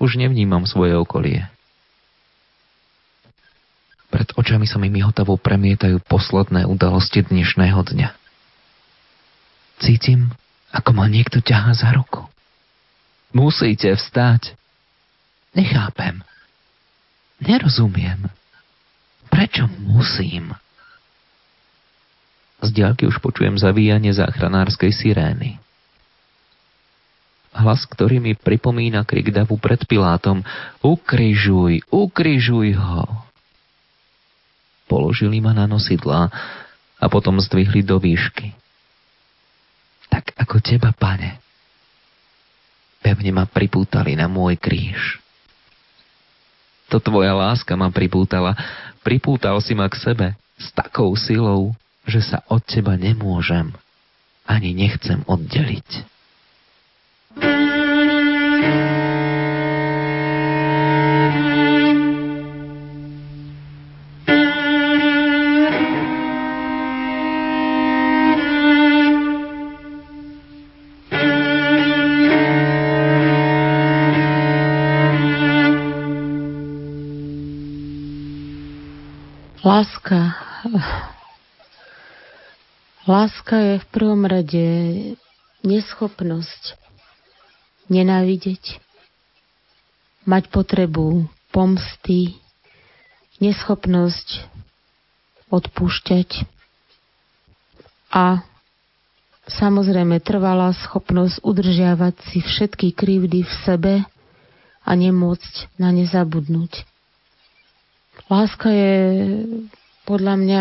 Už 0.00 0.16
nevnímam 0.16 0.64
svoje 0.66 0.96
okolie. 0.96 1.46
Pred 4.10 4.34
očami 4.34 4.66
sa 4.66 4.82
mi 4.82 4.90
mihotavo 4.90 5.38
premietajú 5.38 6.02
posledné 6.02 6.66
udalosti 6.66 7.22
dnešného 7.22 7.78
dňa. 7.78 8.10
Cítim, 9.78 10.34
ako 10.74 10.90
ma 10.98 11.06
niekto 11.06 11.38
ťahá 11.38 11.70
za 11.78 11.94
ruku. 11.94 12.26
Musíte 13.30 13.94
vstať. 13.94 14.58
Nechápem. 15.54 16.26
Nerozumiem. 17.38 18.26
Prečo 19.30 19.70
musím? 19.78 20.58
Z 22.60 22.74
diaľky 22.74 23.06
už 23.06 23.22
počujem 23.22 23.54
zavíjanie 23.56 24.10
záchranárskej 24.10 24.90
sirény. 24.90 25.62
Hlas, 27.54 27.86
ktorý 27.86 28.18
mi 28.18 28.34
pripomína 28.34 29.06
krik 29.06 29.30
davu 29.30 29.54
pred 29.54 29.80
Pilátom. 29.86 30.42
Ukrižuj, 30.82 31.86
ukrižuj 31.94 32.74
ho 32.74 33.29
položili 34.90 35.38
ma 35.38 35.54
na 35.54 35.70
nosidlá 35.70 36.26
a 36.98 37.06
potom 37.06 37.38
zdvihli 37.38 37.86
do 37.86 38.02
výšky. 38.02 38.50
Tak 40.10 40.34
ako 40.34 40.58
teba, 40.58 40.90
pane. 40.90 41.38
Pevne 42.98 43.30
ma 43.30 43.46
pripútali 43.46 44.18
na 44.18 44.26
môj 44.26 44.58
kríž. 44.58 45.22
To 46.90 46.98
tvoja 46.98 47.30
láska 47.30 47.78
ma 47.78 47.86
pripútala. 47.94 48.58
Pripútal 49.06 49.62
si 49.62 49.78
ma 49.78 49.86
k 49.86 49.96
sebe 49.96 50.28
s 50.58 50.74
takou 50.74 51.14
silou, 51.14 51.72
že 52.04 52.18
sa 52.18 52.42
od 52.50 52.60
teba 52.66 52.98
nemôžem 52.98 53.70
ani 54.50 54.74
nechcem 54.74 55.22
oddeliť. 55.30 56.10
thank 57.38 57.46
you 57.46 57.69
Láska 83.10 83.58
je 83.58 83.74
v 83.82 83.86
prvom 83.90 84.22
rade 84.22 84.66
neschopnosť 85.66 86.78
nenávidieť, 87.90 88.78
mať 90.30 90.46
potrebu 90.54 91.26
pomsty, 91.50 92.38
neschopnosť 93.42 94.46
odpúšťať 95.50 96.46
a 98.14 98.46
samozrejme 99.50 100.22
trvalá 100.22 100.70
schopnosť 100.70 101.42
udržiavať 101.42 102.14
si 102.30 102.38
všetky 102.38 102.94
krivdy 102.94 103.42
v 103.42 103.52
sebe 103.66 103.94
a 104.86 104.90
nemôcť 104.94 105.82
na 105.82 105.90
ne 105.90 106.06
zabudnúť. 106.06 106.86
Láska 108.30 108.70
je 108.70 108.94
podľa 110.10 110.34
mňa, 110.34 110.60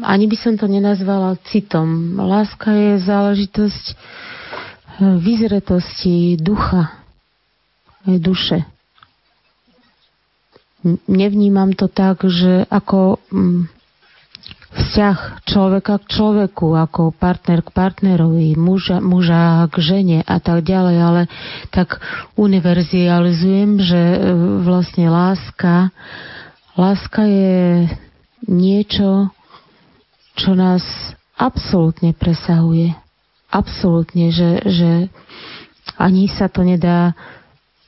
ani 0.00 0.24
by 0.24 0.36
som 0.40 0.56
to 0.56 0.64
nenazvala 0.64 1.36
citom. 1.52 2.16
Láska 2.16 2.72
je 2.72 2.92
záležitosť 3.04 3.84
eh, 3.92 3.96
vyzretosti 5.20 6.40
ducha, 6.40 6.96
aj 8.08 8.16
duše. 8.16 8.58
Nevnímam 11.06 11.76
to 11.76 11.86
tak, 11.86 12.26
že 12.26 12.66
ako 12.66 13.22
mm, 13.30 13.70
vzťah 14.72 15.44
človeka 15.44 16.00
k 16.00 16.10
človeku, 16.10 16.74
ako 16.74 17.12
partner 17.14 17.60
k 17.60 17.70
partnerovi, 17.70 18.56
muža, 18.56 18.98
muža 18.98 19.68
k 19.68 19.76
žene 19.78 20.18
a 20.24 20.36
tak 20.40 20.64
ďalej, 20.64 20.96
ale 20.98 21.22
tak 21.70 22.00
univerzializujem, 22.34 23.78
že 23.78 24.00
e, 24.00 24.18
vlastne 24.64 25.06
láska, 25.06 25.94
láska 26.74 27.22
je 27.28 27.86
niečo, 28.46 29.30
čo 30.38 30.56
nás 30.56 30.82
absolútne 31.36 32.14
presahuje. 32.16 32.94
Absolútne, 33.52 34.32
že, 34.32 34.64
že 34.64 34.90
ani 36.00 36.30
sa 36.30 36.48
to 36.48 36.64
nedá 36.64 37.12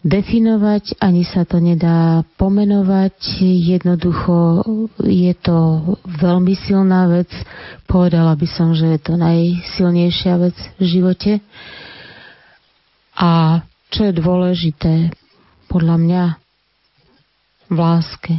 definovať, 0.05 1.01
ani 1.01 1.25
sa 1.25 1.49
to 1.49 1.57
nedá 1.57 2.21
pomenovať. 2.37 3.41
Jednoducho 3.41 4.61
je 5.01 5.33
to 5.41 5.59
veľmi 6.05 6.53
silná 6.69 7.09
vec. 7.09 7.33
Povedala 7.89 8.37
by 8.37 8.45
som, 8.45 8.77
že 8.77 8.95
je 8.95 9.01
to 9.01 9.17
najsilnejšia 9.17 10.35
vec 10.37 10.57
v 10.77 10.83
živote. 10.85 11.33
A 13.17 13.65
čo 13.89 14.11
je 14.11 14.13
dôležité 14.13 15.15
podľa 15.73 15.97
mňa 15.97 16.25
v 17.73 17.79
láske, 17.81 18.35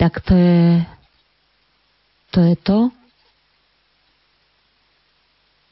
tak 0.00 0.24
to 0.24 0.32
je 0.32 0.80
to, 2.34 2.42
je 2.42 2.56
to 2.58 2.78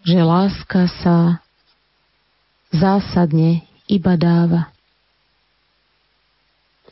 že 0.02 0.18
láska 0.18 0.90
sa 1.02 1.38
zásadne 2.74 3.62
iba 3.86 4.18
dáva 4.18 4.72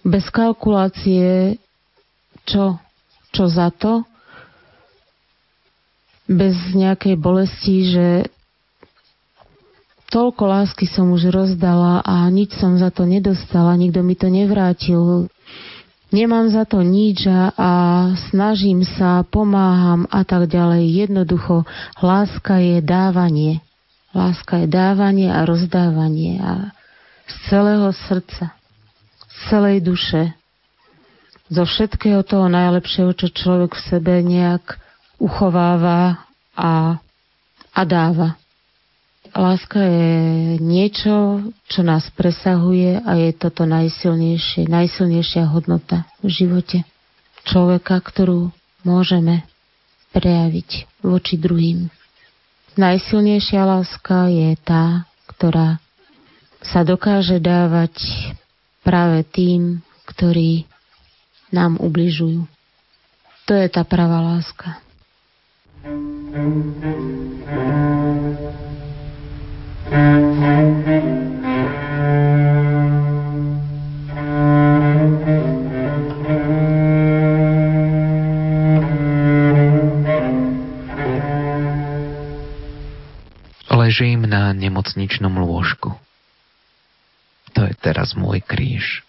bez 0.00 0.32
kalkulácie, 0.32 1.60
čo, 2.48 2.80
čo 3.36 3.44
za 3.52 3.68
to, 3.68 4.04
bez 6.24 6.56
nejakej 6.72 7.20
bolesti, 7.20 7.76
že 7.90 8.08
toľko 10.08 10.42
lásky 10.46 10.88
som 10.88 11.12
už 11.12 11.28
rozdala 11.28 12.00
a 12.00 12.24
nič 12.32 12.56
som 12.56 12.80
za 12.80 12.88
to 12.88 13.04
nedostala, 13.04 13.76
nikto 13.76 14.00
mi 14.00 14.16
to 14.16 14.32
nevrátil. 14.32 15.28
Nemám 16.10 16.50
za 16.50 16.66
to 16.66 16.82
nič 16.82 17.26
a, 17.30 17.54
a 17.54 17.70
snažím 18.30 18.82
sa, 18.82 19.22
pomáham 19.22 20.10
a 20.10 20.26
tak 20.26 20.50
ďalej. 20.50 21.06
Jednoducho, 21.06 21.62
láska 22.02 22.58
je 22.58 22.82
dávanie. 22.82 23.62
Láska 24.10 24.66
je 24.66 24.66
dávanie 24.66 25.30
a 25.30 25.46
rozdávanie 25.46 26.42
a 26.42 26.74
z 27.30 27.34
celého 27.46 27.94
srdca 27.94 28.58
celej 29.48 29.80
duše, 29.80 30.36
zo 31.50 31.64
všetkého 31.64 32.22
toho 32.22 32.46
najlepšieho, 32.46 33.10
čo 33.16 33.32
človek 33.32 33.74
v 33.74 33.86
sebe 33.88 34.14
nejak 34.20 34.76
uchováva 35.16 36.28
a, 36.54 37.00
a 37.74 37.80
dáva. 37.82 38.39
Láska 39.30 39.78
je 39.78 40.10
niečo, 40.58 41.46
čo 41.70 41.80
nás 41.86 42.10
presahuje 42.10 42.98
a 42.98 43.14
je 43.14 43.30
toto 43.30 43.62
najsilnejšie, 43.62 44.66
najsilnejšia 44.66 45.46
hodnota 45.46 46.02
v 46.18 46.34
živote 46.34 46.78
človeka, 47.46 48.02
ktorú 48.02 48.50
môžeme 48.82 49.46
prejaviť 50.10 51.00
voči 51.06 51.38
druhým. 51.38 51.86
Najsilnejšia 52.74 53.62
láska 53.62 54.26
je 54.30 54.58
tá, 54.66 55.06
ktorá 55.30 55.78
sa 56.60 56.82
dokáže 56.82 57.38
dávať 57.38 57.96
práve 58.82 59.22
tým, 59.30 59.78
ktorí 60.10 60.66
nám 61.54 61.78
ubližujú. 61.78 62.46
To 63.46 63.52
je 63.54 63.66
tá 63.70 63.82
pravá 63.86 64.22
láska. 64.22 64.78
Ležím 83.90 84.22
na 84.30 84.54
nemocničnom 84.54 85.34
lôžku. 85.42 85.98
To 87.58 87.60
je 87.66 87.74
teraz 87.74 88.14
môj 88.14 88.38
kríž. 88.38 89.02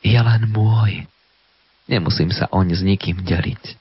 Je 0.00 0.16
len 0.16 0.48
môj. 0.48 1.04
Nemusím 1.84 2.32
sa 2.32 2.48
oň 2.48 2.72
s 2.72 2.80
nikým 2.80 3.20
deliť. 3.20 3.76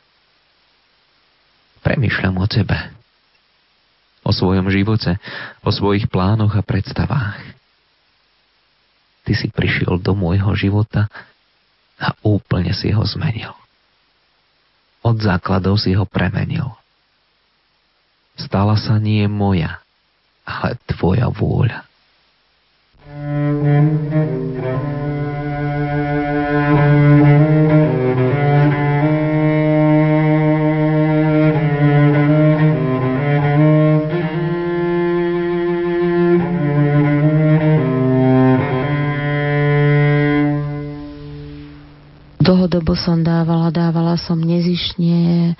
Premýšľam 1.79 2.35
o 2.43 2.47
tebe. 2.51 2.98
O 4.29 4.31
svojom 4.31 4.69
živote, 4.69 5.17
o 5.65 5.73
svojich 5.73 6.05
plánoch 6.05 6.53
a 6.53 6.61
predstavách. 6.61 7.41
Ty 9.25 9.33
si 9.33 9.49
prišiel 9.49 9.97
do 9.97 10.13
môjho 10.13 10.53
života 10.53 11.09
a 11.97 12.13
úplne 12.21 12.69
si 12.77 12.93
ho 12.93 13.01
zmenil. 13.01 13.57
Od 15.01 15.17
základov 15.17 15.81
si 15.81 15.97
ho 15.97 16.05
premenil. 16.05 16.69
Stala 18.37 18.77
sa 18.77 19.01
nie 19.01 19.25
moja, 19.25 19.81
ale 20.45 20.77
tvoja 20.85 21.25
vôľa. 21.33 21.89
Dlhodobo 23.09 25.18
som 43.01 43.23
dávala, 43.23 43.71
dávala 43.71 44.19
som 44.19 44.39
nezišne, 44.39 45.55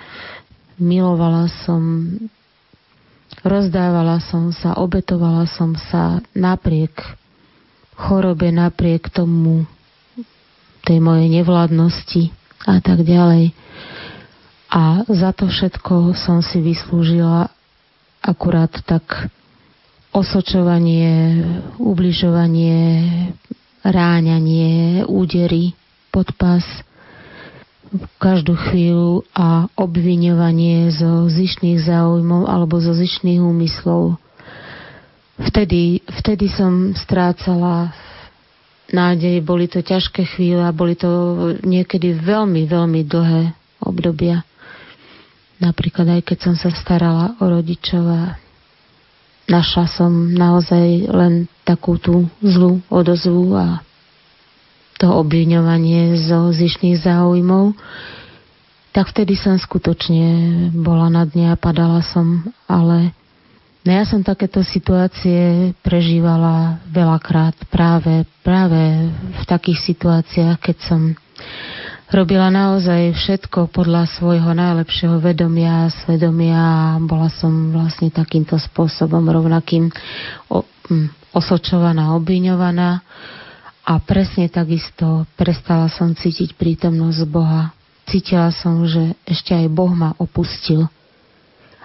milovala 0.76 1.48
som, 1.64 2.12
rozdávala 3.40 4.20
som 4.20 4.52
sa, 4.52 4.76
obetovala 4.76 5.48
som 5.48 5.72
sa 5.76 6.20
napriek 6.36 7.20
chorobe 8.00 8.48
napriek 8.48 9.12
tomu 9.12 9.68
tej 10.88 10.98
mojej 11.04 11.28
nevládnosti 11.28 12.32
a 12.64 12.80
tak 12.80 13.04
ďalej. 13.04 13.52
A 14.72 15.04
za 15.04 15.36
to 15.36 15.50
všetko 15.50 16.16
som 16.16 16.40
si 16.40 16.64
vyslúžila 16.64 17.52
akurát 18.24 18.72
tak 18.88 19.28
osočovanie, 20.14 21.42
ubližovanie, 21.76 22.78
ráňanie, 23.84 25.04
údery 25.04 25.76
pod 26.08 26.32
pás 26.38 26.64
každú 28.22 28.54
chvíľu 28.54 29.26
a 29.34 29.66
obviňovanie 29.74 30.94
zo 30.94 31.26
zišných 31.26 31.82
záujmov 31.82 32.46
alebo 32.46 32.78
zo 32.78 32.94
zišných 32.94 33.42
úmyslov 33.42 34.20
Vtedy, 35.40 36.04
vtedy 36.20 36.52
som 36.52 36.92
strácala 36.92 37.96
nádej, 38.92 39.40
boli 39.40 39.72
to 39.72 39.80
ťažké 39.80 40.36
chvíle 40.36 40.60
a 40.60 40.68
boli 40.68 40.92
to 40.92 41.08
niekedy 41.64 42.12
veľmi, 42.12 42.68
veľmi 42.68 43.00
dlhé 43.08 43.56
obdobia. 43.80 44.44
Napríklad 45.56 46.20
aj 46.20 46.22
keď 46.28 46.38
som 46.44 46.54
sa 46.60 46.68
starala 46.76 47.40
o 47.40 47.44
rodičov 47.48 48.04
a 48.04 48.36
našla 49.48 49.88
som 49.88 50.12
naozaj 50.28 51.08
len 51.08 51.48
takú 51.64 51.96
tú 51.96 52.28
zlú 52.44 52.84
odozvu 52.92 53.56
a 53.56 53.80
to 55.00 55.08
obviňovanie 55.08 56.20
zo 56.20 56.52
zišných 56.52 57.00
záujmov. 57.00 57.72
tak 58.92 59.08
vtedy 59.08 59.32
som 59.38 59.56
skutočne 59.56 60.28
bola 60.76 61.08
na 61.08 61.24
dne 61.24 61.54
a 61.54 61.56
padala 61.56 62.04
som, 62.04 62.44
ale 62.68 63.16
no 63.80 63.90
ja 63.96 64.04
som 64.04 64.20
takéto 64.20 64.60
situácie 64.60 65.72
prežívala 65.80 66.84
veľakrát 66.92 67.56
práve, 67.72 68.28
práve 68.44 69.08
v 69.40 69.44
takých 69.48 69.80
situáciách, 69.94 70.60
keď 70.60 70.76
som 70.84 71.16
robila 72.10 72.50
naozaj 72.50 73.14
všetko 73.14 73.70
podľa 73.70 74.10
svojho 74.18 74.52
najlepšieho 74.52 75.22
vedomia 75.22 75.86
a 75.86 75.94
svedomia 76.04 76.60
a 76.60 76.98
bola 77.00 77.30
som 77.30 77.70
vlastne 77.70 78.10
takýmto 78.10 78.58
spôsobom 78.58 79.22
rovnakým 79.22 79.88
o, 80.50 80.66
m, 80.90 81.08
osočovaná, 81.30 82.18
obviňovaná 82.18 83.06
a 83.90 83.98
presne 83.98 84.46
takisto 84.46 85.26
prestala 85.34 85.90
som 85.90 86.14
cítiť 86.14 86.54
prítomnosť 86.54 87.26
Boha. 87.26 87.74
Cítila 88.06 88.54
som, 88.54 88.86
že 88.86 89.18
ešte 89.26 89.50
aj 89.50 89.66
Boh 89.66 89.90
ma 89.90 90.14
opustil. 90.14 90.86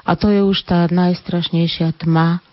A 0.05 0.13
to 0.13 0.29
je 0.29 0.45
už 0.45 0.69
tá 0.69 0.85
najstrašnejšia 0.85 1.97
tma, 1.97 2.45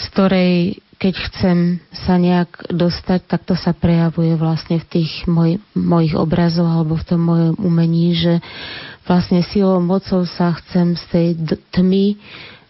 z 0.00 0.04
ktorej 0.16 0.52
keď 0.96 1.14
chcem 1.28 1.58
sa 1.92 2.16
nejak 2.16 2.72
dostať, 2.72 3.28
tak 3.28 3.44
to 3.44 3.52
sa 3.52 3.76
prejavuje 3.76 4.32
vlastne 4.40 4.80
v 4.80 4.88
tých 4.88 5.28
moj, 5.28 5.60
mojich 5.76 6.16
obrazoch 6.16 6.64
alebo 6.64 6.96
v 6.96 7.04
tom 7.04 7.20
mojom 7.20 7.54
umení, 7.60 8.16
že 8.16 8.40
vlastne 9.04 9.44
silou 9.44 9.76
mocou 9.84 10.24
sa 10.24 10.56
chcem 10.56 10.96
z 10.96 11.04
tej 11.12 11.28
tmy 11.68 12.16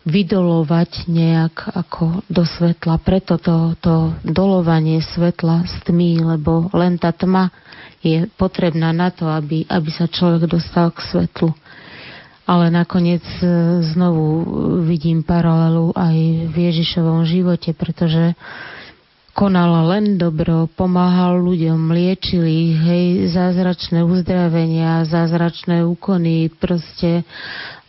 vydolovať 0.07 1.11
nejak 1.11 1.75
ako 1.75 2.23
do 2.31 2.47
svetla. 2.47 3.03
Preto 3.03 3.43
to, 3.43 3.75
to 3.83 4.15
dolovanie 4.23 5.03
svetla 5.03 5.67
z 5.67 5.75
tmy, 5.91 6.23
lebo 6.23 6.71
len 6.71 6.95
tá 6.95 7.11
tma 7.11 7.51
je 8.07 8.31
potrebná 8.39 8.95
na 8.95 9.11
to, 9.11 9.27
aby, 9.27 9.67
aby 9.67 9.91
sa 9.91 10.07
človek 10.07 10.47
dostal 10.47 10.95
k 10.95 11.03
svetlu 11.03 11.51
ale 12.47 12.71
nakoniec 12.71 13.27
e, 13.43 13.47
znovu 13.83 14.47
vidím 14.87 15.27
paralelu 15.27 15.91
aj 15.99 16.17
v 16.55 16.57
Ježišovom 16.71 17.27
živote, 17.27 17.75
pretože 17.75 18.39
konal 19.35 19.91
len 19.91 20.17
dobro, 20.17 20.71
pomáhal 20.71 21.43
ľuďom, 21.43 21.91
liečil 21.93 22.47
ich, 22.47 22.79
hej, 22.79 23.07
zázračné 23.35 24.01
uzdravenia, 24.07 25.05
zázračné 25.05 25.83
úkony, 25.85 26.49
proste 26.49 27.27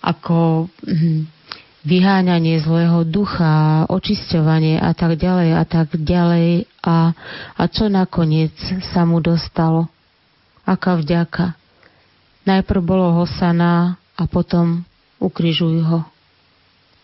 ako 0.02 0.68
hm, 0.84 1.37
vyháňanie 1.88 2.60
zlého 2.60 3.08
ducha, 3.08 3.88
očisťovanie 3.88 4.84
a 4.84 4.92
tak 4.92 5.16
ďalej 5.16 5.50
a 5.56 5.64
tak 5.64 5.96
ďalej. 5.96 6.68
A, 6.84 7.16
a 7.56 7.64
čo 7.72 7.88
nakoniec 7.88 8.52
sa 8.92 9.08
mu 9.08 9.24
dostalo? 9.24 9.88
Aká 10.68 11.00
vďaka? 11.00 11.56
Najprv 12.44 12.82
bolo 12.84 13.24
Hosana, 13.24 13.96
a 14.18 14.24
potom 14.26 14.82
ukrižujú 15.22 15.82
ho. 15.86 16.02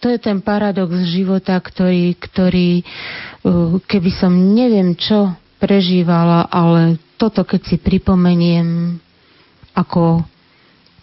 To 0.02 0.12
je 0.12 0.20
ten 0.20 0.44
paradox 0.44 0.92
života, 1.08 1.56
ktorý, 1.56 2.18
ktorý 2.18 2.84
uh, 2.84 3.80
keby 3.88 4.12
som 4.12 4.34
neviem 4.34 4.98
čo 4.98 5.32
prežívala, 5.62 6.50
ale 6.52 7.00
toto 7.16 7.48
keď 7.48 7.62
si 7.64 7.78
pripomeniem, 7.80 9.00
ako, 9.72 10.28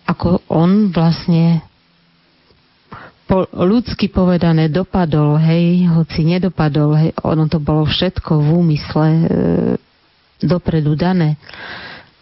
ako 0.04 0.44
on 0.52 0.92
vlastne 0.92 1.64
po, 3.30 3.46
ľudsky 3.54 4.10
povedané 4.10 4.66
dopadol, 4.66 5.38
hej, 5.38 5.86
hoci 5.86 6.26
nedopadol, 6.26 6.98
hej, 6.98 7.10
ono 7.22 7.46
to 7.46 7.62
bolo 7.62 7.86
všetko 7.86 8.42
v 8.42 8.48
úmysle 8.58 9.06
e, 9.06 9.24
dopredu 10.42 10.98
dané. 10.98 11.38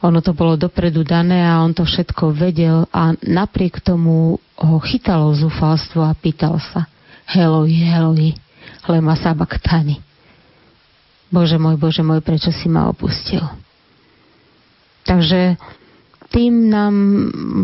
Ono 0.04 0.20
to 0.20 0.36
bolo 0.36 0.60
dopredu 0.60 1.02
dané 1.02 1.40
a 1.42 1.64
on 1.64 1.72
to 1.72 1.88
všetko 1.88 2.36
vedel 2.36 2.84
a 2.92 3.16
napriek 3.24 3.80
tomu 3.80 4.36
ho 4.60 4.76
chytalo 4.84 5.32
zúfalstvo 5.32 6.04
a 6.04 6.12
pýtal 6.12 6.60
sa 6.60 6.84
Heloj, 7.24 7.72
Heloj, 7.72 8.36
lema 8.86 9.16
sabaktani. 9.16 10.04
Bože 11.32 11.56
môj, 11.56 11.80
Bože 11.80 12.04
môj, 12.04 12.20
prečo 12.20 12.52
si 12.52 12.68
ma 12.68 12.86
opustil? 12.86 13.42
Takže 15.08 15.56
tým 16.28 16.68
nám 16.68 16.94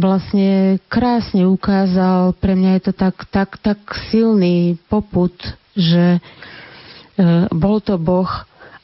vlastne 0.01 0.81
krásne 0.89 1.45
ukázal, 1.45 2.33
pre 2.41 2.57
mňa 2.57 2.71
je 2.81 2.83
to 2.89 2.93
tak, 2.97 3.17
tak, 3.29 3.51
tak 3.61 3.79
silný 4.09 4.81
poput, 4.89 5.37
že 5.77 6.17
e, 6.17 6.21
bol 7.53 7.85
to 7.85 8.01
Boh, 8.01 8.31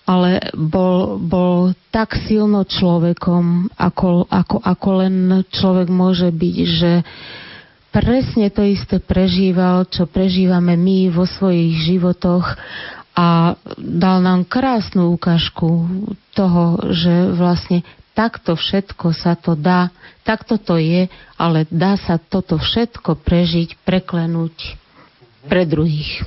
ale 0.04 0.52
bol, 0.52 1.16
bol 1.16 1.72
tak 1.94 2.18
silno 2.28 2.66
človekom, 2.66 3.72
ako, 3.78 4.26
ako, 4.28 4.56
ako 4.58 4.88
len 5.00 5.14
človek 5.48 5.88
môže 5.88 6.28
byť, 6.28 6.56
že 6.66 6.92
presne 7.94 8.50
to 8.50 8.66
isté 8.66 8.98
prežíval, 8.98 9.86
čo 9.86 10.10
prežívame 10.10 10.74
my 10.74 11.14
vo 11.14 11.24
svojich 11.24 11.94
životoch 11.94 12.58
a 13.14 13.58
dal 13.78 14.18
nám 14.22 14.46
krásnu 14.46 15.14
ukážku 15.14 15.86
toho, 16.34 16.78
že 16.94 17.34
vlastne 17.34 17.82
takto 18.20 18.52
všetko 18.52 19.16
sa 19.16 19.32
to 19.32 19.56
dá, 19.56 19.88
takto 20.28 20.60
to 20.60 20.76
je, 20.76 21.08
ale 21.40 21.64
dá 21.72 21.96
sa 21.96 22.20
toto 22.20 22.60
všetko 22.60 23.16
prežiť, 23.16 23.80
preklenúť 23.80 24.76
pre 25.48 25.64
druhých. 25.64 26.20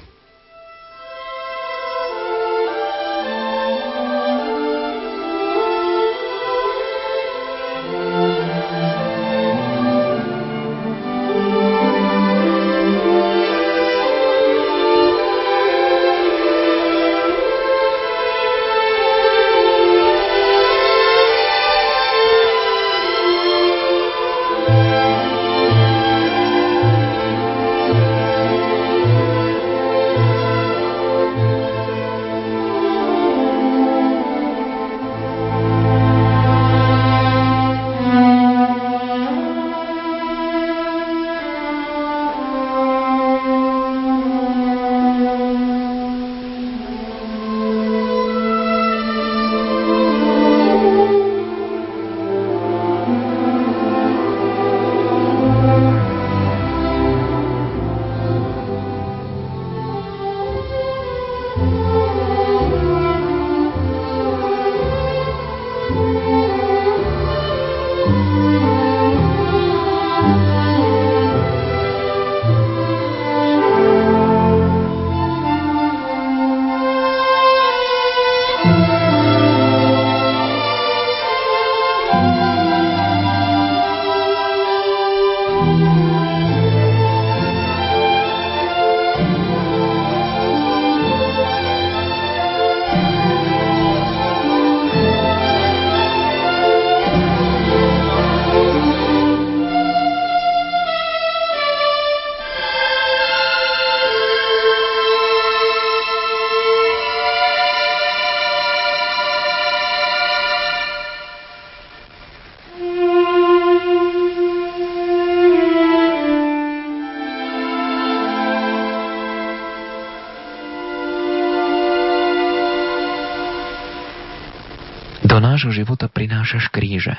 Prinášaš 126.44 126.76
kríže. 126.76 127.16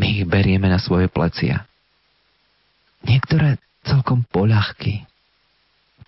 my 0.00 0.08
ich 0.08 0.24
berieme 0.24 0.72
na 0.72 0.80
svoje 0.80 1.04
plecia. 1.12 1.68
Niektoré 3.04 3.60
celkom 3.84 4.24
poľahky. 4.24 5.04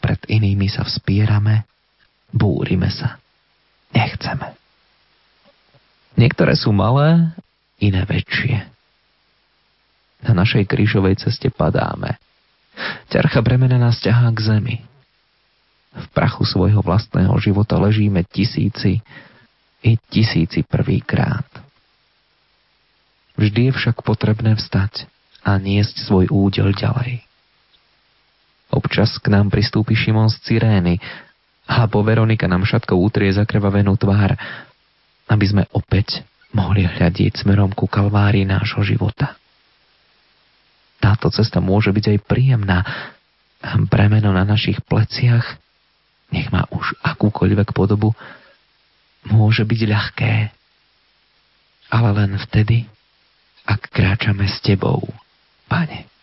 Pred 0.00 0.24
inými 0.24 0.72
sa 0.72 0.88
vspierame, 0.88 1.68
búrime 2.32 2.88
sa. 2.88 3.20
Nechceme. 3.92 4.56
Niektoré 6.16 6.56
sú 6.56 6.72
malé, 6.72 7.36
iné 7.76 8.08
väčšie. 8.08 8.56
Na 10.24 10.32
našej 10.32 10.64
krížovej 10.64 11.20
ceste 11.20 11.52
padáme. 11.52 12.16
Ťarcha 13.12 13.44
bremena 13.44 13.76
nás 13.76 14.00
ťahá 14.00 14.32
k 14.32 14.40
zemi. 14.40 14.76
V 15.92 16.06
prachu 16.16 16.48
svojho 16.48 16.80
vlastného 16.80 17.36
života 17.36 17.76
ležíme 17.76 18.24
tisíci 18.24 19.04
i 19.84 20.00
tisíci 20.08 20.64
prvýkrát. 20.64 21.65
Vždy 23.36 23.70
je 23.70 23.72
však 23.76 24.00
potrebné 24.00 24.56
vstať 24.56 25.08
a 25.44 25.60
niesť 25.60 26.02
svoj 26.02 26.32
údel 26.32 26.72
ďalej. 26.72 27.22
Občas 28.72 29.14
k 29.22 29.30
nám 29.30 29.52
pristúpi 29.52 29.94
Šimon 29.94 30.32
z 30.32 30.42
Cyrény 30.42 30.98
a 31.70 31.86
po 31.86 32.02
Veronika 32.02 32.50
nám 32.50 32.66
šatkou 32.66 32.98
utrie 32.98 33.30
zakrvavenú 33.30 33.94
tvár, 33.94 34.34
aby 35.30 35.44
sme 35.46 35.64
opäť 35.70 36.26
mohli 36.50 36.88
hľadiť 36.88 37.44
smerom 37.44 37.70
ku 37.76 37.86
kalvárii 37.86 38.48
nášho 38.48 38.82
života. 38.82 39.36
Táto 40.98 41.28
cesta 41.28 41.60
môže 41.60 41.92
byť 41.92 42.16
aj 42.16 42.18
príjemná. 42.26 42.82
Bremeno 43.90 44.32
na 44.32 44.46
našich 44.46 44.80
pleciach, 44.86 45.58
nech 46.32 46.48
má 46.50 46.66
už 46.72 46.96
akúkoľvek 47.02 47.74
podobu, 47.74 48.14
môže 49.26 49.62
byť 49.66 49.80
ľahké. 49.86 50.32
Ale 51.90 52.08
len 52.14 52.34
vtedy, 52.42 52.86
ak 53.66 53.90
kráčame 53.90 54.46
s 54.46 54.62
Tebou, 54.62 55.02
Pane. 55.66 56.15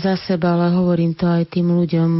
Za 0.00 0.16
seba, 0.16 0.56
ale 0.56 0.72
hovorím 0.72 1.12
to 1.12 1.28
aj 1.28 1.44
tým 1.52 1.68
ľuďom. 1.74 2.10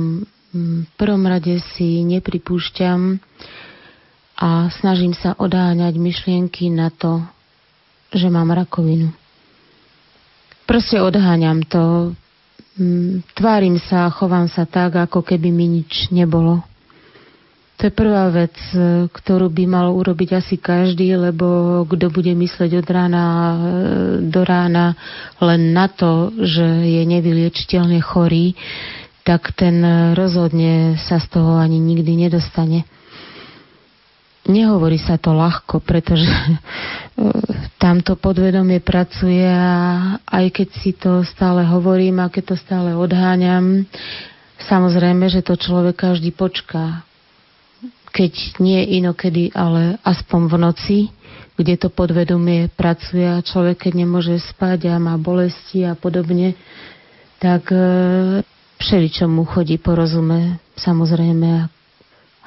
Mm, 0.53 0.79
v 0.85 0.93
prvom 1.01 1.25
rade 1.25 1.57
si 1.75 2.05
nepripúšťam 2.05 3.17
a 4.39 4.71
snažím 4.71 5.17
sa 5.17 5.35
odáňať 5.35 5.97
myšlienky 5.97 6.69
na 6.71 6.93
to, 6.93 7.25
že 8.13 8.29
mám 8.29 8.53
rakovinu. 8.53 9.11
Proste 10.69 11.01
odháňam 11.01 11.65
to, 11.65 12.13
mm, 12.77 13.25
tvárim 13.33 13.81
sa 13.81 14.05
a 14.05 14.13
chovám 14.13 14.53
sa 14.53 14.69
tak, 14.69 15.01
ako 15.01 15.25
keby 15.25 15.49
mi 15.49 15.81
nič 15.81 16.13
nebolo. 16.13 16.68
To 17.79 17.87
je 17.87 17.95
prvá 17.95 18.27
vec, 18.35 18.59
e, 18.75 19.07
ktorú 19.07 19.55
by 19.55 19.65
mal 19.71 19.95
urobiť 19.95 20.35
asi 20.35 20.59
každý, 20.59 21.15
lebo 21.15 21.81
kto 21.87 22.11
bude 22.11 22.35
mysleť 22.35 22.83
od 22.83 22.89
rána 22.91 23.25
e, 23.25 23.57
do 24.27 24.43
rána 24.43 24.99
len 25.39 25.71
na 25.71 25.87
to, 25.87 26.35
že 26.43 26.67
je 26.67 27.03
nevyliečiteľne 27.07 28.03
chorý, 28.03 28.59
tak 29.23 29.55
ten 29.55 29.79
rozhodne 30.19 30.99
sa 30.99 31.23
z 31.23 31.39
toho 31.39 31.55
ani 31.55 31.79
nikdy 31.79 32.27
nedostane. 32.27 32.83
Nehovorí 34.51 34.99
sa 34.99 35.15
to 35.15 35.31
ľahko, 35.39 35.79
pretože 35.79 36.27
e, 36.27 36.59
tamto 37.79 38.19
podvedomie 38.19 38.83
pracuje 38.83 39.47
a 39.47 40.19
aj 40.27 40.47
keď 40.51 40.69
si 40.75 40.99
to 40.99 41.23
stále 41.23 41.63
hovorím 41.63 42.27
a 42.27 42.33
keď 42.33 42.43
to 42.43 42.57
stále 42.59 42.91
odháňam, 42.99 43.87
samozrejme, 44.67 45.31
že 45.31 45.47
to 45.47 45.55
človek 45.55 46.11
každý 46.11 46.35
počká 46.35 47.07
keď 48.11 48.61
nie 48.61 48.99
inokedy, 49.01 49.53
ale 49.53 50.01
aspoň 50.03 50.41
v 50.49 50.57
noci, 50.57 50.99
kde 51.59 51.75
to 51.75 51.89
podvedomie 51.91 52.71
pracuje 52.71 53.27
a 53.27 53.43
človek, 53.43 53.89
keď 53.89 53.93
nemôže 54.07 54.39
spať 54.55 54.95
a 54.95 55.03
má 55.03 55.19
bolesti 55.19 55.83
a 55.83 55.99
podobne, 55.99 56.55
tak 57.43 57.75
e, 57.75 57.79
všeličo 58.79 59.27
mu 59.27 59.43
chodí 59.43 59.79
po 59.79 59.99
rozume, 59.99 60.63
samozrejme. 60.79 61.67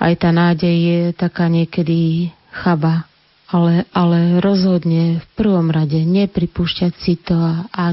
Aj 0.01 0.13
tá 0.17 0.31
nádej 0.31 0.75
je 0.75 1.01
taká 1.13 1.51
niekedy 1.51 2.31
chaba, 2.49 3.05
ale, 3.51 3.83
ale 3.91 4.39
rozhodne 4.39 5.19
v 5.19 5.25
prvom 5.35 5.67
rade 5.69 5.99
nepripúšťať 5.99 6.93
si 6.97 7.19
to 7.19 7.35
a, 7.35 7.67
a, 7.67 7.85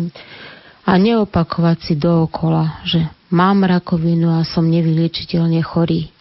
a 0.86 0.92
neopakovať 0.96 1.78
si 1.82 1.94
dookola, 1.98 2.86
že 2.86 3.10
mám 3.34 3.66
rakovinu 3.66 4.38
a 4.38 4.46
som 4.46 4.64
nevyliečiteľne 4.64 5.60
chorý. 5.66 6.14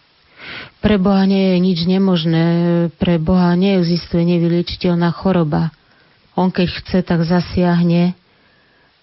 Pre 0.78 0.96
Boha 0.96 1.26
nie 1.26 1.54
je 1.54 1.56
nič 1.58 1.78
nemožné, 1.84 2.46
pre 2.96 3.18
Boha 3.18 3.52
neexistuje 3.58 4.22
nevyliečiteľná 4.24 5.10
choroba. 5.10 5.74
On 6.38 6.54
keď 6.54 6.68
chce, 6.70 6.98
tak 7.02 7.26
zasiahne 7.26 8.14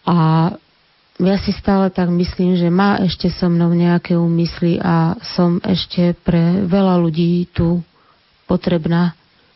a 0.05 0.49
ja 1.15 1.35
si 1.39 1.55
stále 1.55 1.87
tak 1.89 2.11
myslím, 2.11 2.59
že 2.59 2.67
má 2.67 2.99
ešte 2.99 3.31
so 3.31 3.47
mnou 3.47 3.71
nejaké 3.71 4.19
úmysly 4.19 4.83
a 4.83 5.15
som 5.35 5.63
ešte 5.63 6.11
pre 6.27 6.67
veľa 6.67 6.99
ľudí 6.99 7.47
tu 7.55 7.79
potrebná. 8.51 9.15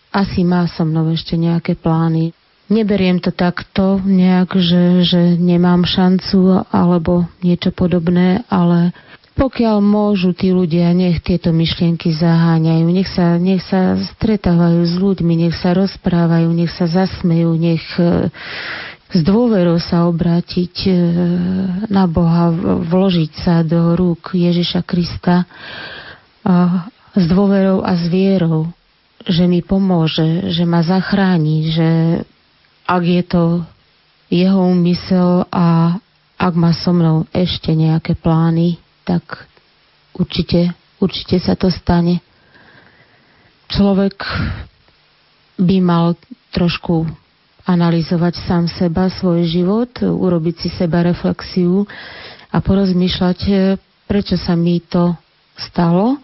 Asi 0.10 0.48
má 0.48 0.66
so 0.72 0.88
mnou 0.88 1.12
ešte 1.12 1.36
nejaké 1.36 1.76
plány. 1.76 2.32
Neberiem 2.72 3.20
to 3.20 3.36
takto 3.36 4.00
nejak, 4.00 4.56
že, 4.56 5.04
že 5.04 5.22
nemám 5.36 5.84
šancu 5.84 6.64
alebo 6.70 7.28
niečo 7.44 7.74
podobné, 7.76 8.46
ale 8.48 8.94
pokiaľ 9.36 9.78
môžu 9.84 10.34
tí 10.34 10.50
ľudia, 10.50 10.90
nech 10.96 11.22
tieto 11.22 11.54
myšlienky 11.54 12.14
zaháňajú, 12.14 12.86
nech 12.90 13.10
sa, 13.10 13.36
nech 13.38 13.62
sa 13.66 13.98
stretávajú 14.18 14.82
s 14.86 14.96
ľuďmi, 14.98 15.34
nech 15.48 15.56
sa 15.58 15.78
rozprávajú, 15.78 16.50
nech 16.50 16.74
sa 16.74 16.90
zasmejú, 16.90 17.52
nech 17.58 17.86
e, 18.00 18.30
s 19.10 19.20
dôverou 19.26 19.78
sa 19.78 20.10
obrátiť 20.10 20.76
e, 20.86 20.92
na 21.90 22.10
Boha, 22.10 22.50
vložiť 22.86 23.32
sa 23.42 23.62
do 23.62 23.94
rúk 23.94 24.34
Ježiša 24.34 24.82
Krista 24.86 25.46
s 27.14 27.26
dôverou 27.28 27.84
a 27.84 27.94
s 27.98 28.08
vierou, 28.08 28.70
že 29.28 29.46
mi 29.46 29.60
pomôže, 29.60 30.50
že 30.54 30.64
ma 30.64 30.82
zachráni, 30.82 31.70
že 31.74 31.90
ak 32.88 33.04
je 33.04 33.24
to 33.28 33.44
jeho 34.30 34.62
úmysel 34.62 35.46
a 35.50 35.98
ak 36.40 36.54
má 36.56 36.72
so 36.72 36.96
mnou 36.96 37.28
ešte 37.36 37.76
nejaké 37.76 38.16
plány, 38.16 38.80
tak 39.10 39.50
určite, 40.14 40.78
určite 41.02 41.42
sa 41.42 41.58
to 41.58 41.74
stane. 41.74 42.22
Človek 43.74 44.22
by 45.58 45.78
mal 45.82 46.14
trošku 46.54 47.10
analyzovať 47.66 48.34
sám 48.46 48.70
seba, 48.70 49.10
svoj 49.10 49.50
život, 49.50 49.90
urobiť 50.06 50.56
si 50.62 50.70
seba 50.70 51.02
reflexiu 51.02 51.90
a 52.54 52.62
porozmýšľať, 52.62 53.40
prečo 54.06 54.38
sa 54.38 54.54
mi 54.54 54.78
to 54.82 55.18
stalo. 55.58 56.22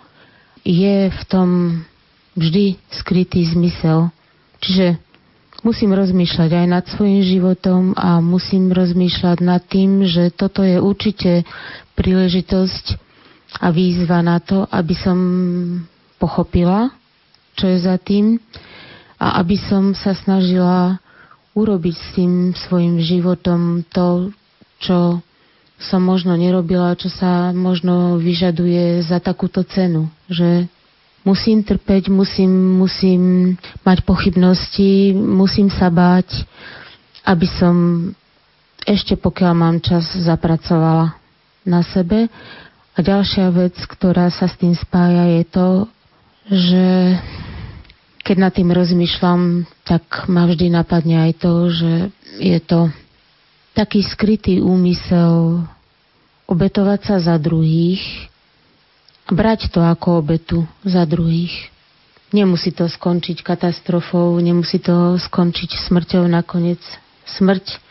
Je 0.61 1.09
v 1.09 1.21
tom 1.25 1.49
vždy 2.37 2.81
skrytý 2.89 3.45
zmysel. 3.49 4.09
Čiže 4.61 4.97
musím 5.61 5.93
rozmýšľať 5.93 6.49
aj 6.49 6.67
nad 6.69 6.85
svojim 6.89 7.21
životom 7.21 7.93
a 7.93 8.17
musím 8.21 8.73
rozmýšľať 8.73 9.37
nad 9.45 9.61
tým, 9.65 10.05
že 10.09 10.33
toto 10.33 10.65
je 10.65 10.81
určite 10.81 11.45
príležitosť 11.95 12.85
a 13.59 13.71
výzva 13.71 14.19
na 14.19 14.43
to, 14.43 14.67
aby 14.67 14.95
som 14.95 15.17
pochopila, 16.19 16.91
čo 17.55 17.71
je 17.71 17.79
za 17.79 17.95
tým 17.95 18.39
a 19.15 19.39
aby 19.39 19.55
som 19.55 19.95
sa 19.95 20.11
snažila 20.11 20.99
urobiť 21.55 21.95
s 21.95 22.07
tým 22.19 22.33
svojim 22.51 22.99
životom 22.99 23.87
to, 23.87 24.35
čo 24.83 25.23
som 25.79 26.03
možno 26.03 26.35
nerobila, 26.35 26.99
čo 26.99 27.07
sa 27.07 27.55
možno 27.55 28.19
vyžaduje 28.19 29.03
za 29.03 29.23
takúto 29.23 29.63
cenu. 29.63 30.11
Že 30.27 30.67
musím 31.23 31.63
trpeť, 31.63 32.11
musím, 32.11 32.79
musím 32.79 33.55
mať 33.83 34.03
pochybnosti, 34.03 35.15
musím 35.15 35.71
sa 35.71 35.87
báť, 35.87 36.43
aby 37.23 37.47
som 37.47 37.75
ešte 38.85 39.17
pokiaľ 39.17 39.53
mám 39.55 39.77
čas 39.81 40.05
zapracovala 40.13 41.24
na 41.65 41.81
sebe. 41.83 42.31
A 42.95 42.99
ďalšia 43.03 43.51
vec, 43.51 43.75
ktorá 43.75 44.31
sa 44.31 44.47
s 44.47 44.55
tým 44.55 44.71
spája, 44.71 45.27
je 45.41 45.43
to, 45.51 45.69
že 46.47 46.85
keď 48.23 48.35
nad 48.39 48.53
tým 48.55 48.71
rozmýšľam, 48.71 49.67
tak 49.83 50.29
ma 50.31 50.47
vždy 50.47 50.71
napadne 50.71 51.29
aj 51.29 51.31
to, 51.41 51.53
že 51.69 51.93
je 52.39 52.59
to 52.63 52.89
taký 53.75 54.01
skrytý 54.01 54.63
úmysel 54.63 55.67
obetovať 56.47 56.99
sa 57.05 57.15
za 57.19 57.35
druhých, 57.35 58.01
brať 59.27 59.73
to 59.73 59.81
ako 59.81 60.21
obetu 60.21 60.63
za 60.85 61.03
druhých. 61.03 61.69
Nemusí 62.33 62.73
to 62.73 62.89
skončiť 62.89 63.45
katastrofou, 63.45 64.37
nemusí 64.41 64.81
to 64.81 65.19
skončiť 65.21 65.89
smrťou 65.89 66.25
nakoniec. 66.25 66.81
Smrť, 67.25 67.81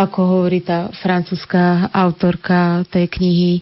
ako 0.00 0.20
hovorí 0.24 0.64
tá 0.64 0.88
francúzska 1.04 1.92
autorka 1.92 2.88
tej 2.88 3.04
knihy, 3.12 3.52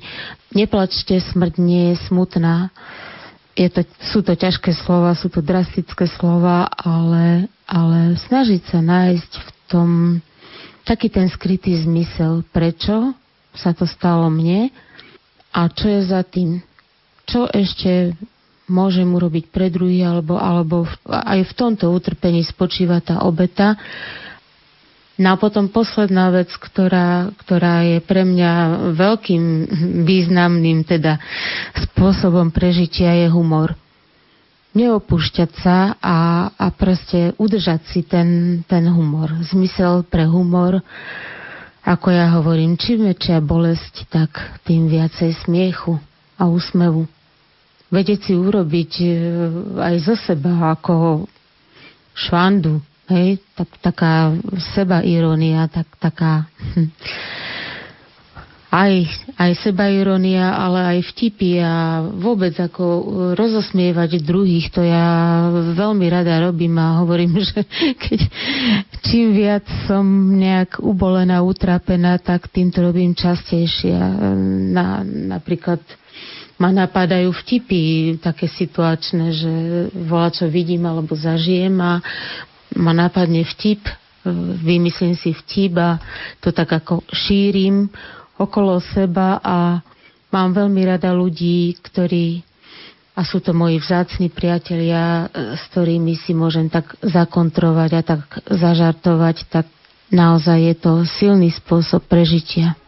neplačte, 0.55 1.19
smrť 1.19 1.55
nie 1.59 1.94
je 1.94 1.97
smutná. 2.06 2.70
Je 3.59 3.66
to, 3.66 3.82
sú 3.98 4.23
to 4.23 4.39
ťažké 4.39 4.70
slova, 4.86 5.19
sú 5.19 5.27
to 5.27 5.43
drastické 5.43 6.06
slova, 6.15 6.70
ale, 6.78 7.51
ale 7.66 8.15
snažiť 8.31 8.62
sa 8.70 8.78
nájsť 8.78 9.32
v 9.35 9.51
tom 9.66 9.89
taký 10.86 11.10
ten 11.10 11.27
skrytý 11.27 11.74
zmysel, 11.82 12.47
prečo 12.55 13.12
sa 13.52 13.74
to 13.74 13.82
stalo 13.85 14.31
mne 14.31 14.70
a 15.51 15.66
čo 15.66 15.90
je 15.90 16.01
za 16.06 16.23
tým. 16.23 16.62
Čo 17.27 17.51
ešte 17.51 18.15
môžem 18.70 19.09
urobiť 19.10 19.51
pre 19.51 19.73
druhý, 19.73 20.06
alebo, 20.06 20.39
alebo 20.39 20.86
v, 20.86 20.94
aj 21.09 21.40
v 21.51 21.52
tomto 21.56 21.90
utrpení 21.90 22.44
spočíva 22.44 23.02
tá 23.02 23.27
obeta. 23.27 23.74
No 25.19 25.35
a 25.35 25.36
potom 25.36 25.66
posledná 25.66 26.31
vec, 26.31 26.55
ktorá, 26.55 27.35
ktorá 27.43 27.82
je 27.82 27.99
pre 27.99 28.23
mňa 28.23 28.53
veľkým 28.95 29.45
významným 30.07 30.86
teda 30.86 31.19
spôsobom 31.74 32.55
prežitia 32.55 33.27
je 33.27 33.28
humor 33.28 33.74
neopúšťať 34.78 35.51
sa 35.59 35.99
a, 35.99 36.19
a 36.55 36.66
proste 36.70 37.35
udržať 37.40 37.81
si 37.90 38.01
ten, 38.07 38.62
ten 38.69 38.86
humor. 38.86 39.32
Zmysel 39.43 40.07
pre 40.07 40.28
humor, 40.28 40.78
ako 41.82 42.09
ja 42.15 42.31
hovorím, 42.39 42.78
čím 42.78 43.09
väčšia 43.11 43.43
bolesť, 43.43 44.07
tak 44.12 44.31
tým 44.69 44.86
viacej 44.86 45.35
smiechu 45.43 45.99
a 46.39 46.47
úsmevu. 46.47 47.09
Vedieť 47.89 48.28
si 48.28 48.35
urobiť 48.36 48.93
e, 49.01 49.07
aj 49.81 49.95
zo 50.05 50.15
seba 50.15 50.77
ako 50.77 51.24
švandu, 52.12 52.85
hej, 53.09 53.40
tak, 53.56 53.68
taká 53.80 54.36
seba 54.76 55.01
irónia, 55.01 55.68
tak, 55.68 55.89
taká 55.98 56.47
hm, 56.76 56.89
aj, 58.68 58.93
seba 59.64 59.89
ironia, 59.89 60.52
ale 60.52 60.97
aj 60.97 60.98
vtipy 61.12 61.56
a 61.64 62.05
vôbec 62.05 62.52
ako 62.60 62.85
rozosmievať 63.32 64.20
druhých, 64.20 64.68
to 64.68 64.85
ja 64.85 65.48
veľmi 65.72 66.05
rada 66.12 66.36
robím 66.44 66.76
a 66.76 67.01
hovorím, 67.01 67.40
že 67.48 67.64
keď 67.97 68.20
čím 69.09 69.32
viac 69.32 69.64
som 69.89 70.05
nejak 70.36 70.85
ubolená, 70.85 71.40
utrapená, 71.40 72.20
tak 72.20 72.52
tým 72.52 72.68
to 72.68 72.85
robím 72.85 73.16
častejšie. 73.16 73.97
Na, 74.68 75.01
napríklad 75.06 75.80
ma 76.60 76.74
napadajú 76.74 77.30
vtipy 77.32 78.18
také 78.20 78.51
situačné, 78.51 79.26
že 79.32 79.52
volá, 79.94 80.28
čo 80.28 80.51
vidím 80.51 80.85
alebo 80.85 81.14
zažijem 81.14 81.72
a 81.78 82.02
ma 82.77 82.93
napadne 82.93 83.47
vtip, 83.47 83.81
vymyslím 84.61 85.16
si 85.16 85.32
vtip 85.32 85.73
a 85.81 85.97
to 86.43 86.53
tak 86.53 86.69
ako 86.69 87.07
šírim 87.09 87.89
okolo 88.36 88.82
seba 88.82 89.40
a 89.40 89.81
mám 90.28 90.53
veľmi 90.53 90.82
rada 90.85 91.15
ľudí, 91.16 91.73
ktorí 91.81 92.45
a 93.19 93.27
sú 93.27 93.43
to 93.43 93.51
moji 93.51 93.82
vzácni 93.82 94.31
priatelia, 94.31 95.27
s 95.35 95.66
ktorými 95.74 96.15
si 96.15 96.39
môžem 96.39 96.70
tak 96.70 96.95
zakontrovať 97.03 97.90
a 97.99 98.03
tak 98.07 98.23
zažartovať, 98.47 99.36
tak 99.51 99.66
naozaj 100.15 100.59
je 100.70 100.74
to 100.78 100.93
silný 101.03 101.51
spôsob 101.51 102.07
prežitia. 102.07 102.78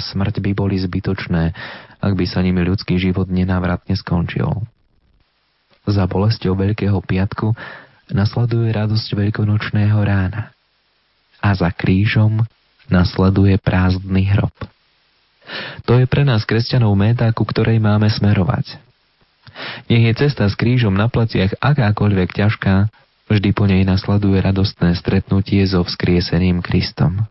A 0.00 0.08
smrť 0.08 0.40
by 0.40 0.56
boli 0.56 0.80
zbytočné, 0.80 1.52
ak 2.00 2.12
by 2.16 2.24
sa 2.24 2.40
nimi 2.40 2.64
ľudský 2.64 2.96
život 2.96 3.28
nenávratne 3.28 3.92
skončil. 3.92 4.64
Za 5.84 6.08
bolesťou 6.08 6.56
Veľkého 6.56 6.96
piatku 7.04 7.52
nasleduje 8.08 8.72
radosť 8.72 9.12
veľkonočného 9.12 10.00
rána 10.00 10.56
a 11.44 11.52
za 11.52 11.68
krížom 11.68 12.48
nasleduje 12.88 13.60
prázdny 13.60 14.32
hrob. 14.32 14.56
To 15.84 16.00
je 16.00 16.08
pre 16.08 16.24
nás 16.24 16.48
kresťanov 16.48 16.96
méta, 16.96 17.28
ku 17.36 17.44
ktorej 17.44 17.76
máme 17.76 18.08
smerovať. 18.08 18.80
Nech 19.92 20.04
je 20.08 20.14
cesta 20.16 20.48
s 20.48 20.56
krížom 20.56 20.96
na 20.96 21.12
pleciach 21.12 21.58
akákoľvek 21.60 22.32
ťažká, 22.32 22.88
vždy 23.28 23.50
po 23.52 23.68
nej 23.68 23.84
nasleduje 23.84 24.40
radostné 24.40 24.96
stretnutie 24.96 25.60
so 25.68 25.84
vzkrieseným 25.84 26.64
Kristom. 26.64 27.28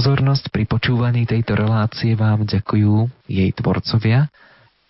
Pozornosť 0.00 0.48
pri 0.48 0.64
počúvaní 0.64 1.28
tejto 1.28 1.60
relácie 1.60 2.16
vám 2.16 2.48
ďakujú 2.48 3.04
jej 3.28 3.52
tvorcovia, 3.52 4.32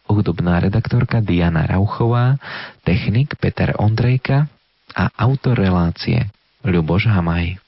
hudobná 0.06 0.62
redaktorka 0.62 1.18
Diana 1.18 1.66
Rauchová, 1.66 2.38
technik 2.86 3.34
Peter 3.42 3.74
Ondrejka 3.74 4.46
a 4.94 5.10
autor 5.18 5.58
relácie 5.58 6.30
Ľuboš 6.62 7.10
Hamaj. 7.10 7.58